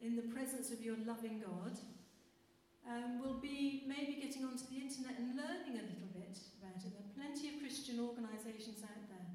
in 0.00 0.14
the 0.14 0.30
presence 0.30 0.70
of 0.70 0.80
your 0.80 0.94
loving 1.04 1.42
God 1.42 1.74
um, 2.86 3.18
will 3.18 3.42
be 3.42 3.82
maybe 3.90 4.22
getting 4.22 4.44
onto 4.46 4.64
the 4.70 4.78
internet 4.78 5.18
and 5.18 5.34
learning 5.34 5.82
a 5.82 5.86
little 5.90 6.10
bit 6.14 6.38
about 6.62 6.78
it. 6.78 6.94
There 6.94 7.02
are 7.02 7.14
plenty 7.18 7.50
of 7.50 7.58
Christian 7.58 7.98
organisations 7.98 8.86
out 8.86 9.02
there. 9.10 9.30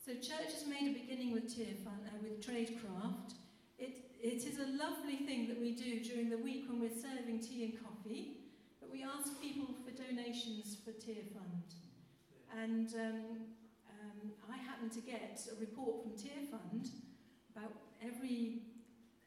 So 0.00 0.16
church 0.16 0.56
has 0.56 0.66
made 0.66 0.88
a 0.88 0.96
beginning 0.96 1.32
with 1.32 1.52
Tearfund, 1.52 2.08
uh, 2.08 2.16
with 2.24 2.40
Traidcraft. 2.40 3.36
It, 3.78 4.16
it 4.22 4.48
is 4.48 4.58
a 4.58 4.72
lovely 4.80 5.16
thing 5.28 5.48
that 5.48 5.60
we 5.60 5.72
do 5.72 6.00
during 6.00 6.30
the 6.30 6.38
week 6.38 6.64
when 6.68 6.80
we're 6.80 6.96
serving 6.96 7.40
tea 7.40 7.64
and 7.64 7.74
coffee, 7.84 8.38
but 8.80 8.90
we 8.90 9.04
ask 9.04 9.40
people 9.40 9.68
for 9.84 9.92
donations 9.92 10.76
for 10.84 10.92
Tearfund. 10.92 11.79
And 12.58 12.92
um, 12.94 13.20
um, 13.86 14.32
I 14.50 14.56
happen 14.58 14.90
to 14.90 15.00
get 15.00 15.40
a 15.50 15.60
report 15.60 16.02
from 16.02 16.12
Tearfund 16.12 16.90
about 17.54 17.72
every 18.02 18.62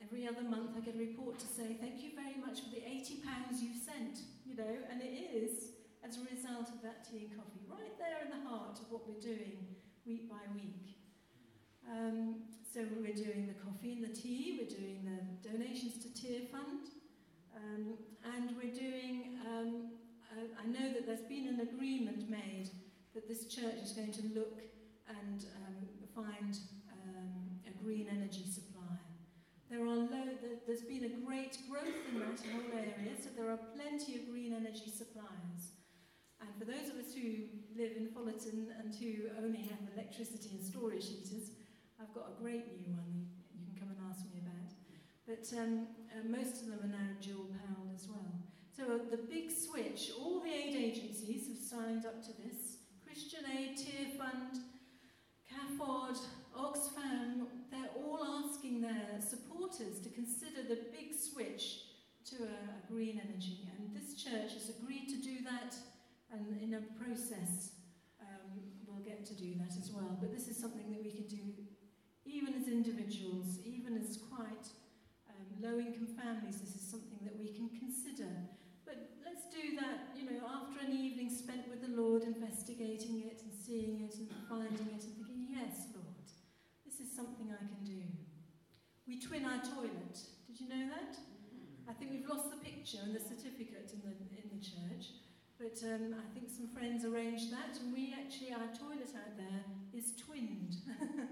every 0.02 0.28
other 0.28 0.44
month 0.44 0.72
I 0.76 0.82
get 0.82 0.96
a 0.96 1.00
report 1.00 1.40
to 1.40 1.48
say 1.48 1.78
thank 1.80 2.04
you 2.04 2.12
very 2.14 2.36
much 2.36 2.62
for 2.62 2.70
the 2.70 2.84
80 2.86 3.24
pounds 3.24 3.64
you've 3.64 3.82
sent, 3.82 4.20
you 4.46 4.56
know, 4.56 4.76
and 4.92 5.02
it 5.02 5.32
is 5.34 5.72
as 6.04 6.18
a 6.18 6.22
result 6.28 6.68
of 6.70 6.82
that 6.84 7.08
tea 7.08 7.30
and 7.30 7.38
coffee, 7.40 7.64
right 7.72 7.98
there 7.98 8.20
in 8.26 8.30
the 8.30 8.48
heart 8.48 8.78
of 8.80 8.92
what 8.92 9.08
we're 9.08 9.22
doing 9.22 9.66
week 10.06 10.30
by 10.30 10.44
week. 10.54 11.00
Um, 11.90 12.44
so 12.74 12.82
we're 13.00 13.16
doing 13.16 13.48
the 13.48 13.58
coffee 13.64 13.94
and 13.94 14.04
the 14.04 14.14
tea, 14.14 14.60
we're 14.60 14.70
doing 14.70 15.08
the 15.08 15.50
donations 15.50 15.98
to 16.04 16.10
Tearfund, 16.10 16.92
um, 17.56 17.94
and 18.36 18.56
we're 18.58 18.74
doing, 18.74 19.40
um, 19.48 19.92
uh, 20.32 20.62
I 20.62 20.68
know 20.68 20.92
that 20.94 21.06
there's 21.06 21.28
been 21.30 21.48
an 21.48 21.62
agreement 21.62 22.30
made 22.30 22.70
that 23.14 23.28
this 23.28 23.46
church 23.46 23.80
is 23.84 23.92
going 23.92 24.12
to 24.12 24.24
look 24.34 24.62
and 25.08 25.46
um, 25.66 25.88
find 26.16 26.58
um, 26.92 27.60
a 27.68 27.84
green 27.84 28.08
energy 28.10 28.46
supplier. 28.50 29.00
There 29.70 29.82
are 29.82 29.96
lo- 29.96 30.38
there's 30.66 30.82
been 30.82 31.06
a 31.06 31.26
great 31.26 31.58
growth 31.70 31.98
in 32.10 32.20
that 32.20 32.40
whole 32.52 32.72
area, 32.74 33.14
so 33.22 33.30
there 33.36 33.50
are 33.50 33.60
plenty 33.76 34.16
of 34.18 34.30
green 34.30 34.54
energy 34.54 34.90
suppliers. 34.90 35.74
And 36.42 36.50
for 36.60 36.66
those 36.66 36.90
of 36.90 36.98
us 37.00 37.14
who 37.14 37.50
live 37.76 37.96
in 37.98 38.10
Fullerton 38.10 38.68
and 38.78 38.94
who 38.94 39.30
only 39.42 39.62
have 39.64 39.80
electricity 39.96 40.50
and 40.54 40.62
storage 40.64 41.08
heaters, 41.08 41.52
I've 42.00 42.14
got 42.14 42.36
a 42.38 42.42
great 42.42 42.68
new 42.78 42.94
one 42.94 43.28
you 43.54 43.66
can 43.66 43.80
come 43.80 43.90
and 43.96 44.00
ask 44.10 44.26
me 44.26 44.42
about. 44.44 44.70
But 45.26 45.46
um, 45.58 45.88
uh, 46.12 46.28
most 46.28 46.62
of 46.62 46.70
them 46.70 46.80
are 46.84 46.94
now 46.94 47.16
dual 47.22 47.48
powered 47.64 47.96
as 47.96 48.08
well. 48.08 48.44
So 48.76 48.84
uh, 48.84 49.10
the 49.10 49.18
big 49.18 49.52
switch, 49.52 50.12
all 50.20 50.42
the 50.42 50.52
aid 50.52 50.76
agencies 50.76 51.48
have 51.48 51.58
signed 51.58 52.06
up 52.06 52.22
to 52.24 52.34
this. 52.42 52.73
Christian 53.14 53.46
Aid, 53.46 53.78
Tearfund, 53.78 54.58
CAFOD, 55.46 56.18
Oxfam, 56.58 57.46
they're 57.70 57.94
all 57.96 58.50
asking 58.50 58.82
their 58.82 59.22
supporters 59.22 60.00
to 60.02 60.10
consider 60.10 60.64
the 60.68 60.80
big 60.90 61.14
switch 61.14 61.94
to 62.26 62.38
a, 62.42 62.92
green 62.92 63.22
energy. 63.24 63.70
And 63.78 63.96
this 63.96 64.16
church 64.16 64.54
has 64.54 64.70
agreed 64.70 65.10
to 65.10 65.22
do 65.22 65.44
that 65.44 65.76
and 66.32 66.60
in 66.60 66.74
a 66.74 66.82
process 66.98 67.74
um, 68.20 68.66
we'll 68.88 69.06
get 69.06 69.28
to 69.28 69.36
do 69.36 69.54
that 69.60 69.78
as 69.78 69.92
well. 69.94 70.18
But 70.20 70.34
this 70.34 70.48
is 70.48 70.58
something 70.58 70.90
that 70.90 71.04
we 71.04 71.12
can 71.12 71.28
do 71.28 71.54
even 72.26 72.56
as 72.56 72.68
individuals, 72.68 73.60
even 73.64 73.96
as 73.96 74.18
quite 74.36 74.66
um, 75.30 75.62
low-income 75.62 76.18
families. 76.18 76.62
This 76.62 76.74
is 76.74 76.82
something 76.82 77.20
that 77.26 77.38
we 77.38 77.54
can 77.54 77.70
consider. 77.78 78.32
But 79.74 79.82
let's 79.82 80.18
do 80.18 80.18
that, 80.18 80.18
you 80.18 80.26
know, 80.30 80.46
after 80.46 80.86
an 80.86 80.94
evening 80.94 81.30
spent 81.30 81.68
with 81.70 81.82
the 81.82 81.90
Lord, 81.90 82.24
investigating 82.24 83.22
it 83.26 83.42
and 83.42 83.54
seeing 83.54 84.02
it 84.02 84.16
and 84.16 84.30
finding 84.50 84.88
it 84.94 85.04
and 85.04 85.16
thinking, 85.18 85.48
yes, 85.50 85.90
Lord, 85.94 86.30
this 86.86 87.00
is 87.00 87.14
something 87.16 87.50
I 87.50 87.62
can 87.66 87.82
do. 87.86 88.02
We 89.08 89.20
twin 89.20 89.46
our 89.46 89.62
toilet. 89.62 90.20
Did 90.48 90.60
you 90.60 90.70
know 90.70 90.90
that? 90.90 91.18
I 91.90 91.94
think 91.94 92.12
we've 92.12 92.28
lost 92.28 92.52
the 92.52 92.58
picture 92.58 93.00
and 93.04 93.16
the 93.16 93.20
certificate 93.20 93.92
in 93.94 94.02
the, 94.06 94.14
in 94.38 94.48
the 94.54 94.62
church. 94.62 95.18
But 95.58 95.80
um, 95.86 96.16
I 96.18 96.28
think 96.34 96.50
some 96.50 96.68
friends 96.70 97.06
arranged 97.06 97.52
that, 97.54 97.78
and 97.82 97.94
we 97.94 98.14
actually, 98.14 98.52
our 98.54 98.70
toilet 98.74 99.14
out 99.16 99.38
there 99.38 99.64
is 99.94 100.14
twinned 100.18 100.76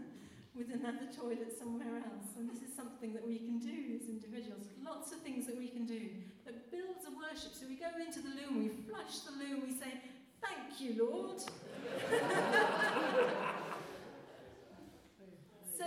with 0.55 0.71
another 0.73 1.09
toilet 1.11 1.53
somewhere 1.57 1.97
else. 2.05 2.37
And 2.37 2.49
this 2.49 2.61
is 2.61 2.75
something 2.75 3.13
that 3.13 3.25
we 3.25 3.39
can 3.39 3.59
do 3.59 3.97
as 4.01 4.07
individuals. 4.07 4.67
Lots 4.83 5.11
of 5.11 5.19
things 5.21 5.47
that 5.47 5.57
we 5.57 5.67
can 5.67 5.85
do 5.85 6.09
that 6.45 6.71
builds 6.71 7.05
a 7.05 7.11
worship. 7.11 7.53
So 7.53 7.67
we 7.67 7.75
go 7.75 7.87
into 7.99 8.19
the 8.19 8.29
loom, 8.29 8.63
we 8.63 8.69
flush 8.89 9.19
the 9.19 9.31
loom, 9.31 9.63
we 9.65 9.73
say, 9.73 10.01
Thank 10.41 10.81
you, 10.81 11.05
Lord. 11.05 11.39
so, 15.77 15.85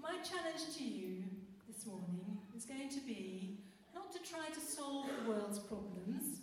my 0.00 0.18
challenge 0.22 0.76
to 0.76 0.84
you 0.84 1.24
this 1.66 1.86
morning 1.86 2.38
is 2.54 2.64
going 2.66 2.90
to 2.90 3.00
be 3.00 3.60
not 3.94 4.12
to 4.12 4.18
try 4.18 4.48
to 4.52 4.60
solve 4.60 5.06
the 5.06 5.30
world's 5.30 5.58
problems 5.58 6.40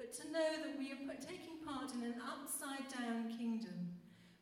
but 0.00 0.14
to 0.14 0.32
know 0.32 0.50
that 0.64 0.78
we 0.78 0.92
are 0.92 1.20
taking 1.20 1.58
part 1.66 1.92
in 1.92 2.02
an 2.02 2.14
upside 2.24 2.88
down 2.88 3.28
kingdom 3.36 3.90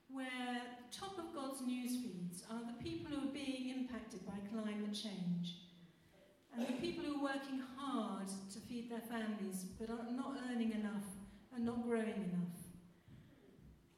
where 0.08 0.62
top 0.92 1.18
of 1.18 1.34
God's 1.34 1.60
news 1.62 1.96
feeds 2.00 2.44
are 2.50 2.60
the 2.64 2.82
people 2.82 3.14
who 3.14 3.28
are 3.28 3.32
being 3.32 3.70
impacted 3.70 4.24
by 4.24 4.34
climate 4.52 4.94
change 4.94 5.56
and 6.58 6.66
the 6.66 6.72
people 6.82 7.04
who 7.04 7.22
are 7.22 7.38
working 7.38 7.62
hard 7.78 8.26
to 8.26 8.58
feed 8.66 8.90
their 8.90 9.06
families 9.06 9.62
but 9.78 9.90
are 9.90 10.10
not 10.10 10.34
earning 10.50 10.72
enough 10.72 11.06
and 11.54 11.64
not 11.64 11.86
growing 11.86 12.18
enough. 12.18 12.58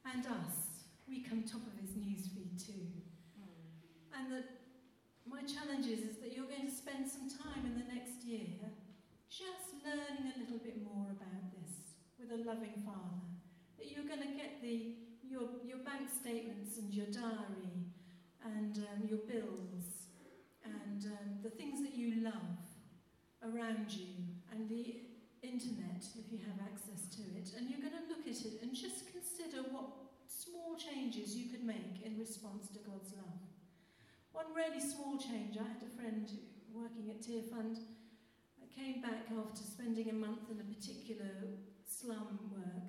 And 0.04 0.26
us, 0.26 0.84
we 1.08 1.24
come 1.24 1.42
top 1.42 1.64
of 1.64 1.72
his 1.80 1.96
news 1.96 2.28
feed 2.28 2.60
too. 2.60 2.84
And 4.12 4.30
that 4.30 4.44
my 5.24 5.40
challenge 5.48 5.86
is, 5.88 6.04
is 6.04 6.16
that 6.20 6.36
you're 6.36 6.52
going 6.52 6.68
to 6.68 6.74
spend 6.74 7.08
some 7.08 7.32
time 7.32 7.64
in 7.64 7.80
the 7.80 7.88
next 7.88 8.28
year 8.28 8.68
just 9.32 9.80
learning 9.80 10.28
a 10.28 10.40
little 10.44 10.60
bit 10.60 10.84
more 10.84 11.08
about 11.16 11.48
this 11.56 11.96
with 12.20 12.28
a 12.28 12.44
loving 12.44 12.76
Father. 12.84 13.24
That 13.78 13.88
you're 13.88 14.04
going 14.04 14.20
to 14.20 14.36
get 14.36 14.60
the, 14.60 15.00
your, 15.24 15.48
your 15.64 15.78
bank 15.78 16.12
statements 16.12 16.76
and 16.76 16.92
your 16.92 17.06
diary 17.08 17.88
and 18.44 18.84
um, 18.92 19.08
your 19.08 19.24
bills 19.24 19.99
and 21.00 21.12
um, 21.12 21.28
the 21.42 21.50
things 21.50 21.80
that 21.82 21.94
you 21.94 22.22
love 22.22 22.60
around 23.42 23.88
you 23.88 24.20
and 24.52 24.68
the 24.68 25.00
internet 25.42 26.04
if 26.18 26.30
you 26.30 26.38
have 26.44 26.60
access 26.60 27.08
to 27.16 27.22
it. 27.36 27.52
And 27.56 27.70
you're 27.70 27.80
going 27.80 27.96
to 27.96 28.08
look 28.08 28.28
at 28.28 28.44
it 28.44 28.60
and 28.62 28.74
just 28.74 29.08
consider 29.12 29.64
what 29.70 29.88
small 30.28 30.76
changes 30.76 31.36
you 31.36 31.48
could 31.48 31.64
make 31.64 32.04
in 32.04 32.18
response 32.18 32.68
to 32.68 32.78
God's 32.80 33.12
love. 33.16 33.40
One 34.32 34.52
really 34.54 34.80
small 34.80 35.16
change, 35.16 35.56
I 35.56 35.64
had 35.64 35.82
a 35.82 35.96
friend 35.96 36.28
working 36.74 37.10
at 37.10 37.22
tear 37.22 37.42
Tearfund 37.42 37.78
came 38.76 39.02
back 39.02 39.26
after 39.36 39.62
spending 39.62 40.08
a 40.08 40.12
month 40.12 40.48
in 40.50 40.60
a 40.60 40.64
particular 40.64 41.58
slum 41.84 42.38
work. 42.52 42.86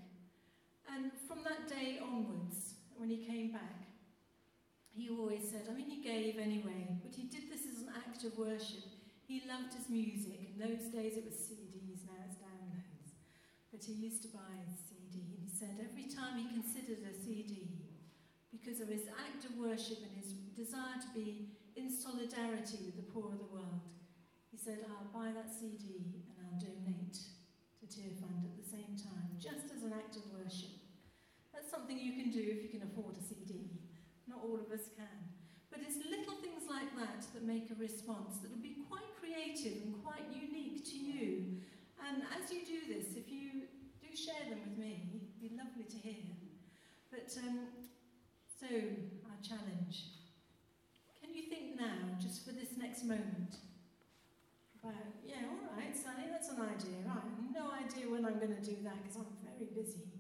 And 0.88 1.12
from 1.28 1.44
that 1.44 1.68
day 1.68 2.00
onwards, 2.02 2.76
when 2.96 3.10
he 3.10 3.18
came 3.18 3.52
back, 3.52 3.91
he 4.94 5.10
always 5.10 5.48
said, 5.48 5.68
I 5.70 5.74
mean, 5.74 5.90
he 5.90 6.04
gave 6.04 6.38
anyway, 6.38 7.00
but 7.04 7.16
he 7.16 7.24
did 7.24 7.48
this 7.48 7.64
as 7.64 7.82
an 7.82 7.96
act 7.96 8.24
of 8.24 8.38
worship. 8.38 8.84
He 9.24 9.48
loved 9.48 9.72
his 9.74 9.88
music. 9.88 10.52
In 10.52 10.60
those 10.60 10.92
days 10.92 11.16
it 11.16 11.24
was 11.24 11.40
CDs, 11.40 12.04
now 12.04 12.20
it's 12.28 12.36
downloads. 12.44 13.16
But 13.72 13.84
he 13.88 13.94
used 13.94 14.22
to 14.24 14.36
buy 14.36 14.52
a 14.60 14.68
CD, 14.76 15.40
and 15.40 15.48
he 15.48 15.52
said 15.52 15.80
every 15.80 16.12
time 16.12 16.36
he 16.36 16.52
considered 16.52 17.08
a 17.08 17.16
CD, 17.16 17.88
because 18.52 18.84
of 18.84 18.92
his 18.92 19.08
act 19.16 19.48
of 19.48 19.56
worship 19.56 20.04
and 20.04 20.12
his 20.20 20.36
desire 20.60 21.00
to 21.00 21.10
be 21.16 21.56
in 21.80 21.88
solidarity 21.88 22.84
with 22.84 23.00
the 23.00 23.08
poor 23.08 23.32
of 23.32 23.40
the 23.40 23.48
world, 23.48 23.88
he 24.52 24.58
said, 24.60 24.84
I'll 24.92 25.08
buy 25.16 25.32
that 25.32 25.48
CD 25.48 26.20
and 26.36 26.44
I'll 26.44 26.60
donate 26.60 27.16
to 27.16 27.88
Tearfund 27.88 28.44
at 28.44 28.60
the 28.60 28.68
same 28.68 29.00
time, 29.00 29.40
just 29.40 29.72
as 29.72 29.84
an 29.88 29.96
act 29.96 30.20
of 30.20 30.28
worship. 30.36 30.76
That's 31.56 31.72
something 31.72 31.98
you 31.98 32.20
can 32.20 32.30
do 32.30 32.44
if 32.44 32.62
you 32.64 32.70
can 32.70 32.84
afford 32.84 33.16
a 33.16 33.24
CD. 33.24 33.71
Not 34.32 34.40
all 34.48 34.56
of 34.56 34.72
us 34.72 34.88
can. 34.96 35.20
But 35.68 35.84
it's 35.84 36.00
little 36.00 36.40
things 36.40 36.64
like 36.72 36.96
that 36.96 37.28
that 37.36 37.44
make 37.44 37.68
a 37.72 37.76
response 37.76 38.40
that 38.40 38.52
will 38.52 38.64
be 38.64 38.80
quite 38.88 39.12
creative 39.20 39.84
and 39.84 40.00
quite 40.04 40.24
unique 40.32 40.88
to 40.88 40.98
you. 40.98 41.60
And 42.00 42.24
as 42.32 42.52
you 42.52 42.64
do 42.64 42.88
this, 42.88 43.20
if 43.20 43.28
you 43.28 43.68
do 44.00 44.10
share 44.16 44.48
them 44.48 44.64
with 44.64 44.80
me, 44.80 45.20
it'd 45.20 45.44
be 45.44 45.52
lovely 45.60 45.84
to 45.84 45.98
hear. 46.00 46.32
But 47.12 47.28
um, 47.44 47.68
so, 48.48 48.72
our 48.72 49.40
challenge. 49.44 50.16
Can 51.20 51.36
you 51.36 51.44
think 51.52 51.80
now, 51.80 52.16
just 52.20 52.48
for 52.48 52.54
this 52.54 52.80
next 52.80 53.04
moment, 53.04 53.60
Right, 54.84 54.96
yeah, 55.24 55.46
all 55.46 55.78
right, 55.78 55.96
Sally, 55.96 56.26
that's 56.32 56.50
an 56.50 56.58
idea. 56.58 57.06
I 57.06 57.14
have 57.14 57.38
no 57.54 57.70
idea 57.70 58.10
when 58.10 58.26
I'm 58.26 58.40
going 58.40 58.56
to 58.56 58.66
do 58.66 58.82
that 58.82 58.98
because 59.04 59.18
I'm 59.18 59.30
very 59.46 59.70
busy. 59.70 60.11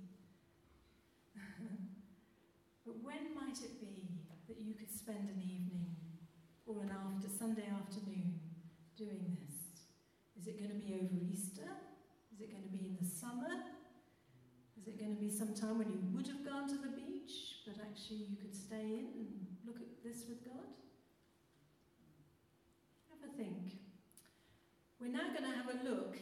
But 2.91 2.99
when 3.07 3.31
might 3.31 3.55
it 3.63 3.79
be 3.79 4.19
that 4.49 4.59
you 4.59 4.73
could 4.73 4.91
spend 4.91 5.29
an 5.31 5.39
evening 5.39 5.95
or 6.65 6.83
an 6.83 6.91
after 6.91 7.29
Sunday 7.31 7.63
afternoon 7.71 8.35
doing 8.97 9.37
this? 9.39 9.79
Is 10.35 10.47
it 10.47 10.59
going 10.59 10.71
to 10.71 10.75
be 10.75 10.99
over 10.99 11.15
Easter? 11.15 11.71
Is 12.35 12.41
it 12.41 12.51
going 12.51 12.63
to 12.63 12.73
be 12.75 12.91
in 12.91 12.97
the 12.99 13.07
summer? 13.07 13.63
Is 14.75 14.87
it 14.87 14.99
going 14.99 15.15
to 15.15 15.21
be 15.21 15.31
some 15.31 15.55
time 15.55 15.77
when 15.77 15.87
you 15.87 16.03
would 16.11 16.27
have 16.27 16.43
gone 16.43 16.67
to 16.67 16.75
the 16.75 16.91
beach, 16.91 17.63
but 17.65 17.79
actually 17.79 18.27
you 18.27 18.35
could 18.35 18.53
stay 18.53 18.99
in 18.99 19.07
and 19.15 19.27
look 19.65 19.79
at 19.79 20.03
this 20.03 20.27
with 20.27 20.43
God? 20.43 20.67
Have 23.07 23.23
a 23.23 23.31
think. 23.37 23.79
We're 24.99 25.15
now 25.15 25.31
going 25.31 25.47
to 25.47 25.55
have 25.55 25.71
a 25.71 25.87
look 25.87 26.17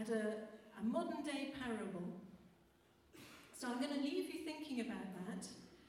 at 0.00 0.10
a, 0.10 0.50
a 0.80 0.82
modern 0.82 1.22
day 1.22 1.54
parable. 1.62 2.10
So 3.54 3.68
I'm 3.68 3.78
going 3.78 3.94
to 3.94 4.02
leave 4.02 4.34
you 4.34 4.42
thinking 4.42 4.80
about 4.80 5.14
that. 5.14 5.46